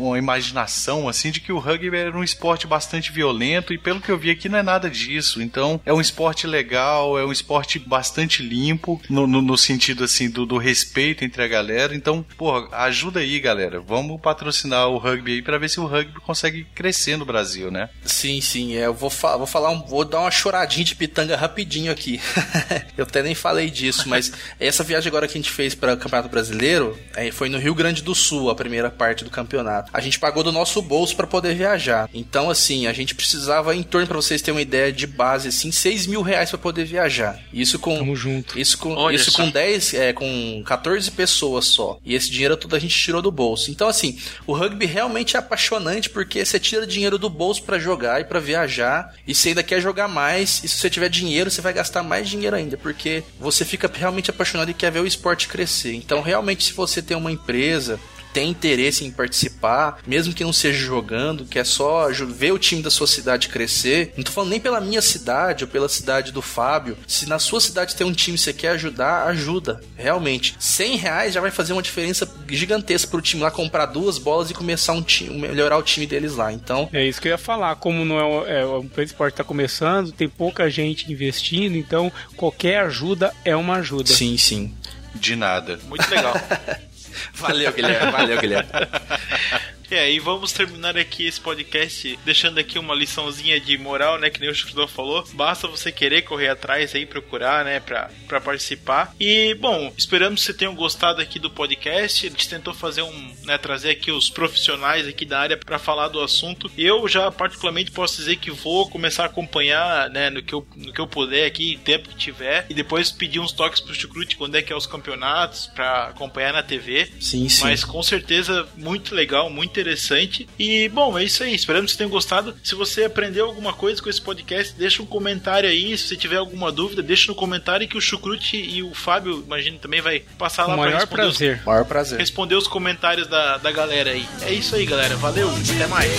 [0.07, 4.11] uma imaginação assim de que o rugby era um esporte bastante violento e pelo que
[4.11, 5.41] eu vi aqui não é nada disso.
[5.41, 10.29] Então é um esporte legal, é um esporte bastante limpo no, no, no sentido assim
[10.29, 11.95] do, do respeito entre a galera.
[11.95, 13.79] Então, porra, ajuda aí, galera.
[13.79, 17.89] Vamos patrocinar o rugby aí pra ver se o rugby consegue crescer no Brasil, né?
[18.03, 21.35] Sim, sim, é, eu vou, fa vou falar, um- vou dar uma choradinha de pitanga
[21.35, 22.19] rapidinho aqui.
[22.97, 25.97] eu até nem falei disso, mas essa viagem agora que a gente fez para o
[25.97, 29.89] Campeonato Brasileiro é, foi no Rio Grande do Sul, a primeira parte do campeonato.
[29.93, 32.09] A gente pagou do nosso bolso para poder viajar.
[32.13, 35.71] Então, assim, a gente precisava, em torno, para vocês terem uma ideia de base, assim,
[35.71, 37.39] 6 mil reais para poder viajar.
[37.53, 37.97] Isso com.
[37.97, 38.59] tamo junto.
[38.59, 39.43] Isso com, Olha isso só.
[39.43, 41.99] com 10, é, com 14 pessoas só.
[42.03, 43.71] E esse dinheiro todo a gente tirou do bolso.
[43.71, 48.21] Então, assim, o rugby realmente é apaixonante porque você tira dinheiro do bolso pra jogar
[48.21, 49.13] e pra viajar.
[49.27, 50.61] E você ainda quer jogar mais.
[50.63, 52.66] E se você tiver dinheiro, você vai gastar mais dinheiro ainda.
[52.75, 55.93] Porque você fica realmente apaixonado e quer ver o esporte crescer.
[55.93, 57.99] Então, realmente, se você tem uma empresa
[58.37, 62.83] tem interesse em participar, mesmo que não seja jogando, que é só ver o time
[62.83, 64.13] da sua cidade crescer.
[64.15, 66.95] Não tô falando nem pela minha cidade ou pela cidade do Fábio.
[67.07, 69.81] Se na sua cidade tem um time que você quer ajudar, ajuda.
[69.95, 70.55] Realmente.
[70.59, 74.53] 100 reais já vai fazer uma diferença gigantesca pro time lá comprar duas bolas e
[74.53, 76.53] começar um time, melhorar o time deles lá.
[76.53, 77.75] Então, É isso que eu ia falar.
[77.77, 82.81] Como não é, o- é, o esporte está começando, tem pouca gente investindo, então qualquer
[82.81, 84.13] ajuda é uma ajuda.
[84.13, 84.75] sim, sim.
[85.15, 85.79] De nada.
[85.89, 86.35] Muito legal.
[87.35, 88.11] Valeu, Guilherme.
[88.11, 88.69] Valeu, Guilherme.
[89.89, 94.29] É, e vamos terminar aqui esse podcast deixando aqui uma liçãozinha de moral, né?
[94.29, 95.25] Que nem o Chucridor falou.
[95.33, 97.79] Basta você querer correr atrás aí, procurar, né?
[97.79, 99.15] Pra, pra participar.
[99.19, 102.27] E, bom, esperamos que vocês tenham gostado aqui do podcast.
[102.27, 103.57] A gente tentou fazer um, né?
[103.57, 106.69] Trazer aqui os profissionais aqui da área pra falar do assunto.
[106.77, 110.29] Eu já, particularmente, posso dizer que vou começar a acompanhar, né?
[110.29, 112.65] No que eu, no que eu puder aqui, tempo que tiver.
[112.69, 116.51] E depois pedir uns toques pro Chucrute quando é que é os campeonatos pra acompanhar
[116.51, 117.09] na TV.
[117.19, 117.63] Sim, sim.
[117.63, 120.47] Mas com certeza muito legal, muito interessante.
[120.57, 121.53] E bom, é isso aí.
[121.53, 122.55] Esperamos que vocês tenham gostado.
[122.63, 125.97] Se você aprendeu alguma coisa com esse podcast, deixa um comentário aí.
[125.97, 129.77] Se você tiver alguma dúvida, deixa no comentário que o Chucrute e o Fábio, imagino,
[129.77, 131.61] também vai passar lá o pra maior responder os, prazer.
[131.65, 132.19] Maior prazer.
[132.19, 134.25] responder os comentários da, da galera aí.
[134.41, 135.15] É isso aí, galera.
[135.17, 136.11] Valeu, até mais.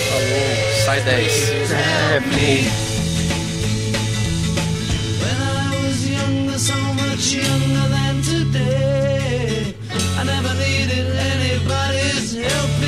[0.85, 1.49] Sai 10.
[5.19, 9.75] When I was younger, so much younger than today,
[10.17, 12.78] I never needed anybody's help.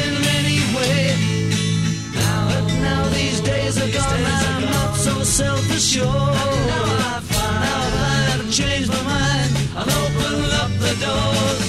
[2.81, 4.71] now these days are these gone, days I'm gone.
[4.71, 6.07] not so self-assured.
[6.07, 7.81] Now I've, now
[8.33, 11.60] I've changed my mind, I'll open up the door.